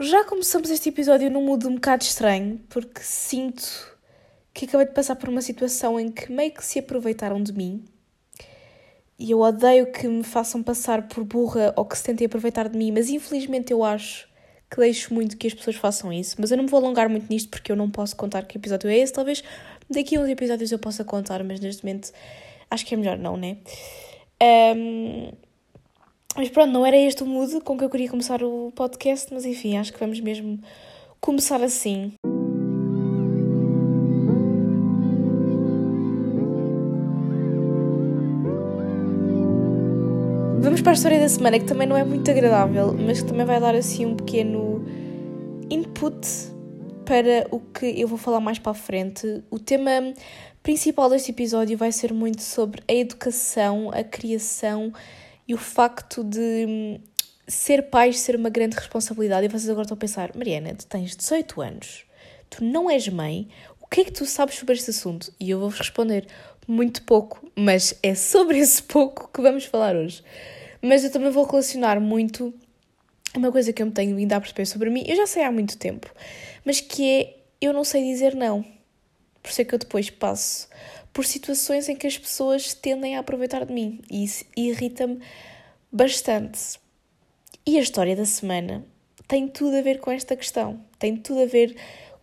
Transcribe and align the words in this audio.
Já 0.00 0.22
começamos 0.22 0.70
este 0.70 0.90
episódio 0.90 1.28
num 1.28 1.44
mood 1.44 1.66
um 1.66 1.74
bocado 1.74 2.04
estranho, 2.04 2.60
porque 2.68 3.00
sinto 3.02 3.96
que 4.54 4.64
acabei 4.64 4.86
de 4.86 4.92
passar 4.92 5.16
por 5.16 5.28
uma 5.28 5.42
situação 5.42 5.98
em 5.98 6.08
que 6.08 6.30
meio 6.30 6.52
que 6.52 6.64
se 6.64 6.78
aproveitaram 6.78 7.42
de 7.42 7.52
mim. 7.52 7.84
E 9.18 9.32
eu 9.32 9.40
odeio 9.40 9.90
que 9.90 10.06
me 10.06 10.22
façam 10.22 10.62
passar 10.62 11.08
por 11.08 11.24
burra 11.24 11.74
ou 11.76 11.84
que 11.84 11.98
se 11.98 12.04
tentem 12.04 12.26
aproveitar 12.26 12.68
de 12.68 12.78
mim, 12.78 12.92
mas 12.92 13.10
infelizmente 13.10 13.72
eu 13.72 13.82
acho 13.82 14.28
que 14.70 14.76
deixo 14.76 15.12
muito 15.12 15.36
que 15.36 15.48
as 15.48 15.54
pessoas 15.54 15.74
façam 15.74 16.12
isso. 16.12 16.36
Mas 16.38 16.52
eu 16.52 16.56
não 16.56 16.64
me 16.64 16.70
vou 16.70 16.78
alongar 16.78 17.08
muito 17.08 17.28
nisto 17.28 17.48
porque 17.48 17.72
eu 17.72 17.76
não 17.76 17.90
posso 17.90 18.14
contar 18.14 18.44
que 18.44 18.56
episódio 18.56 18.88
é 18.88 18.98
esse. 18.98 19.12
Talvez 19.12 19.42
daqui 19.90 20.16
a 20.16 20.20
uns 20.20 20.28
episódios 20.28 20.70
eu 20.70 20.78
possa 20.78 21.04
contar, 21.04 21.42
mas 21.42 21.58
neste 21.58 21.84
momento 21.84 22.12
acho 22.70 22.86
que 22.86 22.94
é 22.94 22.96
melhor 22.96 23.18
não, 23.18 23.36
né? 23.36 23.56
Um, 24.40 25.32
mas 26.38 26.48
pronto, 26.48 26.70
não 26.70 26.86
era 26.86 26.96
este 26.96 27.24
o 27.24 27.26
mood 27.26 27.60
com 27.62 27.76
que 27.76 27.82
eu 27.82 27.90
queria 27.90 28.08
começar 28.08 28.44
o 28.44 28.70
podcast, 28.76 29.34
mas 29.34 29.44
enfim, 29.44 29.76
acho 29.76 29.92
que 29.92 29.98
vamos 29.98 30.20
mesmo 30.20 30.60
começar 31.20 31.60
assim. 31.60 32.12
Vamos 40.60 40.80
para 40.80 40.92
a 40.92 40.94
história 40.94 41.18
da 41.18 41.28
semana, 41.28 41.58
que 41.58 41.64
também 41.64 41.88
não 41.88 41.96
é 41.96 42.04
muito 42.04 42.30
agradável, 42.30 42.94
mas 42.94 43.20
que 43.20 43.26
também 43.26 43.44
vai 43.44 43.58
dar 43.58 43.74
assim 43.74 44.06
um 44.06 44.14
pequeno 44.14 44.86
input 45.68 46.24
para 47.04 47.48
o 47.50 47.58
que 47.58 48.00
eu 48.00 48.06
vou 48.06 48.16
falar 48.16 48.38
mais 48.38 48.60
para 48.60 48.70
a 48.70 48.76
frente. 48.76 49.42
O 49.50 49.58
tema 49.58 50.14
principal 50.62 51.10
deste 51.10 51.32
episódio 51.32 51.76
vai 51.76 51.90
ser 51.90 52.12
muito 52.12 52.42
sobre 52.42 52.80
a 52.86 52.94
educação, 52.94 53.90
a 53.92 54.04
criação 54.04 54.92
e 55.48 55.54
o 55.54 55.58
facto 55.58 56.22
de 56.22 56.66
hum, 56.68 57.00
ser 57.48 57.84
pai 57.84 58.12
ser 58.12 58.36
uma 58.36 58.50
grande 58.50 58.76
responsabilidade. 58.76 59.46
E 59.46 59.48
vocês 59.48 59.68
agora 59.68 59.82
estão 59.82 59.96
a 59.96 59.98
pensar, 59.98 60.36
Mariana, 60.36 60.74
tu 60.74 60.86
tens 60.86 61.16
18 61.16 61.60
anos, 61.62 62.04
tu 62.50 62.62
não 62.62 62.90
és 62.90 63.08
mãe, 63.08 63.48
o 63.80 63.86
que 63.86 64.02
é 64.02 64.04
que 64.04 64.12
tu 64.12 64.26
sabes 64.26 64.56
sobre 64.56 64.74
este 64.74 64.90
assunto? 64.90 65.32
E 65.40 65.48
eu 65.48 65.58
vou-vos 65.58 65.78
responder 65.78 66.26
muito 66.66 67.02
pouco, 67.02 67.50
mas 67.56 67.98
é 68.02 68.14
sobre 68.14 68.58
esse 68.60 68.82
pouco 68.82 69.30
que 69.32 69.40
vamos 69.40 69.64
falar 69.64 69.96
hoje. 69.96 70.22
Mas 70.82 71.02
eu 71.02 71.10
também 71.10 71.30
vou 71.30 71.44
relacionar 71.44 71.98
muito 71.98 72.54
uma 73.34 73.50
coisa 73.50 73.72
que 73.72 73.82
eu 73.82 73.86
me 73.86 73.92
tenho 73.92 74.14
vindo 74.14 74.32
a 74.32 74.40
perceber 74.40 74.66
sobre 74.66 74.90
mim, 74.90 75.04
eu 75.06 75.16
já 75.16 75.26
sei 75.26 75.42
há 75.44 75.52
muito 75.52 75.76
tempo, 75.76 76.10
mas 76.64 76.80
que 76.80 77.04
é 77.04 77.36
eu 77.60 77.72
não 77.72 77.84
sei 77.84 78.02
dizer 78.04 78.34
não. 78.34 78.64
Por 79.42 79.50
isso 79.50 79.62
é 79.62 79.64
que 79.64 79.74
eu 79.74 79.78
depois 79.78 80.10
passo 80.10 80.68
por 81.12 81.24
situações 81.24 81.88
em 81.88 81.96
que 81.96 82.06
as 82.06 82.16
pessoas 82.16 82.74
tendem 82.74 83.16
a 83.16 83.20
aproveitar 83.20 83.64
de 83.64 83.72
mim 83.72 84.00
e 84.10 84.24
isso 84.24 84.44
irrita-me 84.56 85.20
bastante. 85.90 86.78
E 87.66 87.78
a 87.78 87.80
história 87.80 88.16
da 88.16 88.24
semana 88.24 88.84
tem 89.26 89.46
tudo 89.46 89.76
a 89.76 89.82
ver 89.82 90.00
com 90.00 90.10
esta 90.10 90.36
questão, 90.36 90.80
tem 90.98 91.16
tudo 91.16 91.42
a 91.42 91.46
ver 91.46 91.76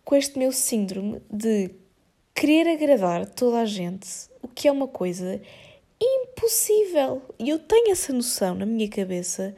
com 0.04 0.16
este 0.16 0.38
meu 0.38 0.52
síndrome 0.52 1.20
de 1.30 1.70
querer 2.34 2.68
agradar 2.68 3.26
toda 3.26 3.60
a 3.60 3.64
gente, 3.64 4.08
o 4.42 4.48
que 4.48 4.68
é 4.68 4.72
uma 4.72 4.88
coisa 4.88 5.40
impossível. 6.00 7.22
E 7.38 7.48
eu 7.48 7.58
tenho 7.58 7.92
essa 7.92 8.12
noção 8.12 8.54
na 8.54 8.66
minha 8.66 8.88
cabeça, 8.88 9.54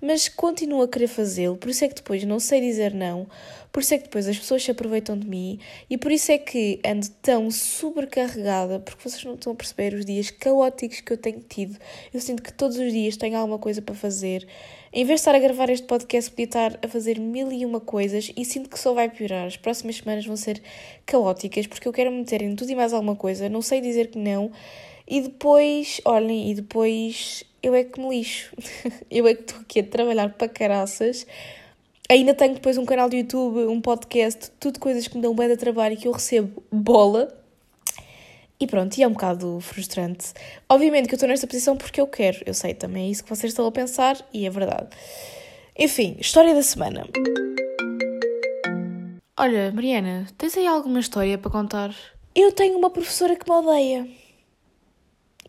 mas 0.00 0.28
continuo 0.28 0.82
a 0.82 0.88
querer 0.88 1.08
fazê-lo, 1.08 1.56
por 1.56 1.70
isso 1.70 1.84
é 1.84 1.88
que 1.88 1.94
depois 1.94 2.24
não 2.24 2.38
sei 2.38 2.60
dizer 2.60 2.94
não, 2.94 3.26
por 3.72 3.82
isso 3.82 3.94
é 3.94 3.98
que 3.98 4.04
depois 4.04 4.28
as 4.28 4.38
pessoas 4.38 4.62
se 4.62 4.70
aproveitam 4.70 5.18
de 5.18 5.26
mim 5.26 5.58
e 5.88 5.96
por 5.96 6.12
isso 6.12 6.30
é 6.30 6.36
que 6.36 6.78
ando 6.84 7.08
tão 7.22 7.50
sobrecarregada, 7.50 8.78
porque 8.78 9.08
vocês 9.08 9.24
não 9.24 9.32
estão 9.32 9.54
a 9.54 9.56
perceber 9.56 9.94
os 9.94 10.04
dias 10.04 10.30
caóticos 10.30 11.00
que 11.00 11.10
eu 11.10 11.16
tenho 11.16 11.40
tido. 11.40 11.78
Eu 12.12 12.20
sinto 12.20 12.42
que 12.42 12.52
todos 12.52 12.76
os 12.76 12.92
dias 12.92 13.16
tenho 13.16 13.38
alguma 13.38 13.58
coisa 13.58 13.80
para 13.80 13.94
fazer. 13.94 14.46
Em 14.92 15.06
vez 15.06 15.20
de 15.20 15.22
estar 15.22 15.34
a 15.34 15.38
gravar 15.38 15.70
este 15.70 15.86
podcast, 15.86 16.30
podia 16.30 16.44
estar 16.44 16.78
a 16.82 16.86
fazer 16.86 17.18
mil 17.18 17.50
e 17.50 17.64
uma 17.64 17.80
coisas 17.80 18.30
e 18.36 18.44
sinto 18.44 18.68
que 18.68 18.78
só 18.78 18.92
vai 18.92 19.08
piorar. 19.08 19.46
As 19.46 19.56
próximas 19.56 19.96
semanas 19.96 20.26
vão 20.26 20.36
ser 20.36 20.60
caóticas 21.06 21.66
porque 21.66 21.88
eu 21.88 21.94
quero 21.94 22.12
meter 22.12 22.42
em 22.42 22.54
tudo 22.54 22.70
e 22.70 22.74
mais 22.74 22.92
alguma 22.92 23.16
coisa, 23.16 23.48
não 23.48 23.62
sei 23.62 23.80
dizer 23.80 24.08
que 24.08 24.18
não. 24.18 24.52
E 25.08 25.22
depois, 25.22 25.98
olhem, 26.04 26.50
e 26.50 26.54
depois 26.54 27.42
eu 27.62 27.74
é 27.74 27.84
que 27.84 27.98
me 27.98 28.10
lixo. 28.10 28.54
eu 29.10 29.26
é 29.26 29.34
que 29.34 29.40
estou 29.40 29.60
aqui 29.60 29.80
a 29.80 29.82
trabalhar 29.82 30.28
para 30.34 30.46
caraças 30.46 31.26
Ainda 32.12 32.34
tenho 32.34 32.52
depois 32.52 32.76
um 32.76 32.84
canal 32.84 33.08
de 33.08 33.16
YouTube, 33.16 33.60
um 33.68 33.80
podcast, 33.80 34.50
tudo 34.60 34.78
coisas 34.78 35.08
que 35.08 35.16
me 35.16 35.22
dão 35.22 35.34
bem 35.34 35.48
de 35.48 35.56
trabalho 35.56 35.94
e 35.94 35.96
que 35.96 36.06
eu 36.06 36.12
recebo 36.12 36.62
bola. 36.70 37.34
E 38.60 38.66
pronto, 38.66 38.98
e 38.98 39.02
é 39.02 39.08
um 39.08 39.12
bocado 39.12 39.58
frustrante. 39.60 40.34
Obviamente 40.68 41.08
que 41.08 41.14
eu 41.14 41.16
estou 41.16 41.26
nesta 41.26 41.46
posição 41.46 41.74
porque 41.74 41.98
eu 41.98 42.06
quero, 42.06 42.42
eu 42.44 42.52
sei 42.52 42.74
também 42.74 43.06
é 43.06 43.10
isso 43.10 43.24
que 43.24 43.30
vocês 43.30 43.50
estão 43.50 43.66
a 43.66 43.72
pensar 43.72 44.18
e 44.30 44.44
é 44.44 44.50
verdade. 44.50 44.88
Enfim, 45.78 46.18
história 46.20 46.54
da 46.54 46.62
semana. 46.62 47.06
Olha, 49.34 49.72
Mariana, 49.72 50.26
tens 50.36 50.54
aí 50.58 50.66
alguma 50.66 51.00
história 51.00 51.38
para 51.38 51.50
contar? 51.50 51.96
Eu 52.34 52.52
tenho 52.52 52.76
uma 52.76 52.90
professora 52.90 53.34
que 53.36 53.50
me 53.50 53.56
odeia. 53.56 54.06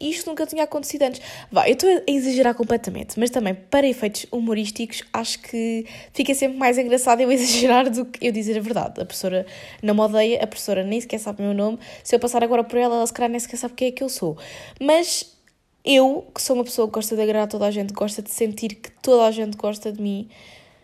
Isto 0.09 0.29
nunca 0.29 0.45
tinha 0.45 0.63
acontecido 0.63 1.03
antes. 1.03 1.21
Vá, 1.51 1.67
eu 1.67 1.73
estou 1.73 1.89
a 1.89 2.11
exagerar 2.11 2.53
completamente, 2.53 3.17
mas 3.17 3.29
também 3.29 3.53
para 3.55 3.87
efeitos 3.87 4.25
humorísticos 4.31 5.03
acho 5.13 5.39
que 5.39 5.85
fica 6.13 6.35
sempre 6.35 6.57
mais 6.57 6.77
engraçado 6.77 7.21
eu 7.21 7.31
exagerar 7.31 7.89
do 7.89 8.05
que 8.05 8.27
eu 8.27 8.31
dizer 8.31 8.57
a 8.57 8.61
verdade. 8.61 9.01
A 9.01 9.05
professora 9.05 9.45
não 9.81 9.93
me 9.93 10.01
odeia, 10.01 10.43
a 10.43 10.47
professora 10.47 10.83
nem 10.83 10.99
sequer 10.99 11.19
sabe 11.19 11.41
o 11.41 11.45
meu 11.45 11.53
nome. 11.53 11.79
Se 12.03 12.15
eu 12.15 12.19
passar 12.19 12.43
agora 12.43 12.63
por 12.63 12.77
ela, 12.77 12.95
ela 12.95 13.07
se 13.07 13.13
calhar 13.13 13.29
nem 13.29 13.39
sequer 13.39 13.57
sabe 13.57 13.75
quem 13.75 13.87
é 13.87 13.91
que 13.91 14.03
eu 14.03 14.09
sou. 14.09 14.37
Mas 14.81 15.33
eu, 15.85 16.27
que 16.33 16.41
sou 16.41 16.55
uma 16.55 16.63
pessoa 16.63 16.87
que 16.87 16.93
gosta 16.93 17.15
de 17.15 17.21
agradar 17.21 17.47
toda 17.47 17.65
a 17.65 17.71
gente, 17.71 17.93
gosta 17.93 18.21
de 18.21 18.29
sentir 18.29 18.75
que 18.75 18.91
toda 19.01 19.25
a 19.25 19.31
gente 19.31 19.57
gosta 19.57 19.91
de 19.91 20.01
mim, 20.01 20.29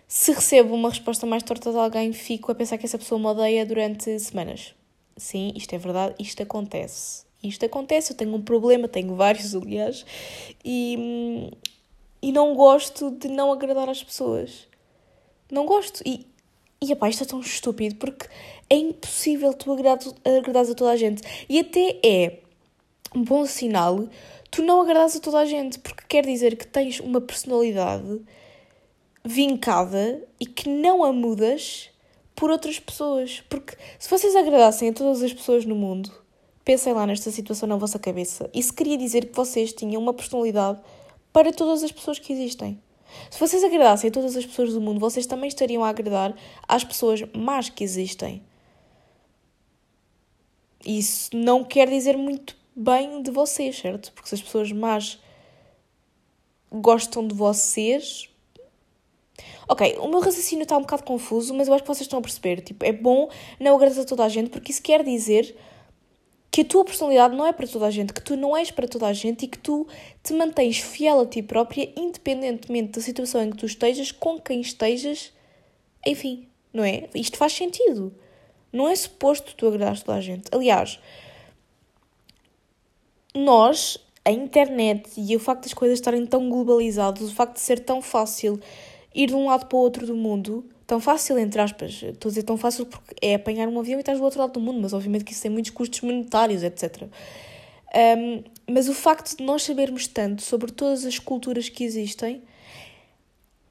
se 0.07 0.31
recebo 0.31 0.74
uma 0.74 0.90
resposta 0.90 1.25
mais 1.25 1.44
torta 1.44 1.72
de 1.72 1.78
alguém, 1.78 2.12
fico 2.13 2.51
a 2.51 2.56
pensar 2.56 2.78
que 2.78 2.86
essa 2.86 2.97
pessoa 2.97 3.19
me 3.19 3.28
odeia 3.28 3.66
durante 3.66 4.18
semanas. 4.19 4.74
Sim, 5.16 5.51
isto 5.56 5.74
é 5.75 5.78
verdade, 5.78 6.16
isto 6.19 6.41
acontece. 6.41 7.28
Isto 7.44 7.66
acontece, 7.66 8.11
eu 8.11 8.17
tenho 8.17 8.35
um 8.35 8.41
problema, 8.41 8.88
tenho 8.88 9.16
vários, 9.16 9.55
aliás, 9.55 10.05
e, 10.63 11.50
e 12.22 12.31
não 12.31 12.53
gosto 12.53 13.11
de 13.11 13.29
não 13.29 13.51
agradar 13.51 13.89
às 13.89 14.03
pessoas. 14.03 14.67
Não 15.50 15.66
gosto. 15.66 16.01
E, 16.05 16.27
e 16.81 16.91
epá, 16.91 17.09
isto 17.09 17.23
é 17.23 17.27
tão 17.27 17.39
estúpido 17.39 17.95
porque 17.95 18.27
é 18.69 18.75
impossível 18.75 19.53
tu 19.53 19.72
agradar, 19.72 20.00
agradares 20.25 20.69
a 20.72 20.75
toda 20.75 20.91
a 20.91 20.97
gente. 20.97 21.22
E 21.47 21.59
até 21.59 22.00
é 22.03 22.39
um 23.16 23.23
bom 23.23 23.45
sinal 23.45 24.07
tu 24.51 24.63
não 24.63 24.81
agradares 24.81 25.16
a 25.16 25.19
toda 25.19 25.39
a 25.39 25.45
gente, 25.45 25.79
porque 25.79 26.03
quer 26.07 26.25
dizer 26.25 26.57
que 26.57 26.66
tens 26.66 27.00
uma 27.00 27.21
personalidade 27.21 28.21
vincada 29.23 30.21
e 30.39 30.45
que 30.45 30.69
não 30.69 31.03
a 31.03 31.13
mudas 31.13 31.89
por 32.35 32.50
outras 32.50 32.79
pessoas. 32.79 33.44
Porque 33.50 33.77
se 33.97 34.09
vocês 34.09 34.35
agradassem 34.35 34.89
a 34.89 34.94
todas 34.94 35.21
as 35.21 35.33
pessoas 35.33 35.66
no 35.66 35.75
mundo, 35.75 36.11
Pensem 36.69 36.94
lá 36.94 37.07
nesta 37.07 37.31
situação 37.31 37.68
na 37.68 37.78
vossa 37.78 37.97
cabeça. 37.97 38.47
Isso 38.53 38.72
queria 38.72 38.96
dizer 38.96 39.25
que 39.25 39.35
vocês 39.35 39.74
tinham 39.74 40.00
uma 40.00 40.13
personalidade 40.13 40.80
para 41.34 41.52
todas 41.52 41.81
as 41.84 41.91
pessoas 41.91 42.19
que 42.19 42.31
existem. 42.31 42.80
Se 43.31 43.40
vocês 43.40 43.63
agradassem 43.63 44.07
a 44.07 44.13
todas 44.13 44.38
as 44.38 44.46
pessoas 44.46 44.72
do 44.72 44.80
mundo, 44.80 45.00
vocês 45.00 45.25
também 45.25 45.47
estariam 45.47 45.84
a 45.84 45.90
agradar 45.90 46.31
às 46.68 46.84
pessoas 46.84 47.24
más 47.35 47.69
que 47.69 47.84
existem. 47.84 48.44
Isso 50.85 51.35
não 51.35 51.63
quer 51.63 51.90
dizer 51.90 52.16
muito 52.16 52.56
bem 52.75 53.24
de 53.24 53.31
vocês, 53.31 53.75
certo? 53.75 54.12
Porque 54.12 54.30
se 54.30 54.36
as 54.36 54.41
pessoas 54.44 54.72
más 54.72 55.19
gostam 56.72 57.25
de 57.25 57.34
vocês. 57.34 58.30
Ok, 59.68 59.97
o 59.97 60.07
meu 60.07 60.19
raciocínio 60.19 60.62
está 60.62 60.78
um 60.78 60.81
bocado 60.81 61.01
confuso, 61.01 61.51
mas 61.56 61.68
eu 61.68 61.74
acho 61.74 61.84
que 61.84 61.88
vocês 61.88 62.06
estão 62.06 62.19
a 62.19 62.22
perceber. 62.22 62.62
Tipo, 62.62 62.86
é 62.86 62.91
bom 62.91 63.28
não 63.59 63.75
agradar 63.75 64.01
a 64.01 64.06
toda 64.06 64.24
a 64.24 64.30
gente, 64.30 64.51
porque 64.51 64.72
isso 64.72 64.84
quer 64.84 65.03
dizer 65.03 65.57
que 66.52 66.62
a 66.62 66.66
tua 66.66 66.84
personalidade 66.84 67.36
não 67.36 67.46
é 67.46 67.54
para 67.54 67.68
toda 67.68 67.86
a 67.86 67.92
gente, 67.92 68.14
que 68.14 68.22
tu 68.22 68.36
não 68.36 68.58
és 68.58 68.72
para 68.72 68.88
toda 68.88 69.08
a 69.08 69.14
gente 69.14 69.46
e 69.46 69.48
que 69.48 69.58
tu 69.58 69.88
te 70.24 70.34
mantens 70.34 70.80
fiel 70.80 71.20
a 71.20 71.26
ti 71.26 71.44
própria, 71.44 71.92
independentemente 71.96 72.94
da 72.94 73.02
situação 73.02 73.44
em 73.44 73.52
que 73.52 73.58
tu 73.58 73.66
estejas, 73.66 74.12
com 74.12 74.40
quem 74.40 74.62
estejas, 74.62 75.32
enfim, 76.06 76.48
não 76.74 76.84
é? 76.84 77.08
Isto 77.14 77.38
faz 77.38 77.54
sentido. 77.54 78.13
Não 78.72 78.88
é 78.88 78.96
suposto 78.96 79.56
tu 79.56 79.68
agradares 79.68 80.01
toda 80.01 80.18
a 80.18 80.22
gente. 80.22 80.50
Aliás, 80.51 81.00
nós, 83.34 83.98
a 84.25 84.31
internet 84.31 85.10
e 85.18 85.36
o 85.36 85.40
facto 85.40 85.63
das 85.63 85.74
coisas 85.74 86.00
estarem 86.00 86.25
tão 86.25 86.50
globalizadas, 86.50 87.31
o 87.31 87.36
facto 87.36 87.56
de 87.56 87.62
ser 87.62 87.80
tão 87.80 88.02
fácil 88.02 88.60
ir 89.13 89.28
de 89.28 89.36
um 89.36 89.48
lado 89.48 89.68
para 89.68 89.78
o 89.78 89.81
outro 89.81 90.06
do 90.06 90.16
mundo, 90.16 90.66
tão 90.89 91.00
fácil, 91.00 91.38
entre 91.38 91.62
aspas. 91.62 92.01
Estou 92.01 92.30
a 92.30 92.31
dizer 92.31 92.44
tão 92.44 92.57
fácil 92.57 92.83
porque 92.88 93.13
é 93.21 93.36
apanhar 93.36 93.68
um 93.68 93.80
avião 93.80 94.00
e 94.00 94.01
estás 94.01 94.18
do 94.18 94.24
outro 94.24 94.39
lado 94.39 94.53
do 94.53 94.59
mundo, 94.59 94.81
mas 94.81 94.91
obviamente 94.91 95.24
que 95.24 95.31
isso 95.31 95.44
tem 95.44 95.51
muitos 95.51 95.69
custos 95.69 96.01
monetários, 96.01 96.63
etc. 96.63 97.03
Um, 97.95 98.44
mas 98.68 98.89
o 98.89 98.94
facto 98.94 99.38
de 99.38 99.44
nós 99.44 99.62
sabermos 99.62 100.07
tanto 100.07 100.41
sobre 100.41 100.71
todas 100.71 101.06
as 101.06 101.19
culturas 101.19 101.69
que 101.69 101.83
existem 101.83 102.41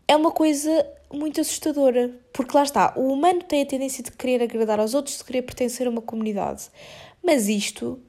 é 0.06 0.14
uma 0.14 0.30
coisa 0.30 0.86
muito 1.12 1.40
assustadora, 1.40 2.14
porque 2.32 2.56
lá 2.56 2.62
está, 2.62 2.94
o 2.96 3.12
humano 3.12 3.42
tem 3.42 3.62
a 3.62 3.66
tendência 3.66 4.04
de 4.04 4.12
querer 4.12 4.42
agradar 4.42 4.78
aos 4.78 4.94
outros, 4.94 5.18
de 5.18 5.24
querer 5.24 5.42
pertencer 5.42 5.86
a 5.86 5.90
uma 5.90 6.02
comunidade, 6.02 6.68
mas 7.22 7.48
isto 7.48 8.00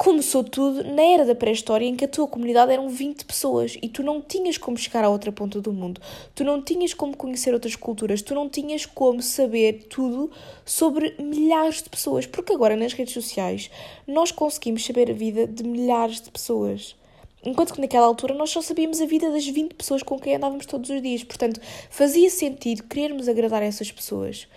começou 0.00 0.42
tudo 0.42 0.82
na 0.82 1.02
era 1.02 1.26
da 1.26 1.34
pré-história 1.34 1.84
em 1.84 1.94
que 1.94 2.06
a 2.06 2.08
tua 2.08 2.26
comunidade 2.26 2.72
eram 2.72 2.88
20 2.88 3.22
pessoas 3.26 3.76
e 3.82 3.86
tu 3.86 4.02
não 4.02 4.22
tinhas 4.22 4.56
como 4.56 4.78
chegar 4.78 5.04
à 5.04 5.10
outra 5.10 5.30
ponta 5.30 5.60
do 5.60 5.74
mundo, 5.74 6.00
tu 6.34 6.42
não 6.42 6.62
tinhas 6.62 6.94
como 6.94 7.14
conhecer 7.14 7.52
outras 7.52 7.76
culturas, 7.76 8.22
tu 8.22 8.34
não 8.34 8.48
tinhas 8.48 8.86
como 8.86 9.20
saber 9.20 9.88
tudo 9.90 10.30
sobre 10.64 11.14
milhares 11.18 11.82
de 11.82 11.90
pessoas, 11.90 12.24
porque 12.24 12.54
agora 12.54 12.76
nas 12.76 12.94
redes 12.94 13.12
sociais 13.12 13.70
nós 14.06 14.32
conseguimos 14.32 14.86
saber 14.86 15.10
a 15.10 15.12
vida 15.12 15.46
de 15.46 15.62
milhares 15.64 16.22
de 16.22 16.30
pessoas. 16.30 16.96
Enquanto 17.44 17.74
que 17.74 17.80
naquela 17.82 18.06
altura 18.06 18.32
nós 18.32 18.48
só 18.48 18.62
sabíamos 18.62 19.02
a 19.02 19.04
vida 19.04 19.30
das 19.30 19.46
20 19.46 19.74
pessoas 19.74 20.02
com 20.02 20.18
quem 20.18 20.34
andávamos 20.34 20.64
todos 20.64 20.88
os 20.88 21.02
dias. 21.02 21.24
Portanto, 21.24 21.60
fazia 21.90 22.30
sentido 22.30 22.84
querermos 22.84 23.28
agradar 23.28 23.62
a 23.62 23.66
essas 23.66 23.92
pessoas. 23.92 24.48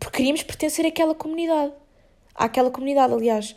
Porque 0.00 0.16
queríamos 0.16 0.42
pertencer 0.42 0.86
àquela 0.86 1.14
comunidade. 1.14 1.72
Àquela 2.34 2.70
comunidade, 2.70 3.12
aliás. 3.12 3.54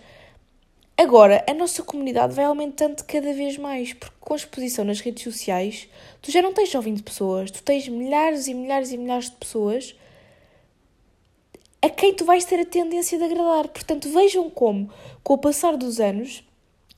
Agora, 0.97 1.43
a 1.45 1.53
nossa 1.53 1.83
comunidade 1.83 2.33
vai 2.33 2.45
aumentando 2.45 3.03
cada 3.03 3.33
vez 3.33 3.57
mais, 3.57 3.91
porque 3.91 4.15
com 4.17 4.31
a 4.31 4.37
exposição 4.37 4.85
nas 4.85 5.01
redes 5.01 5.25
sociais, 5.25 5.89
tu 6.21 6.31
já 6.31 6.41
não 6.41 6.53
tens 6.53 6.69
só 6.69 6.79
20 6.79 7.03
pessoas, 7.03 7.51
tu 7.51 7.61
tens 7.61 7.89
milhares 7.89 8.47
e 8.47 8.53
milhares 8.53 8.93
e 8.93 8.97
milhares 8.97 9.29
de 9.29 9.35
pessoas 9.35 9.93
a 11.81 11.89
quem 11.89 12.13
tu 12.13 12.23
vais 12.23 12.45
ter 12.45 12.61
a 12.61 12.65
tendência 12.65 13.17
de 13.17 13.25
agradar. 13.25 13.67
Portanto, 13.67 14.09
vejam 14.09 14.49
como, 14.49 14.89
com 15.21 15.33
o 15.33 15.37
passar 15.37 15.75
dos 15.75 15.99
anos, 15.99 16.45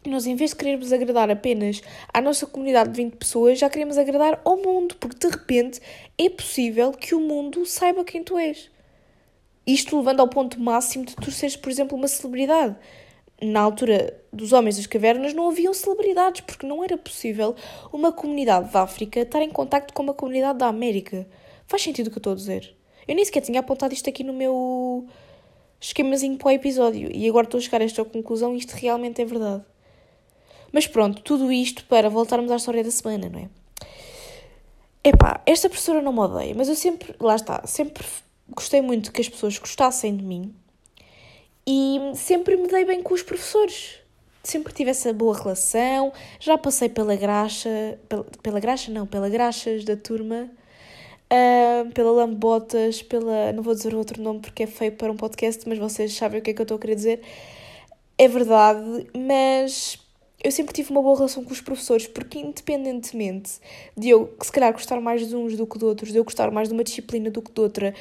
nós, 0.06 0.28
em 0.28 0.36
vez 0.36 0.52
de 0.52 0.58
querermos 0.58 0.94
agradar 0.94 1.32
apenas 1.32 1.82
à 2.14 2.22
nossa 2.22 2.46
comunidade 2.46 2.92
de 2.92 2.98
20 2.98 3.16
pessoas, 3.16 3.58
já 3.58 3.68
queremos 3.68 3.98
agradar 3.98 4.40
ao 4.46 4.58
mundo, 4.58 4.96
porque 4.98 5.28
de 5.28 5.34
repente 5.34 5.82
é 6.20 6.30
possível 6.30 6.92
que 6.92 7.16
o 7.16 7.20
mundo 7.20 7.66
saiba 7.66 8.06
quem 8.06 8.24
tu 8.24 8.38
és. 8.38 8.70
Isto 9.66 9.98
levando 9.98 10.20
ao 10.20 10.28
ponto 10.28 10.60
máximo 10.60 11.04
de 11.04 11.16
tu 11.16 11.32
seres, 11.32 11.56
por 11.56 11.72
exemplo, 11.72 11.98
uma 11.98 12.08
celebridade 12.08 12.76
na 13.42 13.62
altura 13.62 14.20
dos 14.34 14.52
Homens 14.52 14.78
das 14.78 14.88
Cavernas 14.88 15.34
não 15.34 15.50
haviam 15.50 15.74
celebridades, 15.74 16.42
porque 16.42 16.66
não 16.66 16.84
era 16.84 16.98
possível 16.98 17.56
uma 17.94 18.12
comunidade 18.12 18.72
da 18.72 18.82
África 18.82 19.20
estar 19.20 19.42
em 19.42 19.50
contacto 19.50 19.94
com 19.94 20.04
uma 20.04 20.14
comunidade 20.14 20.60
da 20.60 20.68
América. 20.68 21.28
Faz 21.68 21.84
sentido 21.84 22.08
o 22.08 22.10
que 22.10 22.18
eu 22.18 22.20
estou 22.20 22.34
a 22.34 22.36
dizer? 22.36 22.76
Eu 23.08 23.16
nem 23.16 23.24
sequer 23.24 23.42
tinha 23.42 23.60
apontado 23.60 23.94
isto 23.94 24.10
aqui 24.10 24.24
no 24.24 24.34
meu 24.34 25.08
esquemazinho 25.80 26.38
para 26.38 26.48
o 26.48 26.52
episódio 26.52 27.10
e 27.14 27.28
agora 27.30 27.46
estou 27.46 27.60
a 27.60 27.62
chegar 27.62 27.82
a 27.82 27.86
esta 27.86 28.04
conclusão 28.04 28.56
e 28.56 28.58
isto 28.58 28.72
realmente 28.72 29.22
é 29.22 29.26
verdade. 29.26 29.64
Mas 30.72 30.88
pronto, 30.88 31.22
tudo 31.22 31.52
isto 31.52 31.86
para 31.86 32.10
voltarmos 32.10 32.52
à 32.52 32.56
história 32.56 32.84
da 32.84 32.92
semana, 32.92 33.30
não 33.30 33.40
é? 33.40 33.50
Epá, 35.04 35.42
esta 35.46 35.70
professora 35.70 36.02
não 36.02 36.12
me 36.12 36.20
odeia, 36.20 36.54
mas 36.56 36.68
eu 36.68 36.76
sempre, 36.76 37.16
lá 37.20 37.36
está, 37.36 37.66
sempre 37.66 38.04
gostei 38.50 38.82
muito 38.82 39.12
que 39.12 39.22
as 39.22 39.30
pessoas 39.30 39.58
gostassem 39.58 40.18
de 40.18 40.24
mim 40.24 40.54
e 41.68 42.00
sempre 42.16 42.56
me 42.56 42.70
dei 42.70 42.86
bem 42.86 43.04
com 43.04 43.14
os 43.14 43.22
professores. 43.22 44.00
Sempre 44.42 44.72
tive 44.74 44.92
essa 44.92 45.12
boa 45.12 45.38
relação. 45.38 46.14
Já 46.40 46.58
passei 46.58 46.88
pela 46.88 47.18
graxa, 47.18 48.00
pela, 48.08 48.24
pela 48.42 48.60
graxa 48.62 48.90
não, 48.90 49.06
pela 49.06 49.28
graxas 49.28 49.84
da 49.84 49.98
turma, 49.98 50.50
uh, 51.30 51.92
pela 51.92 52.12
lambotas, 52.12 53.02
pela. 53.02 53.52
Não 53.52 53.62
vou 53.62 53.76
dizer 53.76 53.94
outro 53.94 54.22
nome 54.22 54.40
porque 54.40 54.64
é 54.64 54.68
feio 54.68 54.94
para 54.94 55.12
um 55.12 55.18
podcast, 55.18 55.68
mas 55.68 55.78
vocês 55.78 56.14
sabem 56.14 56.40
o 56.40 56.42
que 56.42 56.52
é 56.52 56.54
que 56.54 56.62
eu 56.62 56.64
estou 56.64 56.78
a 56.78 56.80
querer 56.80 56.96
dizer. 56.96 57.22
É 58.18 58.30
verdade, 58.30 59.06
mas 59.14 60.00
eu 60.42 60.52
sempre 60.52 60.74
tive 60.74 60.92
uma 60.92 61.02
boa 61.02 61.18
relação 61.18 61.44
com 61.44 61.52
os 61.52 61.60
professores, 61.60 62.08
porque 62.08 62.40
independentemente 62.40 63.60
de 63.96 64.10
eu, 64.10 64.34
se 64.42 64.52
calhar, 64.52 64.72
gostar 64.72 65.02
mais 65.02 65.28
de 65.28 65.36
uns 65.36 65.58
do 65.58 65.68
que 65.68 65.78
de 65.78 65.84
outros, 65.84 66.14
de 66.14 66.18
eu 66.18 66.24
gostar 66.24 66.50
mais 66.50 66.70
de 66.70 66.74
uma 66.74 66.84
disciplina 66.84 67.30
do 67.30 67.42
que 67.42 67.52
de 67.52 67.60
outra, 67.60 67.94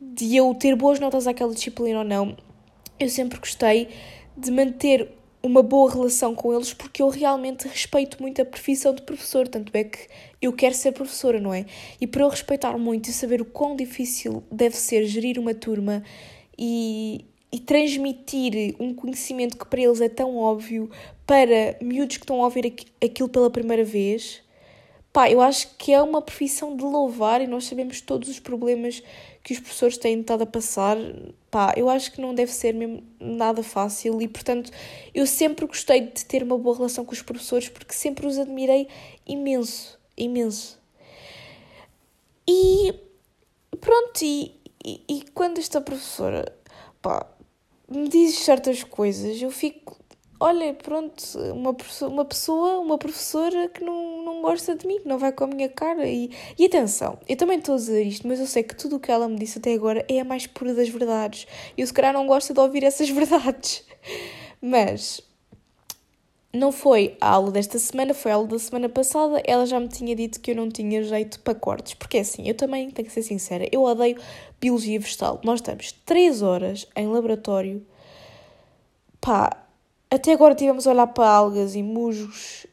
de 0.00 0.36
eu 0.36 0.52
ter 0.54 0.74
boas 0.74 0.98
notas 0.98 1.28
àquela 1.28 1.54
disciplina 1.54 2.00
ou 2.00 2.04
não, 2.04 2.36
eu 2.98 3.08
sempre 3.08 3.38
gostei 3.38 3.88
de 4.36 4.50
manter 4.50 5.08
uma 5.42 5.62
boa 5.62 5.90
relação 5.90 6.34
com 6.34 6.54
eles 6.54 6.72
porque 6.72 7.02
eu 7.02 7.08
realmente 7.08 7.66
respeito 7.66 8.22
muito 8.22 8.40
a 8.40 8.44
profissão 8.44 8.94
de 8.94 9.02
professor, 9.02 9.48
tanto 9.48 9.74
é 9.74 9.84
que 9.84 10.06
eu 10.40 10.52
quero 10.52 10.74
ser 10.74 10.92
professora, 10.92 11.40
não 11.40 11.52
é? 11.52 11.66
E 12.00 12.06
para 12.06 12.22
eu 12.22 12.28
respeitar 12.28 12.78
muito 12.78 13.08
e 13.08 13.12
saber 13.12 13.40
o 13.40 13.44
quão 13.44 13.74
difícil 13.74 14.44
deve 14.50 14.76
ser 14.76 15.04
gerir 15.04 15.38
uma 15.38 15.52
turma 15.52 16.02
e, 16.56 17.24
e 17.50 17.58
transmitir 17.58 18.76
um 18.78 18.94
conhecimento 18.94 19.58
que 19.58 19.66
para 19.66 19.80
eles 19.80 20.00
é 20.00 20.08
tão 20.08 20.36
óbvio 20.36 20.88
para 21.26 21.76
miúdos 21.80 22.18
que 22.18 22.24
estão 22.24 22.40
a 22.40 22.44
ouvir 22.44 22.72
aquilo 23.02 23.28
pela 23.28 23.50
primeira 23.50 23.84
vez, 23.84 24.42
pá, 25.12 25.28
eu 25.28 25.40
acho 25.40 25.76
que 25.76 25.92
é 25.92 26.00
uma 26.00 26.22
profissão 26.22 26.76
de 26.76 26.84
louvar 26.84 27.40
e 27.40 27.48
nós 27.48 27.64
sabemos 27.64 28.00
todos 28.00 28.28
os 28.28 28.38
problemas 28.38 29.02
que 29.42 29.52
os 29.52 29.60
professores 29.60 29.98
têm 29.98 30.20
estado 30.20 30.42
a 30.42 30.46
passar, 30.46 30.96
pá, 31.50 31.74
eu 31.76 31.88
acho 31.90 32.12
que 32.12 32.20
não 32.20 32.34
deve 32.34 32.52
ser 32.52 32.72
mesmo 32.72 33.02
nada 33.18 33.62
fácil 33.62 34.22
e, 34.22 34.28
portanto, 34.28 34.70
eu 35.12 35.26
sempre 35.26 35.66
gostei 35.66 36.00
de 36.02 36.24
ter 36.24 36.42
uma 36.42 36.56
boa 36.56 36.76
relação 36.76 37.04
com 37.04 37.12
os 37.12 37.22
professores 37.22 37.68
porque 37.68 37.92
sempre 37.92 38.26
os 38.26 38.38
admirei 38.38 38.88
imenso, 39.26 39.98
imenso. 40.16 40.78
E 42.48 42.94
pronto, 43.80 44.22
e, 44.22 44.54
e, 44.84 45.02
e 45.08 45.24
quando 45.34 45.58
esta 45.58 45.80
professora, 45.80 46.44
pá, 47.00 47.26
me 47.88 48.08
diz 48.08 48.38
certas 48.38 48.84
coisas, 48.84 49.40
eu 49.42 49.50
fico 49.50 50.01
olha, 50.42 50.74
pronto, 50.74 51.22
uma, 51.52 51.76
uma 52.08 52.24
pessoa, 52.24 52.80
uma 52.80 52.98
professora 52.98 53.68
que 53.68 53.84
não, 53.84 54.24
não 54.24 54.42
gosta 54.42 54.74
de 54.74 54.84
mim, 54.88 54.98
que 54.98 55.06
não 55.06 55.16
vai 55.16 55.30
com 55.30 55.44
a 55.44 55.46
minha 55.46 55.68
cara. 55.68 56.04
E, 56.08 56.32
e 56.58 56.66
atenção, 56.66 57.16
eu 57.28 57.36
também 57.36 57.58
estou 57.58 57.76
a 57.76 57.78
dizer 57.78 58.02
isto, 58.02 58.26
mas 58.26 58.40
eu 58.40 58.46
sei 58.46 58.64
que 58.64 58.74
tudo 58.74 58.96
o 58.96 59.00
que 59.00 59.12
ela 59.12 59.28
me 59.28 59.38
disse 59.38 59.58
até 59.58 59.72
agora 59.72 60.04
é 60.08 60.18
a 60.18 60.24
mais 60.24 60.44
pura 60.48 60.74
das 60.74 60.88
verdades. 60.88 61.46
E 61.76 61.80
eu 61.80 61.86
se 61.86 61.92
calhar 61.92 62.12
não 62.12 62.26
gosto 62.26 62.52
de 62.52 62.58
ouvir 62.58 62.82
essas 62.82 63.08
verdades. 63.10 63.84
Mas 64.60 65.20
não 66.52 66.72
foi 66.72 67.16
a 67.20 67.28
aula 67.30 67.52
desta 67.52 67.78
semana, 67.78 68.12
foi 68.12 68.32
a 68.32 68.34
aula 68.34 68.48
da 68.48 68.58
semana 68.58 68.88
passada. 68.88 69.40
Ela 69.46 69.64
já 69.64 69.78
me 69.78 69.86
tinha 69.86 70.16
dito 70.16 70.40
que 70.40 70.50
eu 70.50 70.56
não 70.56 70.68
tinha 70.68 71.04
jeito 71.04 71.38
para 71.38 71.54
cortes. 71.54 71.94
Porque 71.94 72.16
é 72.16 72.20
assim, 72.20 72.48
eu 72.48 72.54
também 72.56 72.90
tenho 72.90 73.06
que 73.06 73.14
ser 73.14 73.22
sincera, 73.22 73.68
eu 73.70 73.84
odeio 73.84 74.18
biologia 74.60 74.98
vegetal. 74.98 75.40
Nós 75.44 75.60
estamos 75.60 75.92
3 76.04 76.42
horas 76.42 76.88
em 76.96 77.06
laboratório. 77.06 77.86
Pá, 79.20 79.61
até 80.14 80.34
agora 80.34 80.54
tivemos 80.54 80.86
a 80.86 80.90
olhar 80.90 81.06
para 81.06 81.26
algas 81.26 81.74
e 81.74 81.82
musgos 81.82 82.66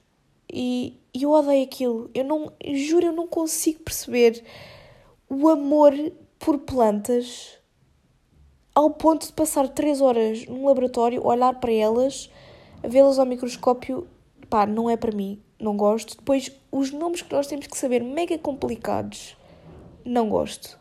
e, 0.52 1.00
e 1.14 1.24
eu 1.24 1.32
odeio 1.32 1.64
aquilo. 1.64 2.12
Eu 2.14 2.26
não, 2.26 2.52
juro, 2.74 3.06
eu 3.06 3.14
não 3.14 3.28
consigo 3.28 3.80
perceber 3.80 4.44
o 5.30 5.48
amor 5.48 5.94
por 6.38 6.58
plantas 6.58 7.58
ao 8.76 8.90
ponto 8.90 9.28
de 9.28 9.32
passar 9.32 9.70
três 9.70 10.02
horas 10.02 10.46
num 10.48 10.66
laboratório, 10.66 11.26
olhar 11.26 11.58
para 11.62 11.72
elas, 11.72 12.30
vê-las 12.84 13.18
ao 13.18 13.26
microscópio. 13.26 14.06
Pá, 14.50 14.66
não 14.66 14.90
é 14.90 14.98
para 14.98 15.16
mim, 15.16 15.42
não 15.58 15.78
gosto. 15.78 16.18
Depois, 16.18 16.52
os 16.70 16.92
nomes 16.92 17.22
que 17.22 17.32
nós 17.32 17.48
temos 17.48 17.68
que 17.68 17.78
saber, 17.78 18.04
mega 18.04 18.38
complicados, 18.38 19.38
não 20.04 20.28
gosto. 20.28 20.78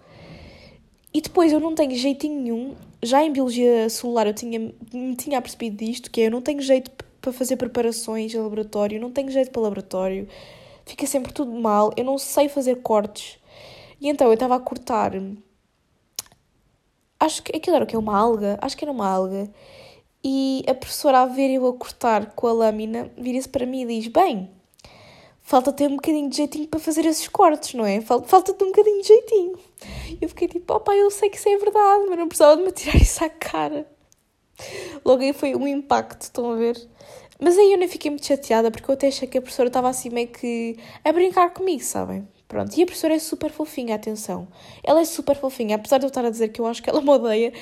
E 1.15 1.21
depois 1.21 1.53
eu 1.53 1.61
não 1.61 1.77
tenho 1.77 1.95
jeitinho 1.95 2.41
nenhum 2.41 2.75
já 3.03 3.23
em 3.25 3.33
biologia 3.33 3.89
celular 3.89 4.27
eu 4.27 4.35
tinha, 4.35 4.59
me 4.93 5.17
tinha 5.17 5.41
percebido 5.41 5.77
disto, 5.77 6.11
que 6.11 6.21
é, 6.21 6.27
eu 6.27 6.31
não 6.31 6.43
tenho 6.43 6.61
jeito 6.61 6.91
para 7.21 7.33
fazer 7.33 7.57
preparações 7.57 8.35
em 8.35 8.39
laboratório, 8.39 9.01
não 9.01 9.11
tenho 9.11 9.31
jeito 9.31 9.51
para 9.51 9.63
laboratório, 9.63 10.29
fica 10.87 11.07
sempre 11.07 11.33
tudo 11.33 11.53
mal, 11.53 11.93
eu 11.97 12.05
não 12.05 12.19
sei 12.19 12.49
fazer 12.49 12.77
cortes. 12.83 13.39
E 14.01 14.09
então 14.09 14.29
eu 14.29 14.35
estava 14.35 14.57
a 14.57 14.61
cortar, 14.61 15.13
acho 17.21 17.43
que 17.43 17.57
aquilo 17.57 17.77
era 17.77 17.85
o 17.85 17.89
que? 17.89 17.97
Uma 17.97 18.17
alga? 18.17 18.59
Acho 18.61 18.77
que 18.77 18.85
era 18.85 18.93
uma 18.93 19.09
alga. 19.09 19.51
E 20.23 20.65
a 20.69 20.75
professora 20.75 21.21
a 21.21 21.27
ver 21.27 21.51
eu 21.51 21.67
a 21.67 21.73
cortar 21.73 22.33
com 22.33 22.47
a 22.47 22.53
lâmina, 22.53 23.11
vira-se 23.17 23.49
para 23.49 23.67
mim 23.67 23.83
e 23.83 24.01
diz, 24.01 24.09
bem, 24.09 24.51
falta 25.49 25.73
ter 25.73 25.89
um 25.89 25.97
bocadinho 25.97 26.29
de 26.29 26.37
jeitinho 26.37 26.69
para 26.69 26.79
fazer 26.79 27.07
esses 27.07 27.27
cortes, 27.27 27.73
não 27.73 27.87
é? 27.87 28.03
Falta-te 28.03 28.63
um 28.63 28.67
bocadinho 28.67 29.01
de 29.01 29.09
jeitinho. 29.09 29.59
Eu 30.21 30.29
fiquei 30.29 30.47
tipo, 30.47 30.75
opá, 30.75 30.95
eu 30.95 31.11
sei 31.11 31.31
que 31.31 31.39
isso 31.39 31.49
é 31.49 31.57
verdade, 31.57 32.05
mas 32.07 32.19
não 32.19 32.29
precisava 32.29 32.59
de 32.59 32.65
me 32.65 32.71
tirar 32.71 32.97
isso 33.01 33.25
à 33.25 33.31
cara. 33.31 33.91
Logo 35.03 35.23
aí 35.23 35.33
foi 35.33 35.55
um 35.55 35.67
impacto, 35.67 36.21
estão 36.21 36.53
a 36.53 36.55
ver? 36.55 36.77
Mas 37.41 37.57
aí 37.57 37.73
eu 37.73 37.79
nem 37.79 37.89
fiquei 37.89 38.11
muito 38.11 38.27
chateada, 38.27 38.71
porque 38.71 38.91
eu 38.91 38.93
até 38.93 39.09
achei 39.09 39.27
que 39.27 39.39
a 39.39 39.41
professora 39.41 39.69
estava 39.69 39.89
assim 39.89 40.11
meio 40.11 40.29
que 40.29 40.77
a 41.03 41.11
brincar 41.13 41.49
comigo, 41.55 41.83
sabem? 41.83 42.29
Pronto, 42.47 42.77
e 42.77 42.83
a 42.83 42.87
professora 42.87 43.15
é 43.15 43.19
super 43.19 43.51
fofinha, 43.51 43.95
atenção. 43.95 44.49
Ela 44.85 45.01
é 45.01 45.05
super 45.07 45.35
fofinha, 45.35 45.77
apesar 45.77 45.97
de 45.97 46.05
eu 46.05 46.09
estar 46.09 46.27
a 46.27 46.31
dizer 46.31 46.49
que 46.49 46.61
eu 46.61 46.67
acho 46.67 46.83
que 46.83 46.91
ela 46.91 47.01
me 47.01 47.09
odeia, 47.09 47.55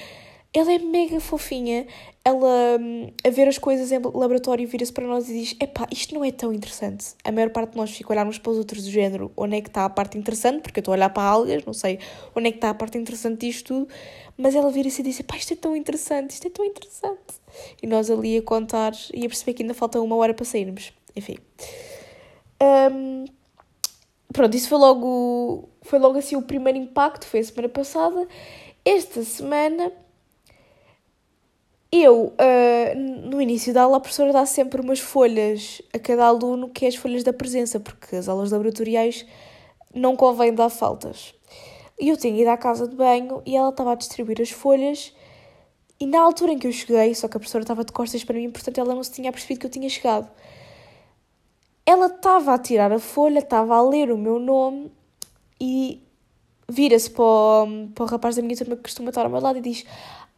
ela 0.53 0.73
é 0.73 0.79
mega 0.79 1.21
fofinha. 1.21 1.87
Ela, 2.25 2.79
hum, 2.81 3.13
a 3.25 3.31
ver 3.31 3.47
as 3.47 3.59
coisas 3.59 3.93
em 3.93 3.99
laboratório, 3.99 4.67
vira-se 4.67 4.93
para 4.93 5.07
nós 5.07 5.29
e 5.29 5.33
diz: 5.33 5.57
Epá, 5.61 5.87
isto 5.93 6.15
não 6.15 6.25
é 6.25 6.33
tão 6.33 6.53
interessante. 6.53 7.15
A 7.23 7.31
maior 7.31 7.51
parte 7.51 7.73
de 7.73 7.77
nós 7.77 7.91
fica 7.91 8.21
a 8.21 8.25
para 8.25 8.51
os 8.51 8.59
outros 8.59 8.85
do 8.85 8.91
género: 8.91 9.31
onde 9.37 9.57
é 9.57 9.61
que 9.61 9.69
está 9.69 9.85
a 9.85 9.91
parte 9.91 10.19
interessante? 10.19 10.63
Porque 10.63 10.79
eu 10.79 10.83
estou 10.83 10.93
a 10.93 10.97
olhar 10.97 11.11
para 11.11 11.23
algas, 11.23 11.65
não 11.65 11.73
sei 11.73 11.99
onde 12.35 12.49
é 12.49 12.51
que 12.51 12.59
está 12.59 12.71
a 12.71 12.75
parte 12.75 12.99
interessante 12.99 13.47
disto 13.47 13.67
tudo. 13.67 13.89
Mas 14.37 14.55
ela 14.55 14.71
vira-se 14.71 15.03
e 15.03 15.05
diz: 15.05 15.21
Epá, 15.21 15.37
isto 15.37 15.53
é 15.53 15.57
tão 15.57 15.77
interessante, 15.77 16.31
isto 16.31 16.47
é 16.47 16.51
tão 16.51 16.65
interessante. 16.65 17.41
E 17.83 17.87
nós 17.87 18.11
ali 18.11 18.37
a 18.39 18.43
contar 18.43 18.93
e 19.13 19.25
a 19.25 19.29
perceber 19.29 19.55
que 19.55 19.63
ainda 19.63 19.75
falta 19.75 20.01
uma 20.01 20.17
hora 20.17 20.35
para 20.35 20.45
sairmos. 20.45 20.93
Enfim. 21.15 21.37
Um, 22.63 23.25
pronto, 24.33 24.55
isso 24.57 24.69
foi 24.69 24.79
logo, 24.79 25.69
foi 25.83 25.99
logo 25.99 26.19
assim 26.19 26.37
o 26.37 26.43
primeiro 26.43 26.79
impacto, 26.79 27.27
foi 27.27 27.41
a 27.41 27.45
semana 27.45 27.69
passada. 27.69 28.27
Esta 28.85 29.23
semana 29.23 29.93
eu, 31.91 32.35
uh, 32.35 33.29
no 33.31 33.41
início 33.41 33.73
da 33.73 33.83
aula, 33.83 33.99
a 33.99 34.01
professora 34.01 34.33
dá 34.33 34.45
sempre 34.45 34.81
umas 34.81 34.99
folhas 34.99 35.81
a 35.93 35.99
cada 35.99 36.27
aluno, 36.27 36.69
que 36.69 36.85
é 36.85 36.89
as 36.89 36.97
folhas 36.97 37.23
da 37.23 37.33
presença, 37.33 37.79
porque 37.79 38.17
as 38.17 38.29
aulas 38.29 38.51
laboratoriais 38.51 39.25
não 39.95 40.17
convém 40.17 40.53
dar 40.53 40.69
faltas. 40.69 41.35
E 41.99 42.09
eu 42.09 42.17
tinha 42.17 42.41
ido 42.41 42.51
à 42.51 42.57
casa 42.57 42.87
de 42.87 42.95
banho 42.95 43.41
e 43.47 43.57
ela 43.57 43.71
estava 43.71 43.93
a 43.93 43.95
distribuir 43.95 44.41
as 44.41 44.51
folhas. 44.51 45.15
E 45.99 46.05
na 46.05 46.21
altura 46.21 46.53
em 46.53 46.59
que 46.59 46.67
eu 46.67 46.73
cheguei, 46.73 47.15
só 47.15 47.27
que 47.27 47.37
a 47.37 47.41
professora 47.41 47.63
estava 47.63 47.85
de 47.85 47.93
costas 47.93 48.23
para 48.23 48.37
mim, 48.37 48.51
portanto 48.51 48.79
ela 48.79 48.95
não 48.95 49.03
se 49.03 49.13
tinha 49.13 49.33
percebido 49.33 49.61
que 49.61 49.67
eu 49.67 49.71
tinha 49.71 49.89
chegado. 49.89 50.31
Ela 51.87 52.07
estava 52.07 52.53
a 52.53 52.59
tirar 52.59 52.93
a 52.93 52.99
folha, 52.99 53.39
estava 53.39 53.77
a 53.77 53.83
ler 53.83 54.11
o 54.11 54.19
meu 54.19 54.39
nome 54.39 54.93
e 55.59 56.03
vira-se 56.69 57.09
para, 57.11 57.25
para 57.95 58.05
o 58.05 58.07
rapaz 58.07 58.37
da 58.37 58.43
minha 58.43 58.57
turma 58.57 58.77
que 58.77 58.83
costuma 58.83 59.09
estar 59.09 59.23
ao 59.23 59.31
meu 59.31 59.41
lado 59.41 59.59
e 59.59 59.63
diz: 59.63 59.87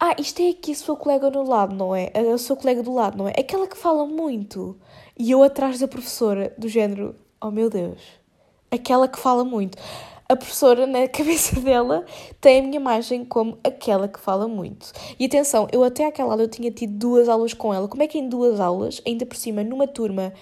Ah, 0.01 0.15
isto 0.19 0.41
é 0.41 0.51
aqui 0.51 0.73
a 0.73 0.77
sua 0.77 0.97
colega 0.97 1.29
no 1.31 1.43
lado, 1.43 1.75
não 1.75 1.95
é? 1.95 2.13
A 2.33 2.39
sua 2.39 2.57
colega 2.57 2.83
do 2.83 2.95
lado, 2.95 3.19
não 3.19 3.29
é? 3.29 3.33
Aquela 3.39 3.67
que 3.67 3.77
fala 3.77 4.07
muito. 4.07 4.79
E 5.19 5.31
eu 5.31 5.43
atrás 5.43 5.81
da 5.81 5.89
professora, 5.89 6.55
do 6.57 6.69
género: 6.69 7.17
Oh 7.41 7.51
meu 7.51 7.69
Deus, 7.69 8.01
aquela 8.71 9.09
que 9.09 9.19
fala 9.19 9.45
muito 9.45 9.77
a 10.29 10.37
professora, 10.37 10.87
na 10.87 11.09
cabeça 11.09 11.59
dela, 11.61 12.05
tem 12.41 12.61
a 12.61 12.63
minha 12.63 12.77
imagem 12.77 13.25
como 13.25 13.59
aquela 13.65 14.07
que 14.07 14.21
fala 14.21 14.47
muito. 14.47 14.93
E 15.19 15.25
atenção, 15.25 15.67
eu 15.73 15.83
até 15.83 16.05
aquela 16.05 16.33
aula 16.33 16.43
eu 16.43 16.49
tinha 16.49 16.71
tido 16.71 16.93
duas 16.93 17.29
aulas 17.29 17.55
com 17.55 17.73
ela. 17.73 17.89
Como 17.89 18.03
é 18.03 18.07
que 18.07 18.19
em 18.19 18.29
duas 18.29 18.61
aulas, 18.61 19.01
ainda 19.07 19.25
por 19.25 19.37
cima, 19.37 19.65
numa 19.65 19.87
turma 19.87 20.33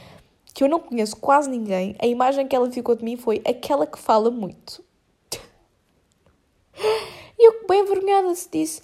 que 0.52 0.64
eu 0.64 0.68
não 0.68 0.80
conheço 0.80 1.16
quase 1.16 1.48
ninguém, 1.48 1.94
a 2.00 2.06
imagem 2.06 2.48
que 2.48 2.56
ela 2.56 2.70
ficou 2.70 2.96
de 2.96 3.04
mim 3.04 3.16
foi 3.16 3.40
aquela 3.46 3.86
que 3.86 3.98
fala 3.98 4.30
muito. 4.30 4.84
E 7.38 7.48
eu, 7.48 7.66
bem 7.68 7.82
envergonhada, 7.82 8.34
se 8.34 8.48
disse: 8.50 8.80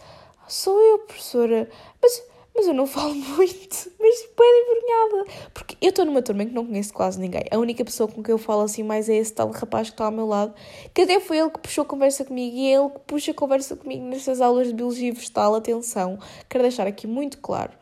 Sou 0.49 0.81
eu, 0.81 0.99
professora. 1.01 1.69
Mas 2.01 2.23
mas 2.55 2.67
eu 2.67 2.75
não 2.75 2.87
falo 2.87 3.15
muito, 3.15 3.93
mas 3.99 4.29
bem 4.39 4.63
envergonhada. 4.63 5.51
Porque 5.55 5.77
eu 5.81 5.89
estou 5.89 6.05
numa 6.05 6.23
turma 6.23 6.43
em 6.43 6.49
que 6.49 6.55
não 6.55 6.67
conheço 6.67 6.93
quase 6.93 7.19
ninguém. 7.19 7.45
A 7.51 7.59
única 7.59 7.85
pessoa 7.85 8.09
com 8.09 8.23
quem 8.23 8.33
eu 8.33 8.39
falo 8.39 8.63
assim 8.63 8.83
mais 8.83 9.09
é 9.09 9.17
esse 9.17 9.33
tal 9.33 9.51
rapaz 9.51 9.89
que 9.89 9.95
está 9.95 10.05
ao 10.05 10.13
meu 10.13 10.27
lado, 10.27 10.55
que 10.93 11.03
até 11.03 11.19
foi 11.21 11.39
ele 11.39 11.51
que 11.51 11.61
puxou 11.61 11.83
a 11.83 11.87
conversa 11.87 12.25
comigo 12.25 12.57
e 12.57 12.67
é 12.69 12.75
ele 12.75 12.91
que 12.91 13.01
puxa 13.01 13.31
a 13.31 13.35
conversa 13.35 13.77
comigo 13.77 14.05
nestas 14.05 14.41
aulas 14.41 14.69
de 14.69 14.75
Biologia 14.75 15.13
Vegetal. 15.13 15.55
Atenção, 15.55 16.19
quero 16.49 16.63
deixar 16.63 16.87
aqui 16.87 17.07
muito 17.07 17.39
claro. 17.39 17.73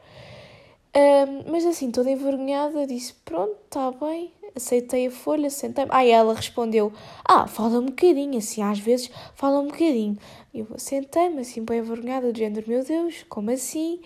Um, 0.95 1.51
mas 1.51 1.65
assim, 1.65 1.91
toda 1.91 2.11
envergonhada, 2.11 2.87
disse: 2.87 3.15
Pronto, 3.25 3.57
está 3.65 3.91
bem. 3.93 4.33
Aceitei 4.55 5.07
a 5.07 5.11
folha, 5.11 5.49
sentei-me. 5.51 5.91
Aí 5.93 6.11
ela 6.11 6.35
respondeu: 6.35 6.93
Ah, 7.25 7.47
fala 7.47 7.79
um 7.79 7.87
bocadinho, 7.87 8.39
assim, 8.39 8.63
às 8.63 8.79
vezes 8.79 9.11
fala 9.35 9.61
um 9.61 9.67
bocadinho. 9.67 10.17
Eu 10.53 10.67
sentei-me, 10.77 11.41
assim, 11.41 11.65
bem 11.65 11.79
envergonhada, 11.79 12.33
do 12.33 12.39
género: 12.39 12.69
Meu 12.69 12.85
Deus, 12.85 13.25
como 13.29 13.51
assim? 13.51 14.01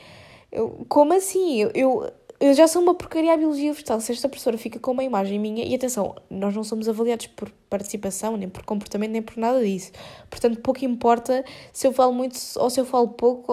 Eu, 0.53 0.85
como 0.89 1.13
assim? 1.15 1.61
Eu, 1.61 1.71
eu, 1.75 2.13
eu, 2.39 2.55
já 2.55 2.69
sou 2.69 2.83
uma 2.83 2.95
porcaria 2.95 3.33
à 3.33 3.37
biologia 3.37 3.73
vegetal. 3.73 4.01
Se 4.01 4.13
esta 4.13 4.29
professora 4.29 4.57
fica 4.57 4.79
com 4.79 4.93
uma 4.93 5.03
imagem 5.03 5.39
minha, 5.39 5.65
e 5.65 5.75
atenção, 5.75 6.15
nós 6.31 6.55
não 6.55 6.63
somos 6.63 6.89
avaliados 6.89 7.27
por 7.29 7.51
participação, 7.69 8.37
nem 8.37 8.49
por 8.49 8.65
comportamento, 8.65 9.11
nem 9.11 9.23
por 9.23 9.37
nada 9.37 9.65
disso. 9.65 9.93
Portanto, 10.31 10.61
pouco 10.61 10.85
importa 10.85 11.45
se 11.73 11.87
eu 11.87 11.93
falo 11.93 12.13
muito 12.13 12.39
ou 12.57 12.71
se 12.71 12.81
eu 12.81 12.85
falo 12.85 13.09
pouco, 13.09 13.53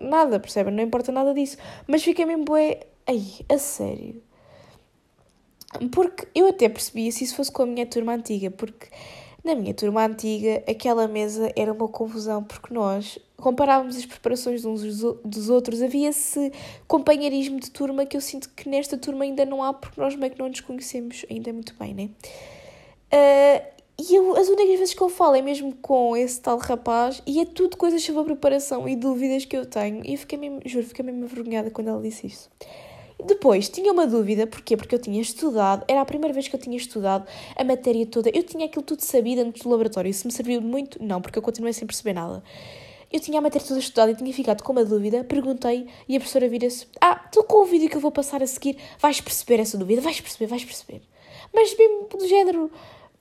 nada, 0.00 0.38
percebem? 0.38 0.72
Não 0.72 0.82
importa 0.82 1.10
nada 1.10 1.34
disso. 1.34 1.56
Mas 1.86 2.02
fica 2.04 2.24
mesmo 2.26 2.44
bué. 2.44 2.80
Ai, 3.06 3.22
a 3.48 3.58
sério. 3.58 4.27
Porque 5.92 6.26
eu 6.34 6.48
até 6.48 6.68
percebia 6.68 7.10
se 7.12 7.24
isso 7.24 7.36
fosse 7.36 7.52
com 7.52 7.62
a 7.62 7.66
minha 7.66 7.86
turma 7.86 8.14
antiga, 8.14 8.50
porque 8.50 8.88
na 9.44 9.54
minha 9.54 9.74
turma 9.74 10.04
antiga, 10.04 10.62
aquela 10.68 11.06
mesa 11.06 11.52
era 11.54 11.72
uma 11.72 11.88
confusão, 11.88 12.42
porque 12.42 12.72
nós 12.72 13.18
comparávamos 13.36 13.96
as 13.96 14.04
preparações 14.04 14.64
uns 14.64 14.82
dos 15.24 15.48
outros, 15.48 15.80
havia 15.80 16.08
esse 16.08 16.52
companheirismo 16.86 17.60
de 17.60 17.70
turma 17.70 18.04
que 18.04 18.16
eu 18.16 18.20
sinto 18.20 18.50
que 18.50 18.68
nesta 18.68 18.98
turma 18.98 19.24
ainda 19.24 19.44
não 19.44 19.62
há, 19.62 19.72
porque 19.72 20.00
nós 20.00 20.16
meio 20.16 20.32
que 20.32 20.38
não 20.38 20.48
nos 20.48 20.60
conhecemos 20.60 21.24
ainda 21.30 21.52
muito 21.52 21.74
bem, 21.78 21.94
né? 21.94 22.10
Uh, 23.12 23.78
e 24.00 24.14
eu, 24.14 24.36
as 24.36 24.48
únicas 24.48 24.78
vezes 24.78 24.94
que 24.94 25.02
eu 25.02 25.08
falo 25.08 25.34
é 25.34 25.42
mesmo 25.42 25.74
com 25.76 26.16
esse 26.16 26.40
tal 26.40 26.56
rapaz 26.58 27.20
e 27.26 27.40
é 27.40 27.44
tudo 27.44 27.76
coisas 27.76 28.02
sobre 28.02 28.20
a 28.22 28.24
preparação 28.24 28.88
e 28.88 28.94
dúvidas 28.94 29.44
que 29.44 29.56
eu 29.56 29.66
tenho. 29.66 30.04
E 30.06 30.12
eu 30.12 30.18
fiquei 30.18 30.38
mesmo, 30.38 30.60
juro, 30.64 30.86
fiquei 30.86 31.04
mesmo 31.04 31.24
envergonhada 31.24 31.70
quando 31.70 31.88
ela 31.88 32.00
disse 32.00 32.26
isso. 32.26 32.48
Depois, 33.24 33.68
tinha 33.68 33.92
uma 33.92 34.06
dúvida, 34.06 34.46
porquê? 34.46 34.76
Porque 34.76 34.94
eu 34.94 34.98
tinha 34.98 35.20
estudado, 35.20 35.84
era 35.88 36.00
a 36.00 36.04
primeira 36.04 36.32
vez 36.32 36.46
que 36.46 36.54
eu 36.54 36.60
tinha 36.60 36.76
estudado 36.76 37.26
a 37.56 37.64
matéria 37.64 38.06
toda, 38.06 38.30
eu 38.32 38.44
tinha 38.44 38.66
aquilo 38.66 38.84
tudo 38.84 39.00
sabido 39.00 39.40
antes 39.40 39.62
do 39.62 39.68
laboratório, 39.68 40.12
se 40.14 40.24
me 40.24 40.32
serviu 40.32 40.60
muito, 40.60 41.02
não, 41.02 41.20
porque 41.20 41.36
eu 41.36 41.42
continuei 41.42 41.72
sem 41.72 41.86
perceber 41.86 42.12
nada. 42.12 42.42
Eu 43.12 43.20
tinha 43.20 43.38
a 43.38 43.40
matéria 43.40 43.66
toda 43.66 43.80
estudada 43.80 44.12
e 44.12 44.14
tinha 44.14 44.32
ficado 44.32 44.62
com 44.62 44.70
uma 44.70 44.84
dúvida, 44.84 45.24
perguntei 45.24 45.88
e 46.06 46.14
a 46.14 46.20
professora 46.20 46.48
vira-se: 46.48 46.86
Ah, 47.00 47.16
tu 47.16 47.42
com 47.42 47.62
o 47.62 47.64
vídeo 47.64 47.88
que 47.88 47.96
eu 47.96 48.00
vou 48.00 48.10
passar 48.12 48.42
a 48.42 48.46
seguir 48.46 48.76
vais 49.00 49.20
perceber 49.20 49.62
essa 49.62 49.78
dúvida, 49.78 50.00
vais 50.02 50.20
perceber, 50.20 50.46
vais 50.46 50.64
perceber. 50.64 51.02
Mas 51.52 51.74
mesmo 51.76 52.06
do 52.06 52.28
género, 52.28 52.70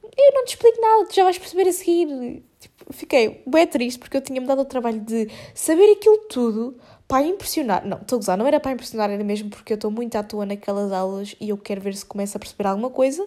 eu 0.04 0.34
não 0.34 0.46
te 0.46 0.50
explico 0.50 0.82
nada, 0.82 1.06
tu 1.06 1.16
já 1.16 1.24
vais 1.24 1.38
perceber 1.38 1.70
a 1.70 1.74
seguir. 1.74 2.44
Tipo, 2.60 2.94
fiquei 2.94 3.42
bem 3.48 3.66
triste 3.66 3.98
porque 3.98 4.18
eu 4.18 4.22
tinha-me 4.22 4.46
dado 4.46 4.62
o 4.62 4.66
trabalho 4.66 5.00
de 5.00 5.30
saber 5.56 5.92
aquilo 5.94 6.18
tudo 6.30 6.78
para 7.08 7.26
impressionar. 7.26 7.86
Não, 7.88 7.98
estou 7.98 8.18
a 8.18 8.20
gozar, 8.20 8.38
não 8.38 8.46
era 8.46 8.60
para 8.60 8.72
impressionar, 8.72 9.10
era 9.10 9.24
mesmo 9.24 9.50
porque 9.50 9.74
eu 9.74 9.76
estou 9.76 9.90
muito 9.90 10.16
à 10.16 10.24
toa 10.24 10.46
naquelas 10.46 10.92
aulas 10.92 11.36
e 11.40 11.50
eu 11.50 11.58
quero 11.58 11.82
ver 11.82 11.96
se 11.96 12.06
começa 12.06 12.38
a 12.38 12.40
perceber 12.40 12.68
alguma 12.68 12.90
coisa. 12.90 13.26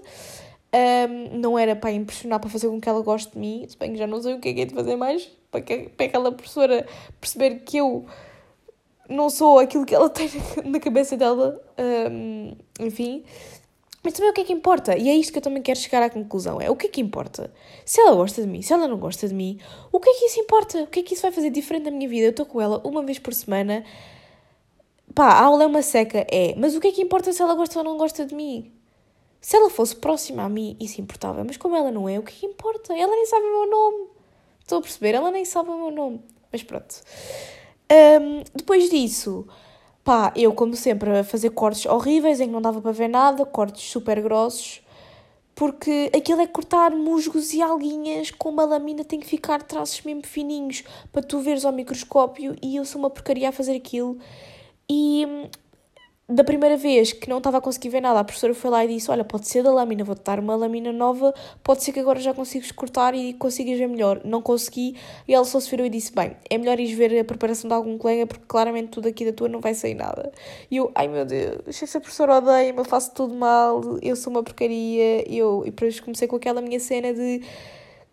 Um, 0.73 1.39
não 1.39 1.59
era 1.59 1.75
para 1.75 1.91
impressionar, 1.91 2.39
para 2.39 2.49
fazer 2.49 2.69
com 2.69 2.81
que 2.81 2.89
ela 2.89 3.03
goste 3.03 3.33
de 3.33 3.39
mim, 3.39 3.67
se 3.69 3.77
bem 3.77 3.93
que 3.93 3.99
já 3.99 4.07
não 4.07 4.23
sei 4.23 4.35
o 4.35 4.41
que 4.41 4.51
é 4.51 4.55
que 4.55 4.61
é 4.61 4.65
de 4.67 4.75
fazer 4.75 4.95
mais, 4.95 5.29
para, 5.51 5.61
que, 5.63 5.89
para 5.89 6.07
aquela 6.07 6.31
professora 6.31 6.87
perceber 7.21 7.61
que 7.65 7.79
eu 7.79 8.07
não 9.09 9.29
sou 9.29 9.59
aquilo 9.59 9.85
que 9.85 9.95
ela 9.95 10.09
tem 10.11 10.31
na 10.65 10.79
cabeça 10.79 11.17
dela, 11.17 11.61
um, 12.11 12.55
enfim. 12.79 13.25
Mas 14.02 14.14
também 14.14 14.30
o 14.30 14.33
que 14.33 14.40
é 14.40 14.45
que 14.45 14.52
importa? 14.52 14.97
E 14.97 15.09
é 15.11 15.14
isto 15.14 15.33
que 15.33 15.38
eu 15.38 15.42
também 15.42 15.62
quero 15.62 15.78
chegar 15.78 16.02
à 16.02 16.09
conclusão: 16.09 16.61
é 16.61 16.71
o 16.71 16.76
que 16.76 16.87
é 16.87 16.90
que 16.90 17.00
importa? 17.00 17.52
Se 17.85 18.00
ela 18.00 18.14
gosta 18.16 18.40
de 18.40 18.49
mim, 18.49 18.62
se 18.62 18.73
ela 18.73 18.88
não 18.88 18.99
gosta 18.99 19.28
de 19.28 19.35
mim, 19.35 19.59
o 19.92 20.00
que 20.00 20.09
é 20.09 20.14
que 20.14 20.25
isso 20.26 20.40
importa? 20.40 20.83
O 20.83 20.87
que 20.87 21.00
é 21.00 21.02
que 21.02 21.14
isso 21.14 21.23
vai 21.23 21.33
fazer 21.33 21.50
diferente 21.50 21.85
na 21.85 21.90
minha 21.90 22.09
vida? 22.09 22.26
Eu 22.26 22.30
estou 22.30 22.47
com 22.47 22.61
ela 22.61 22.80
uma 22.85 23.02
vez 23.02 23.19
por 23.19 23.35
semana. 23.35 23.85
Pá, 25.14 25.26
a 25.26 25.45
aula 25.45 25.64
é 25.64 25.66
uma 25.66 25.83
seca, 25.83 26.26
é. 26.30 26.54
Mas 26.57 26.75
o 26.75 26.80
que 26.80 26.88
é 26.88 26.92
que 26.92 27.02
importa 27.02 27.33
se 27.33 27.42
ela 27.42 27.54
gosta 27.54 27.78
ou 27.78 27.85
não 27.85 27.99
gosta 27.99 28.25
de 28.25 28.35
mim? 28.35 28.73
Se 29.40 29.57
ela 29.57 29.69
fosse 29.69 29.97
próxima 29.97 30.45
a 30.45 30.49
mim, 30.49 30.76
isso 30.80 31.00
importava. 31.00 31.42
Mas 31.45 31.57
como 31.57 31.76
ela 31.76 31.90
não 31.90 32.09
é, 32.09 32.19
o 32.19 32.23
que 32.23 32.33
é 32.33 32.40
que 32.40 32.47
importa? 32.47 32.95
Ela 32.95 33.14
nem 33.14 33.26
sabe 33.26 33.45
o 33.45 33.50
meu 33.50 33.71
nome. 33.71 34.09
Estou 34.61 34.78
a 34.78 34.83
perceber? 34.83 35.14
Ela 35.14 35.30
nem 35.30 35.45
sabe 35.45 35.71
o 35.71 35.76
meu 35.76 35.90
nome. 35.90 36.21
Mas 36.52 36.62
pronto. 36.62 36.95
Um, 37.90 38.45
depois 38.54 38.88
disso 38.88 39.47
Pá, 40.02 40.33
eu, 40.35 40.52
como 40.52 40.75
sempre, 40.75 41.19
a 41.19 41.25
fazer 41.25 41.50
cortes 41.50 41.87
horríveis 41.87 42.40
em 42.40 42.47
que 42.47 42.52
não 42.52 42.62
dava 42.62 42.80
para 42.80 42.92
ver 42.92 43.09
nada, 43.09 43.45
cortes 43.45 43.90
super 43.90 44.21
grossos, 44.23 44.80
porque 45.54 46.11
aquilo 46.16 46.40
é 46.40 46.47
cortar 46.47 46.90
musgos 46.92 47.52
e 47.52 47.61
alguinhas 47.61 48.30
com 48.30 48.49
uma 48.49 48.64
lâmina, 48.64 49.04
tem 49.04 49.21
que 49.21 49.26
ficar 49.26 49.62
traços 49.62 50.00
mesmo 50.02 50.26
fininhos 50.26 50.85
para 51.12 51.23
tu 51.23 51.40
veres 51.40 51.66
ao 51.66 51.73
microscópio 51.73 52.57
e 52.62 52.76
eu 52.76 52.85
sou 52.87 52.99
uma 52.99 53.11
porcaria 53.11 53.50
a 53.50 53.52
fazer 53.52 53.76
aquilo. 53.76 54.19
E 54.88 55.26
hum, 55.28 55.49
da 56.31 56.45
primeira 56.45 56.77
vez 56.77 57.13
que 57.13 57.29
não 57.29 57.39
estava 57.39 57.59
a 57.59 57.61
conseguir 57.61 57.89
ver 57.89 58.01
nada, 58.01 58.21
a 58.21 58.25
professora 58.25 58.55
foi 58.55 58.71
lá 58.71 58.85
e 58.85 58.89
disse: 58.89 59.11
Olha, 59.11 59.25
pode 59.25 59.49
ser 59.49 59.65
da 59.65 59.73
lâmina, 59.73 60.05
vou-te 60.05 60.23
dar 60.23 60.39
uma 60.39 60.55
lâmina 60.55 60.93
nova, 60.93 61.35
pode 61.63 61.83
ser 61.83 61.93
que 61.93 61.99
agora 61.99 62.21
já 62.21 62.33
consigas 62.33 62.71
cortar 62.71 63.15
e 63.15 63.35
consigas 63.35 63.77
ver 63.79 63.89
melhor. 63.89 64.21
Não 64.25 64.41
consegui, 64.41 64.97
e 65.27 65.35
ela 65.35 65.45
só 65.45 65.59
se 65.59 65.69
virou 65.69 65.85
e 65.85 65.91
disse: 65.91 66.15
Bem, 66.15 66.37
é 66.49 66.57
melhor 66.57 66.79
ires 66.79 66.97
ver 66.97 67.19
a 67.19 67.25
preparação 67.25 67.69
de 67.69 67.75
algum 67.75 67.99
colega, 67.99 68.27
porque 68.27 68.45
claramente 68.47 68.89
tudo 68.89 69.09
aqui 69.09 69.25
da 69.25 69.33
tua 69.33 69.49
não 69.49 69.61
vai 69.61 69.75
sair 69.75 69.95
nada. 69.95 70.31
E 70.71 70.77
eu, 70.77 70.91
ai 70.95 71.09
meu 71.09 71.25
Deus, 71.25 71.83
essa 71.83 72.01
professora 72.01 72.37
odeia-me, 72.37 72.79
eu 72.79 72.85
faço 72.85 73.13
tudo 73.13 73.35
mal, 73.35 73.83
eu 74.01 74.15
sou 74.15 74.33
uma 74.33 74.43
porcaria. 74.43 75.29
Eu, 75.29 75.63
e 75.67 75.71
depois 75.71 75.99
comecei 75.99 76.29
com 76.29 76.37
aquela 76.37 76.61
minha 76.61 76.79
cena 76.79 77.13
de 77.13 77.43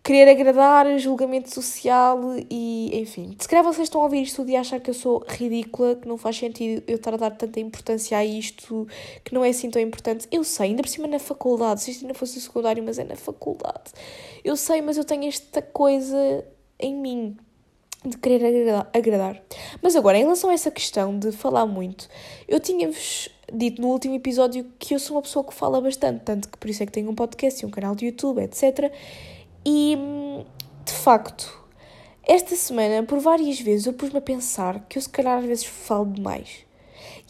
querer 0.08 0.30
agradar, 0.30 0.98
julgamento 0.98 1.52
social 1.52 2.18
e, 2.50 2.90
enfim. 2.94 3.36
Se 3.38 3.46
calhar 3.46 3.62
vocês 3.62 3.88
estão 3.88 4.00
a 4.00 4.04
ouvir 4.04 4.22
isto 4.22 4.42
e 4.48 4.56
a 4.56 4.60
achar 4.60 4.80
que 4.80 4.88
eu 4.88 4.94
sou 4.94 5.22
ridícula, 5.28 5.96
que 5.96 6.08
não 6.08 6.16
faz 6.16 6.38
sentido 6.38 6.82
eu 6.86 6.96
estar 6.96 7.12
a 7.12 7.18
dar 7.18 7.30
tanta 7.32 7.60
importância 7.60 8.16
a 8.16 8.24
isto, 8.24 8.88
que 9.22 9.34
não 9.34 9.44
é 9.44 9.50
assim 9.50 9.68
tão 9.68 9.82
importante. 9.82 10.26
Eu 10.32 10.42
sei, 10.44 10.70
ainda 10.70 10.82
por 10.82 10.88
cima 10.88 11.06
na 11.06 11.18
faculdade, 11.18 11.82
se 11.82 11.90
isto 11.90 12.06
ainda 12.06 12.14
fosse 12.14 12.38
o 12.38 12.40
secundário, 12.40 12.82
mas 12.82 12.98
é 12.98 13.04
na 13.04 13.16
faculdade. 13.16 13.92
Eu 14.42 14.56
sei, 14.56 14.80
mas 14.80 14.96
eu 14.96 15.04
tenho 15.04 15.28
esta 15.28 15.60
coisa 15.60 16.42
em 16.80 16.94
mim 16.94 17.36
de 18.02 18.16
querer 18.16 18.86
agradar. 18.94 19.42
Mas 19.82 19.94
agora, 19.94 20.16
em 20.16 20.22
relação 20.22 20.48
a 20.48 20.54
essa 20.54 20.70
questão 20.70 21.18
de 21.18 21.32
falar 21.32 21.66
muito, 21.66 22.08
eu 22.48 22.58
tinha-vos 22.58 23.28
dito 23.52 23.82
no 23.82 23.88
último 23.88 24.14
episódio 24.14 24.64
que 24.78 24.94
eu 24.94 24.98
sou 24.98 25.16
uma 25.16 25.22
pessoa 25.22 25.44
que 25.44 25.52
fala 25.52 25.82
bastante, 25.82 26.22
tanto 26.24 26.48
que 26.48 26.56
por 26.56 26.70
isso 26.70 26.82
é 26.82 26.86
que 26.86 26.92
tenho 26.92 27.10
um 27.10 27.14
podcast 27.14 27.62
e 27.62 27.66
um 27.66 27.70
canal 27.70 27.94
de 27.94 28.06
YouTube, 28.06 28.40
etc. 28.40 28.90
E, 29.70 29.94
de 30.82 30.92
facto, 30.94 31.62
esta 32.22 32.56
semana, 32.56 33.02
por 33.02 33.18
várias 33.18 33.60
vezes, 33.60 33.84
eu 33.84 33.92
pus-me 33.92 34.16
a 34.16 34.22
pensar 34.22 34.86
que 34.88 34.96
eu, 34.96 35.02
se 35.02 35.10
calhar, 35.10 35.36
às 35.36 35.44
vezes 35.44 35.66
falo 35.66 36.06
demais. 36.06 36.64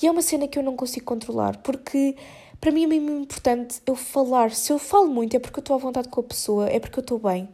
E 0.01 0.07
é 0.07 0.11
uma 0.13 0.23
cena 0.23 0.47
que 0.47 0.57
eu 0.57 0.63
não 0.63 0.77
consigo 0.77 1.05
controlar, 1.05 1.57
porque 1.65 2.15
para 2.61 2.71
mim 2.71 2.85
é 2.85 2.87
mesmo 2.87 3.11
importante 3.11 3.83
eu 3.85 3.97
falar. 3.97 4.53
Se 4.53 4.73
eu 4.73 4.79
falo 4.79 5.09
muito 5.09 5.35
é 5.35 5.41
porque 5.41 5.59
eu 5.59 5.63
estou 5.63 5.75
à 5.75 5.81
vontade 5.81 6.09
com 6.09 6.21
a 6.21 6.23
pessoa, 6.23 6.69
é 6.69 6.79
porque 6.79 7.01
eu 7.01 7.03
estou 7.03 7.19
bem. 7.19 7.49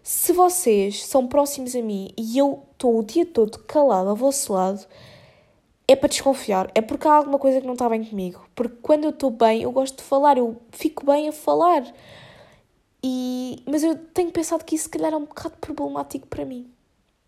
Se 0.00 0.32
vocês 0.32 1.04
são 1.04 1.26
próximos 1.26 1.74
a 1.74 1.82
mim 1.82 2.14
e 2.16 2.38
eu 2.38 2.62
estou 2.70 3.00
o 3.00 3.02
dia 3.02 3.26
todo 3.26 3.58
calado 3.58 4.10
ao 4.10 4.14
vosso 4.14 4.52
lado, 4.52 4.86
é 5.88 5.96
para 5.96 6.08
desconfiar, 6.08 6.70
é 6.72 6.80
porque 6.80 7.08
há 7.08 7.14
alguma 7.14 7.36
coisa 7.40 7.60
que 7.60 7.66
não 7.66 7.72
está 7.72 7.88
bem 7.88 8.04
comigo. 8.04 8.46
Porque 8.54 8.76
quando 8.80 9.02
eu 9.02 9.10
estou 9.10 9.32
bem, 9.32 9.62
eu 9.62 9.72
gosto 9.72 9.96
de 9.96 10.04
falar, 10.04 10.38
eu 10.38 10.56
fico 10.70 11.04
bem 11.04 11.28
a 11.28 11.32
falar. 11.32 11.82
E, 13.02 13.62
mas 13.66 13.82
eu 13.82 13.96
tenho 13.96 14.30
pensado 14.30 14.64
que 14.64 14.74
isso, 14.74 14.84
se 14.84 14.90
calhar, 14.90 15.12
é 15.12 15.16
um 15.16 15.24
bocado 15.24 15.56
problemático 15.60 16.26
para 16.26 16.44
mim. 16.44 16.70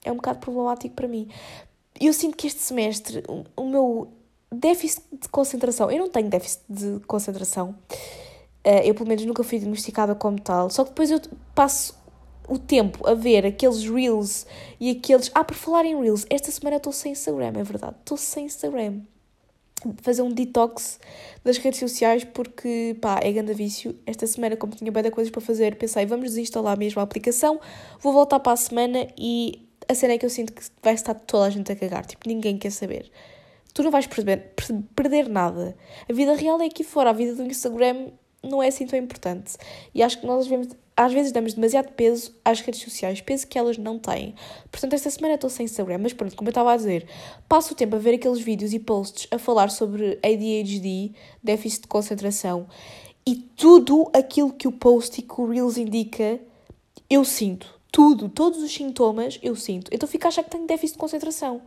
É 0.05 0.13
um 0.13 0.17
bocado 0.17 0.39
problemático 0.39 0.95
para 0.95 1.09
mim. 1.09 1.29
Eu 2.01 2.13
sinto 2.13 2.37
que 2.37 2.47
este 2.47 2.61
semestre, 2.61 3.23
o, 3.29 3.45
o 3.57 3.65
meu 3.67 4.09
déficit 4.51 5.03
de 5.13 5.29
concentração, 5.29 5.91
eu 5.91 5.99
não 5.99 6.11
tenho 6.11 6.29
déficit 6.29 6.63
de 6.69 7.01
concentração, 7.07 7.71
uh, 8.67 8.83
eu 8.85 8.95
pelo 8.95 9.09
menos 9.09 9.25
nunca 9.25 9.43
fui 9.43 9.59
diagnosticada 9.59 10.15
como 10.15 10.41
tal, 10.41 10.69
só 10.69 10.85
que 10.85 10.91
depois 10.91 11.11
eu 11.11 11.21
passo 11.55 11.95
o 12.49 12.59
tempo 12.59 13.07
a 13.09 13.15
ver 13.15 13.47
aqueles 13.47 13.85
reels 13.85 14.47
e 14.79 14.91
aqueles. 14.91 15.31
Ah, 15.35 15.45
por 15.45 15.57
falar 15.57 15.85
em 15.87 15.99
reels, 16.01 16.27
esta 16.29 16.51
semana 16.51 16.77
estou 16.77 16.93
sem 16.93 17.13
Instagram, 17.13 17.53
é 17.57 17.63
verdade, 17.63 17.97
estou 18.01 18.17
sem 18.17 18.47
Instagram. 18.47 19.01
Fazer 20.03 20.23
um 20.23 20.31
detox 20.31 21.01
das 21.45 21.59
redes 21.59 21.81
sociais 21.81 22.25
porque, 22.25 22.97
pá, 23.01 23.21
é 23.23 23.33
grande 23.33 23.55
vício. 23.55 23.95
Esta 24.07 24.27
semana, 24.27 24.57
como 24.57 24.75
tinha 24.75 24.91
bem 24.91 25.11
coisas 25.11 25.31
para 25.31 25.41
fazer, 25.41 25.77
pensei, 25.77 26.07
vamos 26.07 26.31
desinstalar 26.31 26.79
mesmo 26.79 27.01
a 27.01 27.03
aplicação, 27.03 27.61
vou 28.01 28.13
voltar 28.13 28.41
para 28.41 28.53
a 28.53 28.57
semana 28.57 29.09
e 29.19 29.67
a 29.89 29.95
cena 29.95 30.15
é 30.15 30.19
que 30.19 30.25
eu 30.25 30.31
sinto 30.31 30.53
que 30.53 30.63
vai 30.83 30.95
estar 30.95 31.15
toda 31.15 31.47
a 31.47 31.51
gente 31.51 31.71
a 31.71 31.77
cagar, 31.77 32.07
tipo, 32.07 32.29
ninguém 32.29 32.57
quer 32.59 32.71
saber. 32.71 33.11
Tu 33.75 33.83
não 33.83 33.91
vais 33.91 34.07
perder, 34.07 34.53
perder 34.95 35.29
nada. 35.29 35.75
A 36.09 36.13
vida 36.13 36.35
real 36.35 36.61
é 36.61 36.67
aqui 36.67 36.85
fora, 36.85 37.11
a 37.11 37.13
vida 37.13 37.35
do 37.35 37.43
Instagram 37.43 38.09
não 38.43 38.63
é 38.63 38.69
assim 38.69 38.87
tão 38.87 38.99
importante. 38.99 39.55
E 39.95 40.03
acho 40.03 40.21
que 40.21 40.27
nós 40.27 40.47
devemos 40.47 40.69
às 40.97 41.13
vezes 41.13 41.33
damos 41.33 41.55
demasiado 41.55 41.93
peso 41.93 42.35
às 42.45 42.61
redes 42.61 42.81
sociais, 42.81 43.21
peso 43.21 43.47
que 43.47 43.59
elas 43.59 43.79
não 43.79 43.99
têm. 43.99 44.35
Portanto, 44.71 44.93
esta 44.93 45.11
semana 45.11 45.35
estou 45.35 45.51
sem 45.51 45.65
Instagram, 45.65 45.99
mas 45.99 46.13
pronto, 46.13 46.37
como 46.37 46.49
eu 46.49 46.53
estava 46.53 46.73
a 46.73 46.77
dizer, 46.77 47.07
passo 47.49 47.73
o 47.73 47.77
tempo 47.77 47.97
a 47.97 47.99
ver 47.99 48.15
aqueles 48.15 48.41
vídeos 48.41 48.73
e 48.73 48.79
posts 48.79 49.27
a 49.31 49.39
falar 49.39 49.71
sobre 49.71 50.19
ADHD, 50.23 51.13
déficit 51.43 51.83
de 51.83 51.89
concentração, 51.89 52.67
e 53.27 53.37
tudo 53.37 54.11
aquilo 54.13 54.53
que 54.53 54.67
o 54.67 54.73
post 54.73 55.21
e 55.21 55.23
que 55.23 55.41
o 55.41 55.47
Reels 55.47 55.77
indica, 55.77 56.41
eu 57.09 57.25
sinto. 57.25 57.81
Tudo, 57.91 58.29
todos 58.29 58.63
os 58.63 58.73
sintomas 58.73 59.39
eu 59.43 59.55
sinto. 59.55 59.91
Então 59.93 60.09
fico 60.09 60.27
a 60.27 60.29
achar 60.29 60.43
que 60.43 60.51
tenho 60.51 60.67
déficit 60.67 60.95
de 60.95 60.99
concentração. 60.99 61.63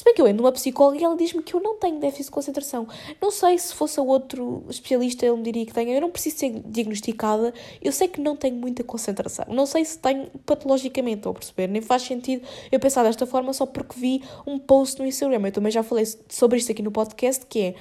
Se 0.00 0.04
bem 0.04 0.14
que 0.14 0.22
eu 0.22 0.24
ando 0.24 0.38
numa 0.38 0.50
psicóloga 0.50 0.98
e 0.98 1.04
ela 1.04 1.14
diz-me 1.14 1.42
que 1.42 1.52
eu 1.52 1.60
não 1.60 1.76
tenho 1.76 2.00
déficit 2.00 2.24
de 2.24 2.30
concentração. 2.30 2.88
Não 3.20 3.30
sei 3.30 3.58
se 3.58 3.74
fosse 3.74 4.00
outro 4.00 4.64
especialista, 4.70 5.26
ele 5.26 5.36
me 5.36 5.42
diria 5.42 5.66
que 5.66 5.74
tenho. 5.74 5.90
Eu 5.90 6.00
não 6.00 6.10
preciso 6.10 6.38
ser 6.38 6.62
diagnosticada. 6.64 7.52
Eu 7.82 7.92
sei 7.92 8.08
que 8.08 8.18
não 8.18 8.34
tenho 8.34 8.56
muita 8.56 8.82
concentração. 8.82 9.44
Não 9.50 9.66
sei 9.66 9.84
se 9.84 9.98
tenho 9.98 10.28
patologicamente, 10.46 11.18
estou 11.18 11.32
a 11.32 11.34
perceber. 11.34 11.66
Nem 11.66 11.82
faz 11.82 12.00
sentido 12.00 12.42
eu 12.72 12.80
pensar 12.80 13.02
desta 13.02 13.26
forma 13.26 13.52
só 13.52 13.66
porque 13.66 14.00
vi 14.00 14.22
um 14.46 14.58
post 14.58 14.98
no 14.98 15.06
Instagram. 15.06 15.48
Eu 15.48 15.52
também 15.52 15.70
já 15.70 15.82
falei 15.82 16.06
sobre 16.30 16.56
isto 16.56 16.72
aqui 16.72 16.80
no 16.80 16.90
podcast, 16.90 17.44
que 17.44 17.60
é... 17.60 17.74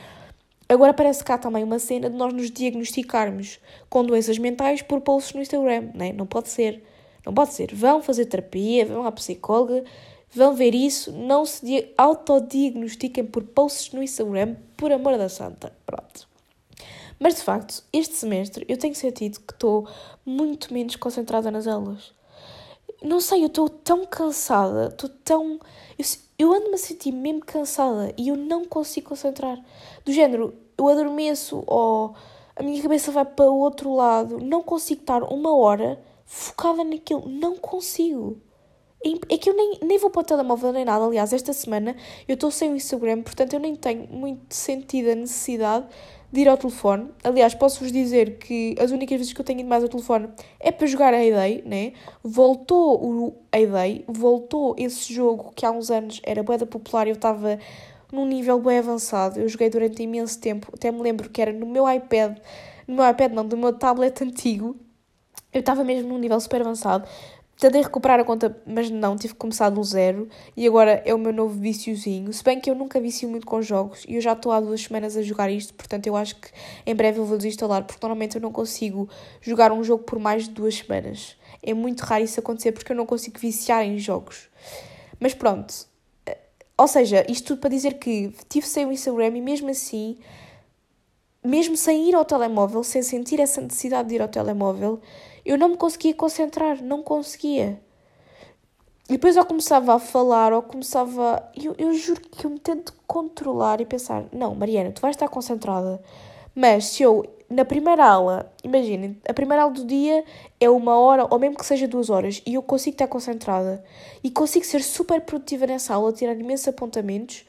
Agora 0.67 0.93
parece 0.93 1.23
há 1.25 1.37
também 1.37 1.63
uma 1.63 1.79
cena 1.79 2.09
de 2.09 2.17
nós 2.17 2.33
nos 2.33 2.51
diagnosticarmos 2.51 3.61
com 3.89 4.03
doenças 4.03 4.37
mentais 4.37 4.81
por 4.81 4.99
posts 4.99 5.33
no 5.35 5.41
Instagram, 5.41 5.91
não 5.95 6.05
é? 6.05 6.11
Não 6.11 6.25
pode 6.25 6.49
ser. 6.49 6.83
Não 7.25 7.33
pode 7.33 7.53
ser. 7.53 7.73
Vão 7.73 8.01
fazer 8.01 8.25
terapia, 8.25 8.85
vão 8.85 9.05
à 9.05 9.11
psicóloga, 9.13 9.85
vão 10.31 10.53
ver 10.53 10.75
isso, 10.75 11.11
não 11.11 11.45
se 11.45 11.93
autodiagnostiquem 11.97 13.25
por 13.25 13.43
posts 13.43 13.93
no 13.93 14.03
Instagram, 14.03 14.55
por 14.77 14.91
amor 14.91 15.17
da 15.17 15.29
santa. 15.29 15.73
Pronto. 15.85 16.27
Mas 17.19 17.35
de 17.35 17.41
facto, 17.41 17.83
este 17.91 18.15
semestre 18.15 18.65
eu 18.69 18.77
tenho 18.77 18.95
sentido 18.95 19.39
que 19.41 19.53
estou 19.53 19.87
muito 20.25 20.73
menos 20.73 20.95
concentrada 20.95 21.51
nas 21.51 21.67
aulas. 21.67 22.13
Não 23.01 23.19
sei, 23.19 23.43
eu 23.43 23.47
estou 23.47 23.69
tão 23.69 24.05
cansada, 24.05 24.87
estou 24.87 25.09
tão. 25.23 25.59
Eu, 25.97 26.05
eu 26.37 26.53
ando-me 26.53 26.75
a 26.75 26.77
sentir 26.77 27.11
mesmo 27.11 27.41
cansada 27.41 28.13
e 28.17 28.29
eu 28.29 28.35
não 28.35 28.65
consigo 28.65 29.09
concentrar. 29.09 29.59
Do 30.05 30.11
género, 30.11 30.53
eu 30.77 30.87
adormeço 30.87 31.63
ou 31.67 32.15
a 32.55 32.63
minha 32.63 32.81
cabeça 32.81 33.11
vai 33.11 33.25
para 33.25 33.49
o 33.49 33.59
outro 33.59 33.93
lado, 33.93 34.39
não 34.39 34.61
consigo 34.61 35.01
estar 35.01 35.23
uma 35.23 35.55
hora 35.55 36.01
focada 36.25 36.83
naquilo, 36.83 37.27
não 37.27 37.55
consigo. 37.55 38.37
É 39.29 39.37
que 39.37 39.49
eu 39.49 39.55
nem, 39.55 39.79
nem 39.81 39.97
vou 39.97 40.09
para 40.09 40.21
o 40.21 40.23
telemóvel 40.23 40.73
nem 40.73 40.83
nada. 40.83 41.05
Aliás, 41.05 41.31
esta 41.31 41.53
semana 41.53 41.95
eu 42.27 42.33
estou 42.33 42.51
sem 42.51 42.71
o 42.71 42.75
Instagram, 42.75 43.21
portanto 43.21 43.53
eu 43.53 43.59
nem 43.59 43.75
tenho 43.75 44.07
muito 44.09 44.53
sentido 44.53 45.11
a 45.11 45.15
necessidade 45.15 45.85
de 46.31 46.41
ir 46.41 46.49
ao 46.49 46.57
telefone. 46.57 47.09
Aliás, 47.23 47.55
posso-vos 47.55 47.91
dizer 47.91 48.37
que 48.37 48.75
as 48.79 48.91
únicas 48.91 49.17
vezes 49.17 49.33
que 49.33 49.41
eu 49.41 49.45
tenho 49.45 49.61
ido 49.61 49.69
mais 49.69 49.83
ao 49.83 49.89
telefone 49.89 50.29
é 50.59 50.71
para 50.71 50.85
jogar 50.85 51.13
a 51.13 51.17
Day, 51.17 51.63
né? 51.65 51.93
Voltou 52.23 53.01
o 53.03 53.35
Day, 53.51 54.03
voltou 54.07 54.75
esse 54.77 55.13
jogo 55.13 55.51
que 55.55 55.65
há 55.65 55.71
uns 55.71 55.89
anos 55.89 56.19
era 56.23 56.43
bué 56.43 56.57
popular 56.59 57.07
e 57.07 57.11
eu 57.11 57.15
estava 57.15 57.57
num 58.11 58.25
nível 58.25 58.59
bem 58.59 58.79
avançado. 58.79 59.39
Eu 59.39 59.47
joguei 59.47 59.69
durante 59.69 60.03
imenso 60.03 60.39
tempo, 60.39 60.69
até 60.73 60.91
me 60.91 61.01
lembro 61.01 61.29
que 61.29 61.41
era 61.41 61.51
no 61.51 61.65
meu 61.65 61.89
iPad, 61.89 62.37
no 62.87 62.95
meu 62.95 63.09
iPad 63.09 63.31
não, 63.33 63.45
do 63.45 63.57
meu 63.57 63.73
tablet 63.73 64.21
antigo. 64.23 64.75
Eu 65.51 65.61
estava 65.61 65.83
mesmo 65.83 66.09
num 66.09 66.19
nível 66.19 66.39
super 66.39 66.61
avançado. 66.61 67.07
Tentei 67.59 67.81
recuperar 67.81 68.21
a 68.21 68.23
conta, 68.23 68.57
mas 68.65 68.89
não, 68.89 69.17
tive 69.17 69.33
que 69.33 69.39
começar 69.39 69.69
do 69.69 69.83
zero 69.83 70.29
e 70.55 70.65
agora 70.65 71.03
é 71.05 71.13
o 71.13 71.17
meu 71.17 71.33
novo 71.33 71.59
viciozinho. 71.59 72.31
Se 72.31 72.41
bem 72.41 72.57
que 72.57 72.69
eu 72.69 72.73
nunca 72.73 73.01
vicio 73.01 73.27
muito 73.27 73.45
com 73.45 73.61
jogos 73.61 74.05
e 74.07 74.15
eu 74.15 74.21
já 74.21 74.31
estou 74.31 74.53
há 74.53 74.61
duas 74.61 74.83
semanas 74.83 75.17
a 75.17 75.21
jogar 75.21 75.51
isto, 75.51 75.73
portanto 75.73 76.07
eu 76.07 76.15
acho 76.15 76.37
que 76.37 76.47
em 76.85 76.95
breve 76.95 77.19
eu 77.19 77.25
vou 77.25 77.35
desinstalar, 77.35 77.83
porque 77.83 77.99
normalmente 78.01 78.37
eu 78.37 78.41
não 78.41 78.49
consigo 78.49 79.09
jogar 79.41 79.73
um 79.73 79.83
jogo 79.83 80.05
por 80.05 80.17
mais 80.17 80.45
de 80.45 80.51
duas 80.51 80.75
semanas. 80.75 81.35
É 81.61 81.73
muito 81.73 81.99
raro 81.99 82.23
isso 82.23 82.39
acontecer 82.39 82.71
porque 82.71 82.93
eu 82.93 82.95
não 82.95 83.05
consigo 83.05 83.37
viciar 83.37 83.83
em 83.83 83.99
jogos. 83.99 84.47
Mas 85.19 85.33
pronto, 85.33 85.85
ou 86.77 86.87
seja, 86.87 87.25
isto 87.27 87.47
tudo 87.47 87.59
para 87.59 87.71
dizer 87.71 87.95
que 87.95 88.33
tive 88.47 88.65
sem 88.65 88.85
o 88.85 88.91
Instagram 88.93 89.35
e 89.35 89.41
mesmo 89.41 89.69
assim, 89.69 90.17
mesmo 91.43 91.75
sem 91.75 92.07
ir 92.07 92.15
ao 92.15 92.23
telemóvel, 92.23 92.85
sem 92.85 93.03
sentir 93.03 93.41
essa 93.41 93.59
necessidade 93.59 94.07
de 94.07 94.15
ir 94.15 94.21
ao 94.21 94.29
telemóvel, 94.29 95.01
eu 95.49 95.57
não 95.57 95.69
me 95.69 95.77
conseguia 95.77 96.13
concentrar, 96.13 96.79
não 96.83 97.01
conseguia. 97.01 97.81
E 99.09 99.13
depois 99.13 99.35
eu 99.35 99.43
começava 99.43 99.95
a 99.95 99.99
falar, 99.99 100.53
ou 100.53 100.61
começava. 100.61 101.43
Eu, 101.59 101.73
eu 101.75 101.91
juro 101.95 102.21
que 102.21 102.45
eu 102.45 102.51
me 102.51 102.59
tento 102.59 102.93
controlar 103.07 103.81
e 103.81 103.85
pensar: 103.85 104.25
não, 104.31 104.53
Mariana, 104.53 104.91
tu 104.91 105.01
vais 105.01 105.15
estar 105.15 105.27
concentrada. 105.27 105.99
Mas 106.53 106.85
se 106.85 107.01
eu, 107.01 107.25
na 107.49 107.65
primeira 107.65 108.05
aula, 108.05 108.53
imaginem, 108.63 109.19
a 109.27 109.33
primeira 109.33 109.63
aula 109.63 109.73
do 109.73 109.85
dia 109.85 110.23
é 110.59 110.69
uma 110.69 110.99
hora, 110.99 111.25
ou 111.27 111.39
mesmo 111.39 111.57
que 111.57 111.65
seja 111.65 111.87
duas 111.87 112.11
horas, 112.11 112.43
e 112.45 112.53
eu 112.53 112.61
consigo 112.61 112.93
estar 112.93 113.07
concentrada 113.07 113.83
e 114.23 114.29
consigo 114.29 114.65
ser 114.65 114.83
super 114.83 115.19
produtiva 115.21 115.65
nessa 115.65 115.95
aula, 115.95 116.13
tirar 116.13 116.35
imensos 116.35 116.67
apontamentos, 116.67 117.43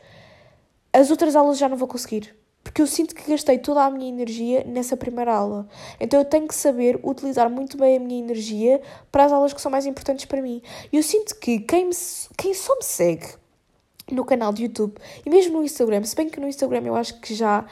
as 0.90 1.10
outras 1.10 1.36
aulas 1.36 1.58
já 1.58 1.68
não 1.68 1.76
vou 1.76 1.88
conseguir 1.88 2.34
porque 2.62 2.82
eu 2.82 2.86
sinto 2.86 3.14
que 3.14 3.30
gastei 3.30 3.58
toda 3.58 3.84
a 3.84 3.90
minha 3.90 4.08
energia 4.08 4.64
nessa 4.64 4.96
primeira 4.96 5.34
aula. 5.34 5.66
Então 5.98 6.20
eu 6.20 6.24
tenho 6.24 6.46
que 6.46 6.54
saber 6.54 7.00
utilizar 7.02 7.48
muito 7.48 7.76
bem 7.76 7.96
a 7.96 8.00
minha 8.00 8.20
energia 8.20 8.80
para 9.10 9.24
as 9.24 9.32
aulas 9.32 9.52
que 9.52 9.60
são 9.60 9.70
mais 9.70 9.86
importantes 9.86 10.26
para 10.26 10.42
mim. 10.42 10.62
E 10.92 10.96
eu 10.96 11.02
sinto 11.02 11.36
que 11.36 11.60
quem, 11.60 11.86
me, 11.86 11.94
quem 12.36 12.52
só 12.54 12.76
me 12.76 12.84
segue 12.84 13.26
no 14.12 14.24
canal 14.24 14.52
de 14.52 14.64
YouTube 14.64 14.94
e 15.24 15.30
mesmo 15.30 15.58
no 15.58 15.64
Instagram, 15.64 16.04
se 16.04 16.14
bem 16.14 16.28
que 16.28 16.40
no 16.40 16.48
Instagram 16.48 16.82
eu 16.84 16.96
acho 16.96 17.18
que 17.20 17.34
já 17.34 17.64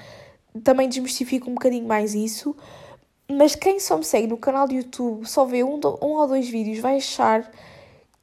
também 0.65 0.89
desmistifico 0.89 1.51
um 1.51 1.55
bocadinho 1.55 1.87
mais 1.87 2.15
isso, 2.15 2.57
mas 3.31 3.55
quem 3.55 3.79
só 3.79 3.99
me 3.99 4.05
segue 4.05 4.27
no 4.27 4.39
canal 4.39 4.67
de 4.67 4.77
YouTube, 4.77 5.27
só 5.29 5.45
vê 5.45 5.63
um, 5.63 5.79
um 6.01 6.13
ou 6.13 6.27
dois 6.27 6.49
vídeos, 6.49 6.79
vai 6.79 6.97
achar 6.97 7.51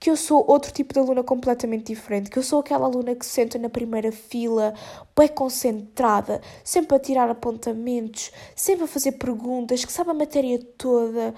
que 0.06 0.12
eu 0.12 0.16
sou 0.16 0.46
outro 0.48 0.72
tipo 0.72 0.94
de 0.94 1.00
aluna 1.00 1.24
completamente 1.24 1.86
diferente, 1.86 2.30
que 2.30 2.38
eu 2.38 2.44
sou 2.44 2.60
aquela 2.60 2.86
aluna 2.86 3.16
que 3.16 3.26
se 3.26 3.32
senta 3.32 3.58
na 3.58 3.70
primeira 3.70 4.12
fila, 4.12 4.72
bem 5.18 5.28
concentrada, 5.28 6.44
sempre 6.64 6.96
a 6.96 7.00
tirar 7.00 7.28
apontamentos, 7.28 8.32
sempre 8.56 8.84
a 8.84 8.88
fazer 8.88 9.14
perguntas, 9.14 9.84
que 9.84 9.92
sabe 9.92 10.12
a 10.12 10.14
matéria 10.14 10.60
toda. 10.78 11.34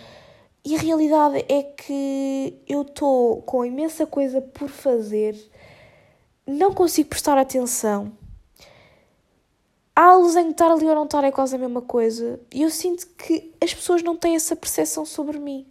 E 0.66 0.76
a 0.76 0.80
realidade 0.80 1.46
é 1.48 1.64
que 1.64 2.62
eu 2.68 2.82
estou 2.82 3.42
com 3.44 3.64
imensa 3.64 4.06
coisa 4.06 4.42
por 4.42 4.68
fazer, 4.68 5.34
não 6.46 6.74
consigo 6.74 7.08
prestar 7.08 7.38
atenção. 7.38 8.12
A 9.96 10.08
aulas 10.08 10.36
em 10.36 10.52
estar 10.52 10.70
ali 10.70 10.86
ou 10.86 10.94
não 10.94 11.06
estar 11.06 11.24
é 11.24 11.32
quase 11.32 11.56
a 11.56 11.58
mesma 11.58 11.82
coisa. 11.82 12.38
E 12.54 12.64
eu 12.64 12.70
sinto 12.70 13.08
que 13.18 13.50
as 13.64 13.74
pessoas 13.74 14.04
não 14.04 14.18
têm 14.18 14.36
essa 14.36 14.58
percepção 14.58 15.06
sobre 15.06 15.40
mim. 15.40 15.66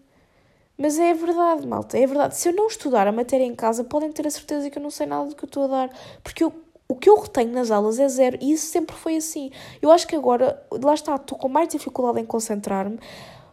Mas 0.78 0.98
é 0.98 1.14
verdade, 1.14 1.66
malta, 1.66 1.98
é 1.98 2.06
verdade. 2.06 2.36
Se 2.36 2.48
eu 2.48 2.54
não 2.54 2.66
estudar 2.66 3.06
a 3.06 3.12
matéria 3.12 3.44
em 3.44 3.54
casa, 3.54 3.82
podem 3.82 4.12
ter 4.12 4.26
a 4.26 4.30
certeza 4.30 4.68
que 4.68 4.78
eu 4.78 4.82
não 4.82 4.90
sei 4.90 5.06
nada 5.06 5.28
do 5.28 5.34
que 5.34 5.44
eu 5.44 5.46
estou 5.46 5.64
a 5.64 5.66
dar. 5.68 5.90
Porque 6.22 6.44
eu, 6.44 6.52
o 6.86 6.94
que 6.94 7.08
eu 7.08 7.18
retenho 7.18 7.52
nas 7.52 7.70
aulas 7.70 7.98
é 7.98 8.06
zero 8.08 8.36
e 8.40 8.52
isso 8.52 8.66
sempre 8.66 8.94
foi 8.94 9.16
assim. 9.16 9.50
Eu 9.80 9.90
acho 9.90 10.06
que 10.06 10.14
agora, 10.14 10.62
lá 10.70 10.92
está, 10.92 11.16
estou 11.16 11.38
com 11.38 11.48
mais 11.48 11.68
dificuldade 11.68 12.20
em 12.20 12.26
concentrar-me. 12.26 12.98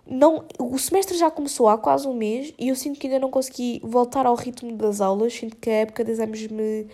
Não, 0.06 0.44
o 0.60 0.78
semestre 0.78 1.18
já 1.18 1.32
começou 1.32 1.70
há 1.70 1.78
quase 1.78 2.06
um 2.06 2.14
mês 2.14 2.54
e 2.60 2.68
eu 2.68 2.76
sinto 2.76 3.00
que 3.00 3.08
ainda 3.08 3.20
não 3.20 3.32
consegui 3.32 3.80
voltar 3.82 4.26
ao 4.26 4.36
ritmo 4.36 4.76
das 4.76 5.00
aulas. 5.00 5.34
Sinto 5.34 5.56
que 5.56 5.70
a 5.70 5.74
época 5.76 6.04
de 6.04 6.12
exames 6.12 6.48
me 6.48 6.88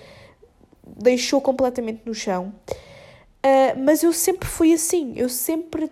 deixou 0.85 1.41
completamente 1.41 2.03
no 2.05 2.13
chão. 2.13 2.53
Uh, 3.43 3.79
mas 3.83 4.03
eu 4.03 4.13
sempre 4.13 4.47
fui 4.47 4.73
assim. 4.73 5.13
Eu 5.15 5.27
sempre. 5.27 5.91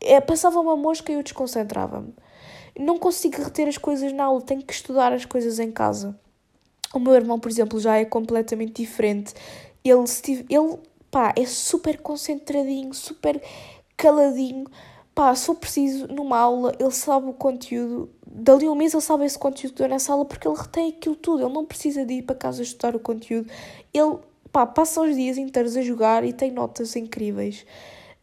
É, 0.00 0.18
passava 0.18 0.60
uma 0.60 0.76
mosca 0.76 1.12
e 1.12 1.16
eu 1.16 1.22
desconcentrava-me 1.22 2.14
não 2.78 2.98
consigo 2.98 3.42
reter 3.42 3.68
as 3.68 3.78
coisas 3.78 4.12
na 4.12 4.24
aula, 4.24 4.42
tenho 4.42 4.62
que 4.62 4.72
estudar 4.72 5.12
as 5.12 5.24
coisas 5.24 5.58
em 5.58 5.70
casa. 5.70 6.18
O 6.94 6.98
meu 6.98 7.14
irmão, 7.14 7.38
por 7.38 7.50
exemplo, 7.50 7.78
já 7.80 7.96
é 7.96 8.04
completamente 8.04 8.82
diferente. 8.82 9.34
Ele, 9.84 10.04
ele 10.48 10.78
pá, 11.10 11.32
é 11.36 11.44
super 11.46 12.00
concentradinho, 12.00 12.92
super 12.94 13.42
caladinho. 13.96 14.66
Pá, 15.14 15.34
se 15.34 15.46
for 15.46 15.54
preciso, 15.54 16.06
numa 16.08 16.38
aula, 16.38 16.74
ele 16.78 16.90
sabe 16.90 17.28
o 17.28 17.32
conteúdo. 17.32 18.10
Dali 18.26 18.68
um 18.68 18.74
mês 18.74 18.92
ele 18.92 19.02
sabe 19.02 19.24
esse 19.24 19.38
conteúdo 19.38 19.72
que 19.72 19.78
deu 19.78 19.88
nessa 19.88 20.12
aula 20.12 20.24
porque 20.24 20.46
ele 20.46 20.56
retém 20.56 20.90
aquilo 20.90 21.16
tudo. 21.16 21.42
Ele 21.42 21.52
não 21.52 21.64
precisa 21.64 22.04
de 22.04 22.14
ir 22.14 22.22
para 22.22 22.36
casa 22.36 22.62
estudar 22.62 22.94
o 22.94 23.00
conteúdo. 23.00 23.50
Ele, 23.92 24.18
pá, 24.52 24.66
passa 24.66 25.00
os 25.00 25.14
dias 25.14 25.38
inteiros 25.38 25.76
a 25.76 25.82
jogar 25.82 26.24
e 26.24 26.32
tem 26.32 26.50
notas 26.50 26.94
incríveis. 26.96 27.64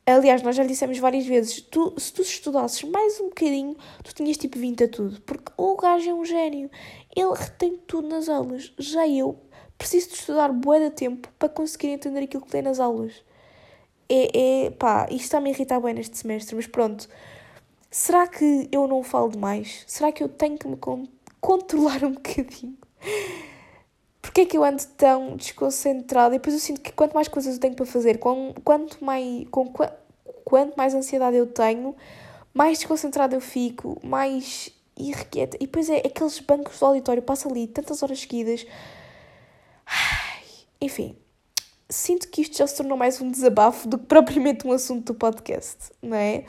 Aliás, 0.06 0.42
nós 0.42 0.56
já 0.56 0.63
lhe 0.63 0.70
dissemos 0.70 0.98
várias 1.00 1.26
vezes, 1.26 1.62
tu, 1.62 1.94
se 1.98 2.12
tu 2.12 2.22
estudasses 2.22 2.84
mais 2.84 3.20
um 3.22 3.30
bocadinho, 3.30 3.76
tu 4.04 4.13
tinhas 4.13 4.38
tipo 4.38 4.60
20 4.60 4.84
a 4.84 4.88
tudo. 4.88 5.22
Porque 5.22 5.52
o 5.58 5.76
gajo 5.78 6.10
é 6.10 6.13
um 6.13 6.26
gênio. 6.26 6.70
Ele 7.16 7.34
retém 7.34 7.78
tudo 7.88 8.08
nas 8.10 8.28
aulas. 8.28 8.74
Já 8.78 9.08
eu 9.08 9.39
preciso 9.78 10.10
de 10.10 10.16
estudar 10.16 10.52
bué 10.52 10.80
de 10.80 10.89
tempo 10.89 11.30
para 11.39 11.50
conseguir 11.50 11.88
entender 11.88 12.24
aquilo 12.24 12.44
que 12.44 12.52
tem 12.52 12.62
nas 12.62 12.80
aulas 12.80 13.13
é, 14.10 14.66
é 14.66 14.72
pá, 14.72 15.08
isto 15.10 15.24
está-me 15.24 15.50
a 15.50 15.54
irritar 15.54 15.80
bem 15.80 15.94
neste 15.94 16.18
semestre, 16.18 16.56
mas 16.56 16.68
pronto. 16.68 17.08
Será 17.89 18.28
que 18.28 18.68
eu 18.72 18.88
não 18.88 19.04
falo 19.04 19.30
demais? 19.30 19.84
Será 19.88 20.12
que 20.12 20.24
eu 20.24 20.30
tenho 20.30 20.58
que 20.58 20.68
me 20.68 20.78
con 20.78 21.08
controlar 21.42 22.04
um 22.04 22.13
bocadinho? 22.13 22.78
Porquê 24.24 24.42
é 24.42 24.46
que 24.46 24.58
eu 24.58 24.64
ando 24.64 24.82
tão 24.98 25.36
desconcentrada? 25.36 26.34
E 26.34 26.40
depois 26.40 26.56
eu 26.56 26.62
sinto 26.62 26.80
que 26.80 26.94
quanto 26.94 27.14
mais 27.14 27.28
coisas 27.28 27.56
eu 27.56 27.60
tenho 27.60 27.76
para 27.76 27.86
fazer, 27.86 28.20
com, 28.20 28.54
quanto, 28.64 29.04
mais, 29.04 29.46
com, 29.52 29.72
quanto 30.46 30.78
mais 30.78 30.96
ansiedade 30.96 31.36
eu 31.36 31.46
tenho, 31.46 31.94
mais 32.54 32.80
desconcentrada 32.80 33.36
eu 33.36 33.42
fico, 33.42 34.00
mais 34.02 34.72
irrequieta. 34.98 35.58
E 35.58 35.66
depois 35.66 35.90
é 35.90 35.98
aqueles 35.98 36.40
bancos 36.40 36.80
do 36.80 36.86
auditório, 36.86 37.22
passa 37.22 37.50
ali 37.50 37.68
tantas 37.68 38.02
horas 38.02 38.22
seguidas. 38.22 38.66
Enfim, 40.80 41.18
sinto 41.90 42.30
que 42.30 42.42
isto 42.42 42.58
já 42.58 42.66
se 42.66 42.78
tornou 42.78 42.98
mais 42.98 43.20
um 43.20 43.30
desabafo 43.30 43.90
do 43.90 43.98
que 43.98 44.06
propriamente 44.06 44.66
um 44.66 44.72
assunto 44.72 45.12
do 45.12 45.20
podcast, 45.20 45.92
não 46.02 46.16
é? 46.16 46.46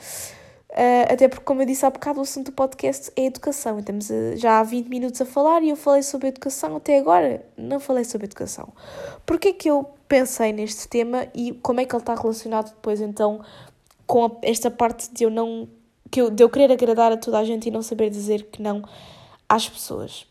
Uh, 0.75 1.13
até 1.13 1.29
porque, 1.29 1.45
como 1.45 1.61
eu 1.61 1.65
disse 1.65 1.85
há 1.85 1.89
bocado, 1.89 2.19
o 2.19 2.23
assunto 2.23 2.47
do 2.47 2.51
podcast 2.51 3.09
é 3.15 3.27
educação. 3.27 3.79
Estamos 3.79 4.11
a, 4.11 4.35
já 4.35 4.59
há 4.59 4.63
20 4.63 4.89
minutos 4.89 5.21
a 5.21 5.25
falar 5.25 5.63
e 5.63 5.69
eu 5.69 5.77
falei 5.77 6.03
sobre 6.03 6.27
educação. 6.27 6.75
Até 6.75 6.99
agora 6.99 7.45
não 7.57 7.79
falei 7.79 8.03
sobre 8.03 8.25
educação. 8.25 8.73
Porquê 9.25 9.53
que 9.53 9.69
eu 9.69 9.89
pensei 10.09 10.51
neste 10.51 10.89
tema 10.89 11.27
e 11.33 11.53
como 11.63 11.79
é 11.79 11.85
que 11.85 11.95
ele 11.95 12.01
está 12.01 12.13
relacionado 12.13 12.71
depois 12.71 12.99
então 12.99 13.39
com 14.05 14.25
a, 14.25 14.31
esta 14.41 14.69
parte 14.69 15.09
de 15.13 15.23
eu 15.23 15.29
não 15.29 15.69
que 16.11 16.21
eu, 16.21 16.29
de 16.29 16.43
eu 16.43 16.49
querer 16.49 16.71
agradar 16.71 17.11
a 17.11 17.17
toda 17.17 17.39
a 17.39 17.43
gente 17.45 17.67
e 17.67 17.71
não 17.71 17.81
saber 17.81 18.09
dizer 18.09 18.43
que 18.51 18.61
não 18.61 18.83
às 19.47 19.69
pessoas? 19.69 20.27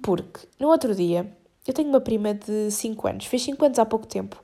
Porque 0.00 0.48
no 0.58 0.68
outro 0.68 0.94
dia 0.94 1.30
eu 1.66 1.74
tenho 1.74 1.90
uma 1.90 2.00
prima 2.00 2.32
de 2.32 2.70
5 2.70 3.06
anos, 3.06 3.26
fez 3.26 3.42
5 3.42 3.62
anos 3.62 3.78
há 3.78 3.84
pouco 3.84 4.06
tempo. 4.06 4.42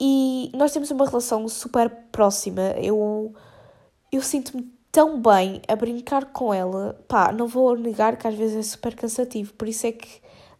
E 0.00 0.50
nós 0.54 0.72
temos 0.72 0.90
uma 0.90 1.06
relação 1.06 1.48
super 1.48 1.88
próxima. 2.10 2.74
Eu, 2.82 3.32
eu 4.12 4.22
sinto-me 4.22 4.70
tão 4.90 5.20
bem 5.20 5.60
a 5.68 5.76
brincar 5.76 6.26
com 6.26 6.52
ela. 6.52 6.98
Pá, 7.08 7.32
não 7.32 7.46
vou 7.46 7.76
negar 7.76 8.16
que 8.16 8.26
às 8.26 8.34
vezes 8.34 8.56
é 8.56 8.62
super 8.62 8.94
cansativo. 8.94 9.52
Por 9.54 9.68
isso 9.68 9.86
é 9.86 9.92
que, 9.92 10.08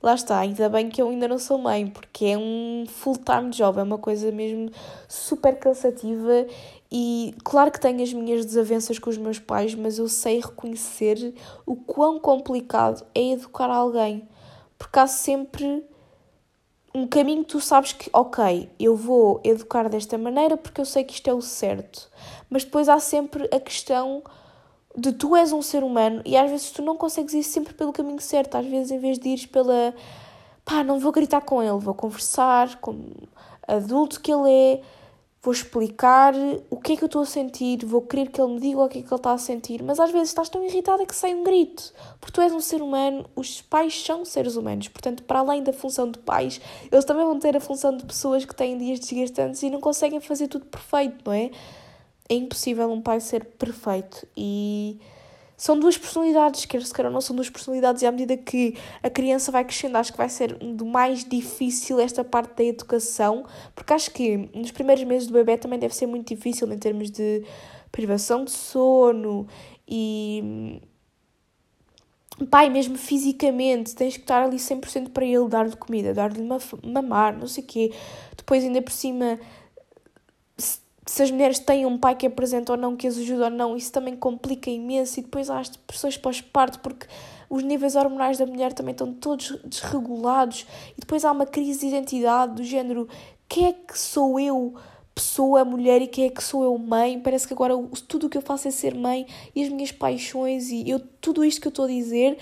lá 0.02 0.14
está, 0.14 0.38
ainda 0.38 0.68
bem 0.68 0.88
que 0.88 1.00
eu 1.00 1.08
ainda 1.08 1.26
não 1.28 1.38
sou 1.38 1.58
mãe, 1.58 1.86
porque 1.86 2.26
é 2.26 2.38
um 2.38 2.84
full-time 2.86 3.50
job, 3.50 3.78
é 3.78 3.82
uma 3.82 3.98
coisa 3.98 4.30
mesmo 4.30 4.70
super 5.08 5.58
cansativa. 5.58 6.46
E 6.90 7.34
claro 7.44 7.70
que 7.70 7.80
tenho 7.80 8.02
as 8.02 8.12
minhas 8.12 8.44
desavenças 8.44 8.98
com 8.98 9.10
os 9.10 9.18
meus 9.18 9.38
pais, 9.38 9.74
mas 9.74 9.98
eu 9.98 10.08
sei 10.08 10.40
reconhecer 10.40 11.34
o 11.64 11.76
quão 11.76 12.18
complicado 12.18 13.04
é 13.14 13.32
educar 13.32 13.70
alguém 13.70 14.28
porque 14.78 14.98
há 14.98 15.06
sempre 15.06 15.84
um 16.94 17.06
caminho 17.06 17.44
que 17.44 17.50
tu 17.50 17.60
sabes 17.60 17.92
que, 17.92 18.08
ok, 18.12 18.70
eu 18.78 18.96
vou 18.96 19.40
educar 19.44 19.88
desta 19.88 20.16
maneira 20.16 20.56
porque 20.56 20.80
eu 20.80 20.84
sei 20.84 21.04
que 21.04 21.12
isto 21.12 21.28
é 21.28 21.34
o 21.34 21.42
certo. 21.42 22.10
Mas 22.48 22.64
depois 22.64 22.88
há 22.88 22.98
sempre 22.98 23.48
a 23.52 23.60
questão 23.60 24.22
de 24.96 25.12
tu 25.12 25.36
és 25.36 25.52
um 25.52 25.60
ser 25.60 25.84
humano 25.84 26.22
e 26.24 26.36
às 26.36 26.50
vezes 26.50 26.70
tu 26.70 26.82
não 26.82 26.96
consegues 26.96 27.34
ir 27.34 27.42
sempre 27.42 27.74
pelo 27.74 27.92
caminho 27.92 28.20
certo. 28.20 28.56
Às 28.56 28.66
vezes, 28.66 28.90
em 28.90 28.98
vez 28.98 29.18
de 29.18 29.28
ires 29.28 29.46
pela 29.46 29.94
pá, 30.64 30.82
não 30.82 30.98
vou 30.98 31.12
gritar 31.12 31.42
com 31.42 31.62
ele, 31.62 31.78
vou 31.78 31.94
conversar 31.94 32.76
como 32.80 33.04
adulto 33.68 34.20
que 34.20 34.32
ele 34.32 34.50
é, 34.50 34.80
vou 35.40 35.52
explicar 35.52 36.34
o 36.68 36.76
que 36.76 36.94
é 36.94 36.96
que 36.96 37.04
eu 37.04 37.06
estou 37.06 37.22
a 37.22 37.26
sentir, 37.26 37.84
vou 37.84 38.02
querer 38.02 38.30
que 38.30 38.40
ele 38.40 38.54
me 38.54 38.60
diga 38.60 38.80
o 38.80 38.88
que 38.88 38.98
é 38.98 39.02
que 39.02 39.06
ele 39.06 39.14
está 39.14 39.32
a 39.32 39.38
sentir, 39.38 39.80
mas 39.82 40.00
às 40.00 40.10
vezes 40.10 40.28
estás 40.30 40.48
tão 40.48 40.64
irritada 40.64 41.06
que 41.06 41.14
sai 41.14 41.34
um 41.34 41.44
grito, 41.44 41.92
porque 42.20 42.32
tu 42.32 42.40
és 42.40 42.52
um 42.52 42.60
ser 42.60 42.82
humano, 42.82 43.24
os 43.36 43.62
pais 43.62 44.04
são 44.04 44.24
seres 44.24 44.56
humanos, 44.56 44.88
portanto, 44.88 45.22
para 45.22 45.38
além 45.38 45.62
da 45.62 45.72
função 45.72 46.10
de 46.10 46.18
pais, 46.18 46.60
eles 46.90 47.04
também 47.04 47.24
vão 47.24 47.38
ter 47.38 47.56
a 47.56 47.60
função 47.60 47.96
de 47.96 48.04
pessoas 48.04 48.44
que 48.44 48.54
têm 48.54 48.76
dias 48.76 48.98
desgastantes 48.98 49.62
e 49.62 49.70
não 49.70 49.80
conseguem 49.80 50.20
fazer 50.20 50.48
tudo 50.48 50.66
perfeito, 50.66 51.16
não 51.24 51.32
é? 51.32 51.50
É 52.28 52.34
impossível 52.34 52.90
um 52.90 53.00
pai 53.00 53.20
ser 53.20 53.44
perfeito 53.44 54.26
e 54.36 54.98
são 55.56 55.78
duas 55.78 55.96
personalidades, 55.96 56.66
quer 56.66 56.82
se 56.82 56.92
quer 56.92 57.06
ou 57.06 57.10
não, 57.10 57.20
são 57.20 57.34
duas 57.34 57.48
personalidades, 57.48 58.02
e 58.02 58.06
à 58.06 58.12
medida 58.12 58.36
que 58.36 58.76
a 59.02 59.08
criança 59.08 59.50
vai 59.50 59.64
crescendo, 59.64 59.96
acho 59.96 60.12
que 60.12 60.18
vai 60.18 60.28
ser 60.28 60.52
do 60.54 60.84
mais 60.84 61.24
difícil 61.24 61.98
esta 61.98 62.22
parte 62.22 62.56
da 62.56 62.64
educação, 62.64 63.44
porque 63.74 63.94
acho 63.94 64.10
que 64.10 64.50
nos 64.54 64.70
primeiros 64.70 65.02
meses 65.04 65.26
do 65.26 65.32
bebê 65.32 65.56
também 65.56 65.78
deve 65.78 65.94
ser 65.94 66.06
muito 66.06 66.28
difícil 66.28 66.70
em 66.70 66.78
termos 66.78 67.10
de 67.10 67.42
privação 67.90 68.44
de 68.44 68.50
sono 68.50 69.46
e. 69.88 70.82
Pai, 72.50 72.68
mesmo 72.68 72.98
fisicamente, 72.98 73.94
tens 73.94 74.14
que 74.14 74.22
estar 74.22 74.42
ali 74.42 74.58
100% 74.58 75.08
para 75.08 75.24
ele, 75.24 75.48
dar-lhe 75.48 75.74
comida, 75.74 76.12
dar-lhe 76.12 76.42
mamar, 76.84 77.34
não 77.34 77.46
sei 77.46 77.64
o 77.64 77.66
quê. 77.66 77.92
Depois, 78.36 78.62
ainda 78.62 78.82
por 78.82 78.92
cima, 78.92 79.40
se 81.06 81.22
as 81.22 81.30
mulheres 81.30 81.60
têm 81.60 81.86
um 81.86 81.96
pai 81.96 82.16
que 82.16 82.26
apresenta 82.26 82.72
ou 82.72 82.78
não, 82.78 82.96
que 82.96 83.06
as 83.06 83.16
ajuda 83.16 83.44
ou 83.44 83.50
não, 83.50 83.76
isso 83.76 83.92
também 83.92 84.16
complica 84.16 84.68
imenso 84.68 85.20
e 85.20 85.22
depois 85.22 85.48
há 85.48 85.60
as 85.60 85.68
depressões 85.68 86.16
pós-parto 86.18 86.80
porque 86.80 87.06
os 87.48 87.62
níveis 87.62 87.94
hormonais 87.94 88.38
da 88.38 88.44
mulher 88.44 88.72
também 88.72 88.90
estão 88.90 89.12
todos 89.12 89.56
desregulados 89.64 90.66
e 90.96 91.00
depois 91.00 91.24
há 91.24 91.30
uma 91.30 91.46
crise 91.46 91.80
de 91.80 91.86
identidade 91.86 92.56
do 92.56 92.64
género 92.64 93.08
quem 93.48 93.66
é 93.66 93.72
que 93.72 93.96
sou 93.96 94.40
eu 94.40 94.74
pessoa, 95.14 95.64
mulher 95.64 96.02
e 96.02 96.08
quem 96.08 96.26
é 96.26 96.28
que 96.28 96.44
sou 96.44 96.62
eu 96.62 96.76
mãe, 96.76 97.18
parece 97.18 97.46
que 97.46 97.54
agora 97.54 97.74
tudo 98.06 98.26
o 98.26 98.28
que 98.28 98.36
eu 98.36 98.42
faço 98.42 98.68
é 98.68 98.70
ser 98.70 98.94
mãe 98.94 99.26
e 99.54 99.62
as 99.62 99.70
minhas 99.70 99.90
paixões 99.90 100.68
e 100.70 100.90
eu, 100.90 101.00
tudo 101.20 101.42
isto 101.42 101.60
que 101.60 101.68
eu 101.68 101.70
estou 101.70 101.86
a 101.86 101.88
dizer 101.88 102.36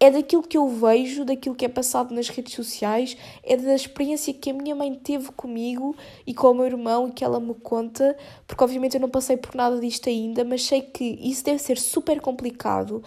é 0.00 0.10
daquilo 0.10 0.42
que 0.42 0.56
eu 0.56 0.68
vejo, 0.68 1.24
daquilo 1.24 1.54
que 1.54 1.64
é 1.64 1.68
passado 1.68 2.14
nas 2.14 2.28
redes 2.28 2.54
sociais, 2.54 3.16
é 3.42 3.56
da 3.56 3.74
experiência 3.74 4.32
que 4.32 4.50
a 4.50 4.54
minha 4.54 4.74
mãe 4.74 4.94
teve 4.94 5.32
comigo 5.32 5.96
e 6.26 6.32
com 6.32 6.50
o 6.50 6.54
meu 6.54 6.66
irmão 6.66 7.08
e 7.08 7.12
que 7.12 7.24
ela 7.24 7.40
me 7.40 7.54
conta, 7.54 8.16
porque 8.46 8.62
obviamente 8.62 8.94
eu 8.94 9.00
não 9.00 9.08
passei 9.08 9.36
por 9.36 9.54
nada 9.54 9.80
disto 9.80 10.08
ainda, 10.08 10.44
mas 10.44 10.64
sei 10.64 10.82
que 10.82 11.04
isso 11.20 11.44
deve 11.44 11.58
ser 11.58 11.78
super 11.78 12.20
complicado. 12.20 13.02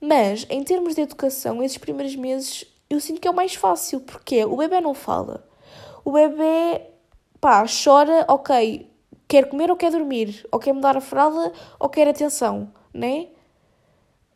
Mas 0.00 0.44
em 0.50 0.64
termos 0.64 0.96
de 0.96 1.02
educação, 1.02 1.62
esses 1.62 1.78
primeiros 1.78 2.16
meses 2.16 2.66
eu 2.90 3.00
sinto 3.00 3.20
que 3.20 3.28
é 3.28 3.30
o 3.30 3.34
mais 3.34 3.54
fácil, 3.54 4.00
porque 4.00 4.44
o 4.44 4.56
bebê 4.56 4.80
não 4.80 4.92
fala. 4.92 5.48
O 6.04 6.12
bebê, 6.12 6.82
pá, 7.40 7.64
chora, 7.66 8.26
ok, 8.28 8.86
quer 9.26 9.48
comer 9.48 9.70
ou 9.70 9.76
quer 9.76 9.90
dormir, 9.90 10.46
ou 10.52 10.58
quer 10.58 10.74
mudar 10.74 10.96
a 10.96 11.00
fralda 11.00 11.52
ou 11.80 11.88
quer 11.88 12.06
atenção, 12.06 12.70
né? 12.92 13.28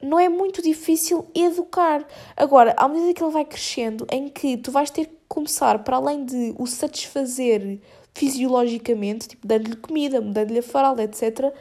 Não 0.02 0.18
é 0.18 0.28
muito 0.28 0.62
difícil 0.62 1.26
educar. 1.34 2.06
Agora, 2.36 2.74
à 2.76 2.86
medida 2.88 3.14
que 3.14 3.22
ele 3.22 3.32
vai 3.32 3.44
crescendo, 3.44 4.06
em 4.10 4.28
que 4.28 4.56
tu 4.56 4.70
vais 4.70 4.90
ter 4.90 5.06
que 5.06 5.16
começar, 5.28 5.82
para 5.82 5.96
além 5.96 6.24
de 6.24 6.54
o 6.58 6.66
satisfazer 6.66 7.80
fisiologicamente, 8.14 9.28
tipo 9.28 9.46
dando-lhe 9.46 9.76
comida, 9.76 10.20
mudando-lhe 10.20 10.58
a 10.58 10.62
faralda, 10.62 11.02
etc., 11.02 11.52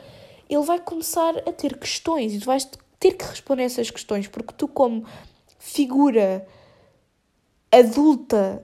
ele 0.49 0.63
vai 0.63 0.79
começar 0.79 1.37
a 1.39 1.51
ter 1.51 1.77
questões 1.77 2.33
e 2.33 2.39
tu 2.39 2.45
vais 2.45 2.69
ter 2.99 3.13
que 3.13 3.25
responder 3.25 3.63
essas 3.63 3.89
questões, 3.89 4.27
porque 4.27 4.53
tu, 4.53 4.67
como 4.67 5.05
figura 5.57 6.47
adulta 7.71 8.63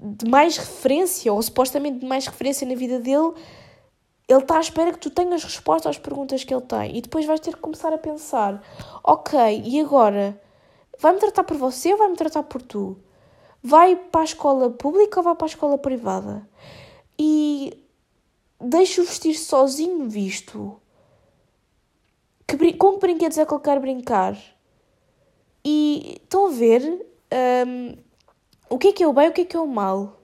de 0.00 0.28
mais 0.30 0.56
referência, 0.56 1.32
ou 1.32 1.42
supostamente 1.42 1.98
de 1.98 2.06
mais 2.06 2.26
referência 2.26 2.66
na 2.66 2.74
vida 2.74 3.00
dele, 3.00 3.32
ele 4.28 4.40
está 4.40 4.58
à 4.58 4.60
espera 4.60 4.92
que 4.92 4.98
tu 4.98 5.10
tenhas 5.10 5.42
resposta 5.42 5.88
às 5.88 5.98
perguntas 5.98 6.44
que 6.44 6.52
ele 6.52 6.62
tem. 6.62 6.96
E 6.98 7.00
depois 7.00 7.24
vais 7.24 7.40
ter 7.40 7.54
que 7.54 7.60
começar 7.60 7.92
a 7.92 7.98
pensar: 7.98 8.62
ok, 9.02 9.62
e 9.64 9.80
agora? 9.80 10.40
Vai-me 11.00 11.18
tratar 11.20 11.44
por 11.44 11.56
você 11.56 11.92
ou 11.92 11.98
vai-me 11.98 12.16
tratar 12.16 12.42
por 12.42 12.60
tu? 12.60 12.98
Vai 13.62 13.96
para 13.96 14.20
a 14.20 14.24
escola 14.24 14.70
pública 14.70 15.20
ou 15.20 15.24
vai 15.24 15.34
para 15.34 15.46
a 15.46 15.48
escola 15.48 15.78
privada? 15.78 16.46
E 17.18 17.84
deixa-o 18.60 19.04
vestir 19.04 19.34
sozinho 19.34 20.08
visto. 20.08 20.80
Que, 22.46 22.72
com 22.74 22.94
que 22.94 22.98
brinquedos 22.98 23.38
é 23.38 23.46
que 23.46 23.54
ele 23.54 23.62
quer 23.62 23.80
brincar? 23.80 24.36
E 25.64 26.20
estão 26.22 26.46
a 26.46 26.50
ver 26.50 27.06
um, 27.66 27.96
o 28.68 28.78
que 28.78 28.88
é 28.88 28.92
que 28.92 29.02
é 29.02 29.08
o 29.08 29.12
bem 29.12 29.26
e 29.26 29.28
o 29.28 29.32
que 29.32 29.42
é 29.42 29.44
que 29.44 29.56
é 29.56 29.60
o 29.60 29.66
mal? 29.66 30.17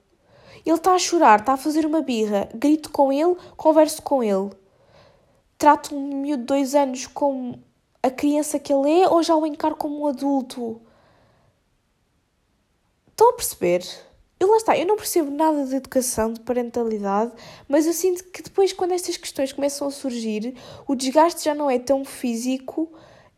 Ele 0.64 0.76
está 0.76 0.94
a 0.94 0.98
chorar, 0.98 1.40
está 1.40 1.52
a 1.52 1.58
fazer 1.58 1.84
uma 1.84 2.00
birra, 2.00 2.48
grito 2.54 2.90
com 2.90 3.12
ele, 3.12 3.36
converso 3.56 4.00
com 4.02 4.22
ele. 4.22 4.50
Trato 5.58 5.94
um 5.94 6.22
miúdo 6.22 6.40
de 6.40 6.46
dois 6.46 6.74
anos 6.74 7.06
como 7.06 7.62
a 8.02 8.10
criança 8.10 8.58
que 8.58 8.72
ele 8.72 9.00
é 9.00 9.08
ou 9.08 9.22
já 9.22 9.34
o 9.34 9.46
encaro 9.46 9.76
como 9.76 10.02
um 10.02 10.06
adulto? 10.06 10.80
Estão 13.08 13.30
a 13.30 13.32
perceber? 13.32 13.84
Eu 14.40 14.50
lá 14.50 14.56
está, 14.56 14.76
eu 14.76 14.86
não 14.86 14.96
percebo 14.96 15.30
nada 15.30 15.64
de 15.64 15.76
educação, 15.76 16.32
de 16.32 16.40
parentalidade, 16.40 17.32
mas 17.68 17.86
eu 17.86 17.92
sinto 17.92 18.24
que 18.24 18.42
depois, 18.42 18.72
quando 18.72 18.92
estas 18.92 19.16
questões 19.16 19.52
começam 19.52 19.86
a 19.86 19.90
surgir, 19.90 20.54
o 20.86 20.94
desgaste 20.94 21.44
já 21.44 21.54
não 21.54 21.70
é 21.70 21.78
tão 21.78 22.04
físico, 22.04 22.92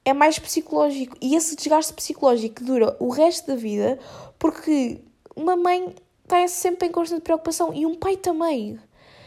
é 0.04 0.12
mais 0.12 0.38
psicológico. 0.38 1.16
E 1.20 1.36
esse 1.36 1.54
desgaste 1.54 1.92
psicológico 1.92 2.64
dura 2.64 2.96
o 2.98 3.10
resto 3.10 3.46
da 3.46 3.54
vida, 3.54 3.98
porque 4.38 5.00
uma 5.36 5.54
mãe 5.54 5.94
está 6.26 6.46
sempre 6.48 6.88
em 6.88 6.90
constante 6.92 7.22
preocupação 7.22 7.72
e 7.72 7.86
um 7.86 7.94
pai 7.94 8.16
também. 8.16 8.78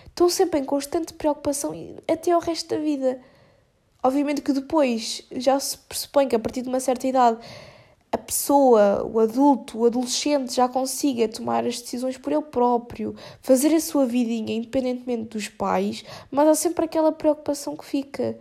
Estão 0.05 0.29
sempre 0.29 0.59
em 0.59 0.65
constante 0.65 1.13
preocupação 1.13 1.73
até 2.07 2.31
ao 2.31 2.41
resto 2.41 2.75
da 2.75 2.77
vida. 2.77 3.19
Obviamente 4.03 4.41
que 4.41 4.51
depois 4.51 5.23
já 5.31 5.57
se 5.59 5.77
pressupõe 5.77 6.27
que 6.27 6.35
a 6.35 6.39
partir 6.39 6.61
de 6.61 6.69
uma 6.69 6.79
certa 6.79 7.07
idade 7.07 7.39
a 8.11 8.17
pessoa, 8.17 9.03
o 9.05 9.19
adulto, 9.19 9.77
o 9.77 9.85
adolescente 9.85 10.55
já 10.55 10.67
consiga 10.67 11.27
tomar 11.27 11.65
as 11.65 11.79
decisões 11.79 12.17
por 12.17 12.33
ele 12.33 12.41
próprio, 12.41 13.15
fazer 13.39 13.73
a 13.73 13.79
sua 13.79 14.05
vidinha 14.05 14.55
independentemente 14.55 15.29
dos 15.29 15.47
pais, 15.47 16.03
mas 16.31 16.47
há 16.47 16.55
sempre 16.55 16.85
aquela 16.85 17.11
preocupação 17.11 17.77
que 17.77 17.85
fica. 17.85 18.37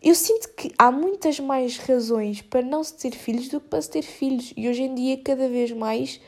Eu 0.00 0.14
sinto 0.14 0.48
que 0.54 0.72
há 0.78 0.92
muitas 0.92 1.40
mais 1.40 1.76
razões 1.76 2.40
para 2.40 2.62
não 2.62 2.84
se 2.84 2.94
ter 2.94 3.12
filhos 3.12 3.48
do 3.48 3.60
que 3.60 3.68
para 3.68 3.82
se 3.82 3.90
ter 3.90 4.02
filhos, 4.02 4.52
e 4.56 4.68
hoje 4.68 4.82
em 4.82 4.94
dia, 4.94 5.16
cada 5.16 5.48
vez 5.48 5.72
mais, 5.72 6.20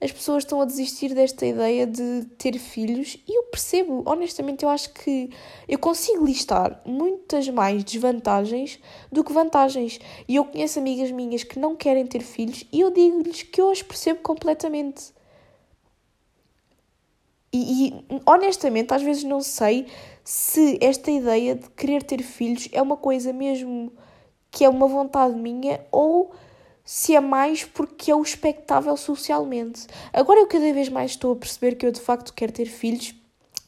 as 0.00 0.12
pessoas 0.12 0.44
estão 0.44 0.60
a 0.60 0.64
desistir 0.64 1.12
desta 1.12 1.44
ideia 1.44 1.84
de 1.86 2.24
ter 2.38 2.56
filhos 2.58 3.16
e 3.26 3.36
eu 3.36 3.44
percebo, 3.44 4.04
honestamente, 4.06 4.64
eu 4.64 4.68
acho 4.68 4.92
que 4.92 5.30
eu 5.66 5.78
consigo 5.78 6.24
listar 6.24 6.80
muitas 6.86 7.48
mais 7.48 7.82
desvantagens 7.82 8.78
do 9.10 9.24
que 9.24 9.32
vantagens. 9.32 9.98
E 10.28 10.36
eu 10.36 10.44
conheço 10.44 10.78
amigas 10.78 11.10
minhas 11.10 11.42
que 11.42 11.58
não 11.58 11.74
querem 11.74 12.06
ter 12.06 12.20
filhos 12.20 12.64
e 12.72 12.80
eu 12.80 12.92
digo-lhes 12.92 13.42
que 13.42 13.60
eu 13.60 13.70
as 13.70 13.82
percebo 13.82 14.20
completamente. 14.20 15.12
E, 17.52 17.88
e 17.88 18.04
honestamente, 18.24 18.94
às 18.94 19.02
vezes 19.02 19.24
não 19.24 19.40
sei 19.40 19.86
se 20.22 20.78
esta 20.80 21.10
ideia 21.10 21.56
de 21.56 21.68
querer 21.70 22.04
ter 22.04 22.22
filhos 22.22 22.68
é 22.72 22.80
uma 22.80 22.96
coisa 22.96 23.32
mesmo 23.32 23.92
que 24.50 24.64
é 24.64 24.68
uma 24.68 24.86
vontade 24.86 25.34
minha 25.34 25.80
ou 25.90 26.30
se 26.90 27.14
é 27.14 27.20
mais 27.20 27.66
porque 27.66 28.10
é 28.10 28.14
o 28.14 28.22
expectável 28.22 28.96
socialmente. 28.96 29.86
Agora 30.10 30.40
eu 30.40 30.46
cada 30.46 30.72
vez 30.72 30.88
mais 30.88 31.10
estou 31.10 31.34
a 31.34 31.36
perceber 31.36 31.74
que 31.74 31.84
eu 31.84 31.92
de 31.92 32.00
facto 32.00 32.32
quero 32.32 32.50
ter 32.50 32.64
filhos 32.64 33.14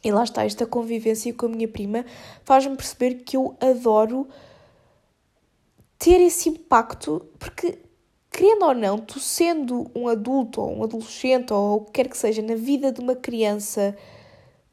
e 0.02 0.11
lá 0.11 0.24
está, 0.24 0.42
esta 0.42 0.64
convivência 0.64 1.30
com 1.35 1.44
a 1.44 1.48
minha 1.50 1.68
prima 1.68 2.06
faz-me 2.44 2.74
perceber 2.74 3.16
que 3.16 3.37
eu 3.37 3.54
adoro 3.61 4.26
ter 5.98 6.18
esse 6.18 6.48
impacto, 6.48 7.26
porque 7.38 7.80
querendo 8.33 8.64
ou 8.64 8.74
não, 8.74 8.96
tu 8.96 9.20
sendo 9.20 9.90
um 9.94 10.09
adulto 10.09 10.62
ou 10.62 10.78
um 10.78 10.83
adolescente 10.83 11.52
ou 11.52 11.76
o 11.76 11.80
que 11.85 11.92
quer 11.92 12.09
que 12.09 12.16
seja 12.16 12.40
na 12.40 12.54
vida 12.54 12.90
de 12.90 13.02
uma 13.02 13.14
criança 13.14 13.94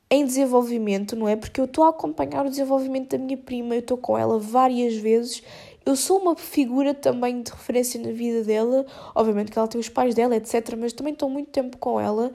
em 0.09 0.25
desenvolvimento, 0.25 1.17
não 1.17 1.27
é? 1.27 1.35
Porque 1.35 1.59
eu 1.59 1.65
estou 1.65 1.83
a 1.83 1.89
acompanhar 1.89 2.45
o 2.45 2.49
desenvolvimento 2.49 3.09
da 3.09 3.17
minha 3.17 3.37
prima, 3.37 3.75
eu 3.75 3.79
estou 3.79 3.97
com 3.97 4.17
ela 4.17 4.39
várias 4.39 4.95
vezes 4.95 5.43
eu 5.87 5.95
sou 5.95 6.19
uma 6.19 6.35
figura 6.35 6.93
também 6.93 7.41
de 7.41 7.49
referência 7.49 7.97
na 7.97 8.11
vida 8.11 8.43
dela. 8.43 8.85
Obviamente 9.15 9.51
que 9.51 9.57
ela 9.57 9.69
tem 9.69 9.79
os 9.79 9.87
pais 9.87 10.13
dela, 10.13 10.35
etc. 10.35 10.75
Mas 10.77 10.91
também 10.91 11.13
estou 11.13 11.29
muito 11.29 11.49
tempo 11.49 11.77
com 11.77 11.97
ela. 11.97 12.33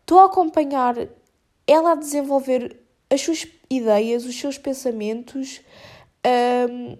Estou 0.00 0.18
a 0.18 0.24
acompanhar 0.24 0.96
ela 1.66 1.92
a 1.92 1.94
desenvolver 1.94 2.80
as 3.10 3.20
suas 3.20 3.46
ideias, 3.68 4.24
os 4.24 4.34
seus 4.34 4.56
pensamentos. 4.56 5.60
Um, 6.26 6.92
uh, 6.92 6.98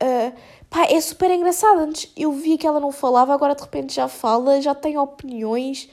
ah, 0.00 0.32
pá, 0.70 0.84
é 0.84 1.00
super 1.00 1.28
engraçado. 1.32 1.80
Antes 1.80 2.12
eu 2.16 2.30
via 2.30 2.56
que 2.56 2.66
ela 2.66 2.78
não 2.78 2.92
falava, 2.92 3.34
agora 3.34 3.56
de 3.56 3.62
repente 3.62 3.92
já 3.92 4.06
fala, 4.06 4.60
já 4.60 4.72
tem 4.72 4.96
opiniões. 4.96 5.90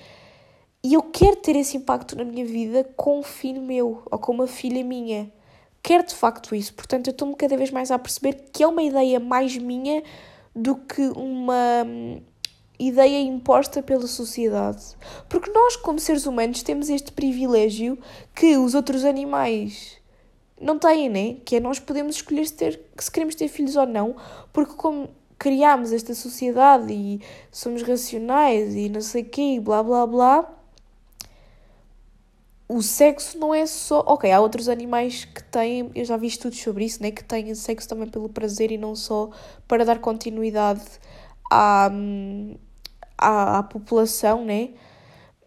E 0.83 0.93
eu 0.93 1.01
quero 1.01 1.37
ter 1.37 1.55
esse 1.55 1.77
impacto 1.77 2.15
na 2.15 2.23
minha 2.23 2.45
vida 2.45 2.83
com 2.95 3.21
um 3.21 3.23
filho 3.23 3.61
meu 3.61 4.03
ou 4.11 4.19
com 4.19 4.33
uma 4.33 4.45
filha 4.45 4.83
minha 4.83 5.33
quer 5.83 6.03
de 6.03 6.15
facto 6.15 6.55
isso. 6.55 6.73
Portanto, 6.73 7.07
eu 7.07 7.11
estou-me 7.11 7.35
cada 7.35 7.57
vez 7.57 7.69
mais 7.69 7.91
a 7.91 7.99
perceber 7.99 8.45
que 8.51 8.63
é 8.63 8.67
uma 8.67 8.81
ideia 8.81 9.19
mais 9.19 9.55
minha 9.57 10.01
do 10.55 10.75
que 10.75 11.01
uma 11.09 11.83
hum, 11.85 12.21
ideia 12.79 13.21
imposta 13.21 13.83
pela 13.83 14.07
sociedade. 14.07 14.81
Porque 15.27 15.51
nós, 15.51 15.75
como 15.75 15.99
seres 15.99 16.25
humanos, 16.25 16.63
temos 16.63 16.89
este 16.89 17.11
privilégio 17.11 17.99
que 18.33 18.57
os 18.57 18.73
outros 18.73 19.03
animais 19.03 19.97
não 20.59 20.79
têm, 20.79 21.09
né? 21.09 21.35
Que 21.43 21.57
é 21.57 21.59
nós 21.59 21.79
podemos 21.79 22.15
escolher 22.15 22.45
se, 22.45 22.53
ter, 22.53 22.79
se 22.97 23.11
queremos 23.11 23.35
ter 23.35 23.49
filhos 23.49 23.75
ou 23.75 23.85
não, 23.85 24.15
porque 24.53 24.73
como 24.75 25.09
criámos 25.37 25.91
esta 25.91 26.15
sociedade 26.15 26.93
e 26.93 27.19
somos 27.51 27.83
racionais 27.83 28.73
e 28.75 28.87
não 28.87 29.01
sei 29.01 29.23
o 29.23 29.25
quê, 29.25 29.59
blá 29.61 29.83
blá 29.83 30.07
blá 30.07 30.62
o 32.67 32.81
sexo 32.81 33.37
não 33.37 33.53
é 33.53 33.65
só. 33.65 34.03
Ok, 34.07 34.31
há 34.31 34.39
outros 34.39 34.69
animais 34.69 35.25
que 35.25 35.43
têm, 35.43 35.91
eu 35.93 36.05
já 36.05 36.17
vi 36.17 36.27
estudos 36.27 36.59
sobre 36.59 36.85
isso, 36.85 37.01
né? 37.01 37.11
Que 37.11 37.23
têm 37.23 37.53
sexo 37.55 37.87
também 37.87 38.07
pelo 38.09 38.29
prazer 38.29 38.71
e 38.71 38.77
não 38.77 38.95
só 38.95 39.29
para 39.67 39.85
dar 39.85 39.99
continuidade 39.99 40.81
à, 41.51 41.91
à, 43.17 43.59
à 43.59 43.63
população, 43.63 44.45
né? 44.45 44.71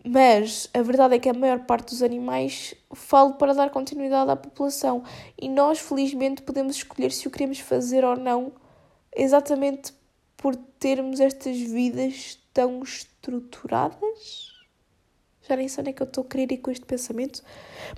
Mas 0.05 0.71
a 0.73 0.83
verdade 0.83 1.17
é 1.17 1.19
que 1.19 1.29
a 1.29 1.35
maior 1.35 1.61
parte 1.61 1.91
dos 1.91 2.03
animais 2.03 2.75
fala 2.95 3.33
para 3.33 3.55
dar 3.55 3.71
continuidade 3.71 4.31
à 4.31 4.37
população. 4.37 5.03
E 5.41 5.49
nós, 5.49 5.81
felizmente, 5.81 6.43
podemos 6.43 6.77
escolher 6.77 7.11
se 7.11 7.27
o 7.27 7.31
queremos 7.31 7.59
fazer 7.59 8.05
ou 8.05 8.17
não, 8.17 8.53
exatamente 9.15 9.93
por 10.37 10.55
termos 10.55 11.19
estas 11.19 11.59
vidas 11.59 12.39
tão 12.55 12.83
estruturadas 12.83 14.56
já 15.49 15.57
nem 15.57 15.69
sei 15.69 15.83
onde 15.83 15.91
é 15.91 15.93
que 15.93 16.03
eu 16.03 16.07
estou 16.07 16.25
a 16.25 16.27
querer 16.27 16.53
ir 16.53 16.59
com 16.59 16.71
este 16.71 16.85
pensamento. 16.85 17.43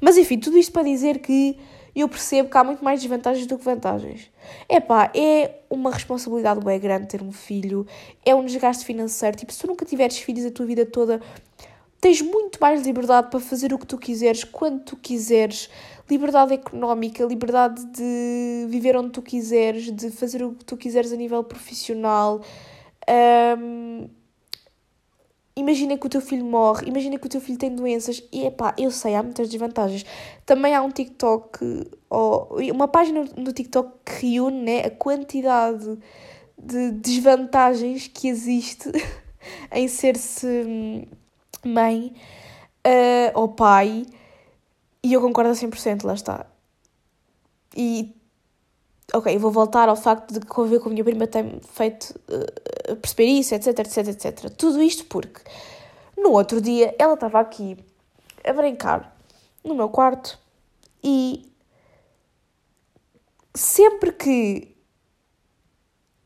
Mas 0.01 0.17
enfim, 0.17 0.39
tudo 0.39 0.59
isto 0.59 0.73
para 0.73 0.83
dizer 0.83 1.19
que 1.19 1.59
eu 1.95 2.09
percebo 2.09 2.49
que 2.49 2.57
há 2.57 2.63
muito 2.63 2.85
mais 2.85 3.01
desvantagens 3.01 3.47
do 3.47 3.59
que 3.59 3.65
vantagens. 3.65 4.31
É 4.69 4.81
pá, 4.81 5.11
é 5.15 5.57
uma 5.69 5.91
responsabilidade 5.91 6.65
bem 6.65 6.79
grande 6.79 7.09
ter 7.09 7.23
um 7.23 7.33
filho, 7.33 7.87
é 8.25 8.35
um 8.35 8.45
desgaste 8.45 8.85
financeiro. 8.85 9.37
Tipo, 9.37 9.53
se 9.53 9.61
tu 9.61 9.67
nunca 9.67 9.85
tiveres 9.85 10.19
filhos 10.19 10.45
a 10.47 10.51
tua 10.51 10.67
vida 10.67 10.87
toda, 10.87 11.21
tens 12.01 12.21
muito 12.21 12.59
mais 12.61 12.87
liberdade 12.87 13.31
para 13.31 13.41
fazer 13.41 13.73
o 13.73 13.79
que 13.79 13.87
tu 13.87 13.99
quiseres, 13.99 14.45
quando 14.45 14.83
tu 14.83 14.97
quiseres. 14.97 15.69
Liberdade 16.11 16.55
económica, 16.55 17.23
liberdade 17.25 17.85
de 17.87 18.67
viver 18.69 18.97
onde 18.97 19.11
tu 19.11 19.21
quiseres, 19.21 19.91
de 19.93 20.11
fazer 20.11 20.43
o 20.43 20.53
que 20.53 20.65
tu 20.65 20.75
quiseres 20.75 21.13
a 21.13 21.17
nível 21.17 21.45
profissional. 21.45 22.41
Um, 23.59 24.09
Imagina 25.59 25.99
que 25.99 26.07
o 26.07 26.09
teu 26.09 26.21
filho 26.21 26.45
morre, 26.45 26.87
imagina 26.87 27.19
que 27.19 27.27
o 27.27 27.29
teu 27.29 27.41
filho 27.41 27.59
tem 27.59 27.75
doenças 27.75 28.23
e 28.31 28.47
epá, 28.47 28.73
eu 28.79 28.93
sei, 28.93 29.17
há 29.17 29.23
muitas 29.25 29.49
desvantagens. 29.49 30.07
Também 30.47 30.73
há 30.73 30.81
um 30.81 30.89
TikTok, 30.89 31.91
ou 32.09 32.61
uma 32.73 32.87
página 32.87 33.25
no 33.37 33.53
TikTok 33.53 33.91
que 34.05 34.27
reúne 34.35 34.63
né, 34.63 34.81
a 34.85 34.91
quantidade 34.91 35.99
de 36.57 36.93
desvantagens 36.93 38.07
que 38.07 38.29
existe 38.29 38.89
em 39.73 39.89
ser-se 39.89 40.47
hum, 40.47 41.05
mãe 41.65 42.15
uh, 42.87 43.33
ou 43.35 43.49
pai 43.49 44.07
e 45.03 45.13
eu 45.13 45.21
concordo 45.21 45.51
a 45.51 45.55
100%, 45.55 46.05
lá 46.05 46.15
está. 46.15 46.47
E 47.77 48.15
ok, 49.13 49.37
vou 49.39 49.51
voltar 49.51 49.89
ao 49.89 49.97
facto 49.97 50.33
de 50.33 50.41
conviver 50.47 50.81
com 50.81 50.89
a 50.89 50.93
minha 50.93 51.05
prima 51.05 51.27
tem 51.27 51.61
feito 51.61 52.15
uh, 52.29 52.97
perceber 52.97 53.27
isso, 53.27 53.55
etc, 53.55 53.79
etc, 53.79 54.09
etc. 54.09 54.51
Tudo 54.51 54.83
isto 54.83 55.05
porque 55.07 55.41
no 56.17 56.33
outro 56.33 56.61
dia 56.61 56.95
ela 56.99 57.15
estava 57.15 57.41
aqui 57.41 57.77
a 58.45 58.53
brincar 58.53 59.17
no 59.65 59.75
meu 59.75 59.89
quarto 59.89 60.39
e 61.03 61.51
sempre 63.55 64.13
que 64.13 64.77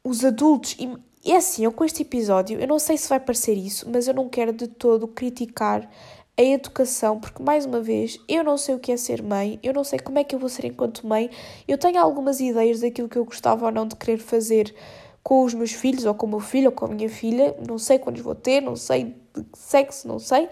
os 0.05 0.25
adultos. 0.25 0.77
E 1.25 1.33
é 1.33 1.37
assim, 1.37 1.65
eu 1.65 1.73
com 1.73 1.85
este 1.85 2.03
episódio, 2.03 2.61
eu 2.61 2.67
não 2.67 2.79
sei 2.79 2.97
se 2.99 3.09
vai 3.09 3.21
parecer 3.21 3.55
isso, 3.55 3.89
mas 3.89 4.09
eu 4.09 4.15
não 4.15 4.29
quero 4.29 4.53
de 4.53 4.67
todo 4.67 5.07
criticar 5.07 5.89
a 6.37 6.43
educação, 6.43 7.21
porque 7.21 7.43
mais 7.43 7.67
uma 7.67 7.81
vez 7.81 8.19
eu 8.27 8.43
não 8.43 8.57
sei 8.57 8.75
o 8.75 8.79
que 8.79 8.91
é 8.91 8.97
ser 8.97 9.23
mãe, 9.23 9.59
eu 9.63 9.73
não 9.73 9.85
sei 9.85 9.99
como 9.99 10.19
é 10.19 10.25
que 10.25 10.35
eu 10.35 10.39
vou 10.39 10.49
ser 10.49 10.65
enquanto 10.65 11.07
mãe, 11.07 11.31
eu 11.69 11.77
tenho 11.77 12.01
algumas 12.01 12.41
ideias 12.41 12.81
daquilo 12.81 13.09
que 13.09 13.19
eu 13.19 13.25
gostava 13.25 13.67
ou 13.67 13.73
não 13.73 13.87
de 13.87 13.97
querer 13.97 14.19
fazer 14.19 14.75
com 15.23 15.45
os 15.45 15.55
meus 15.55 15.73
filhos, 15.73 16.05
ou 16.05 16.15
com 16.15 16.27
o 16.27 16.31
meu 16.31 16.41
filho, 16.41 16.67
ou 16.67 16.73
com 16.73 16.87
a 16.87 16.89
minha 16.89 17.09
filha, 17.09 17.55
não 17.67 17.79
sei 17.79 17.99
quantos 17.99 18.23
vou 18.23 18.35
ter, 18.35 18.61
não 18.61 18.75
sei 18.75 19.15
de 19.35 19.45
que 19.45 19.59
sexo, 19.59 20.09
não 20.09 20.19
sei. 20.19 20.49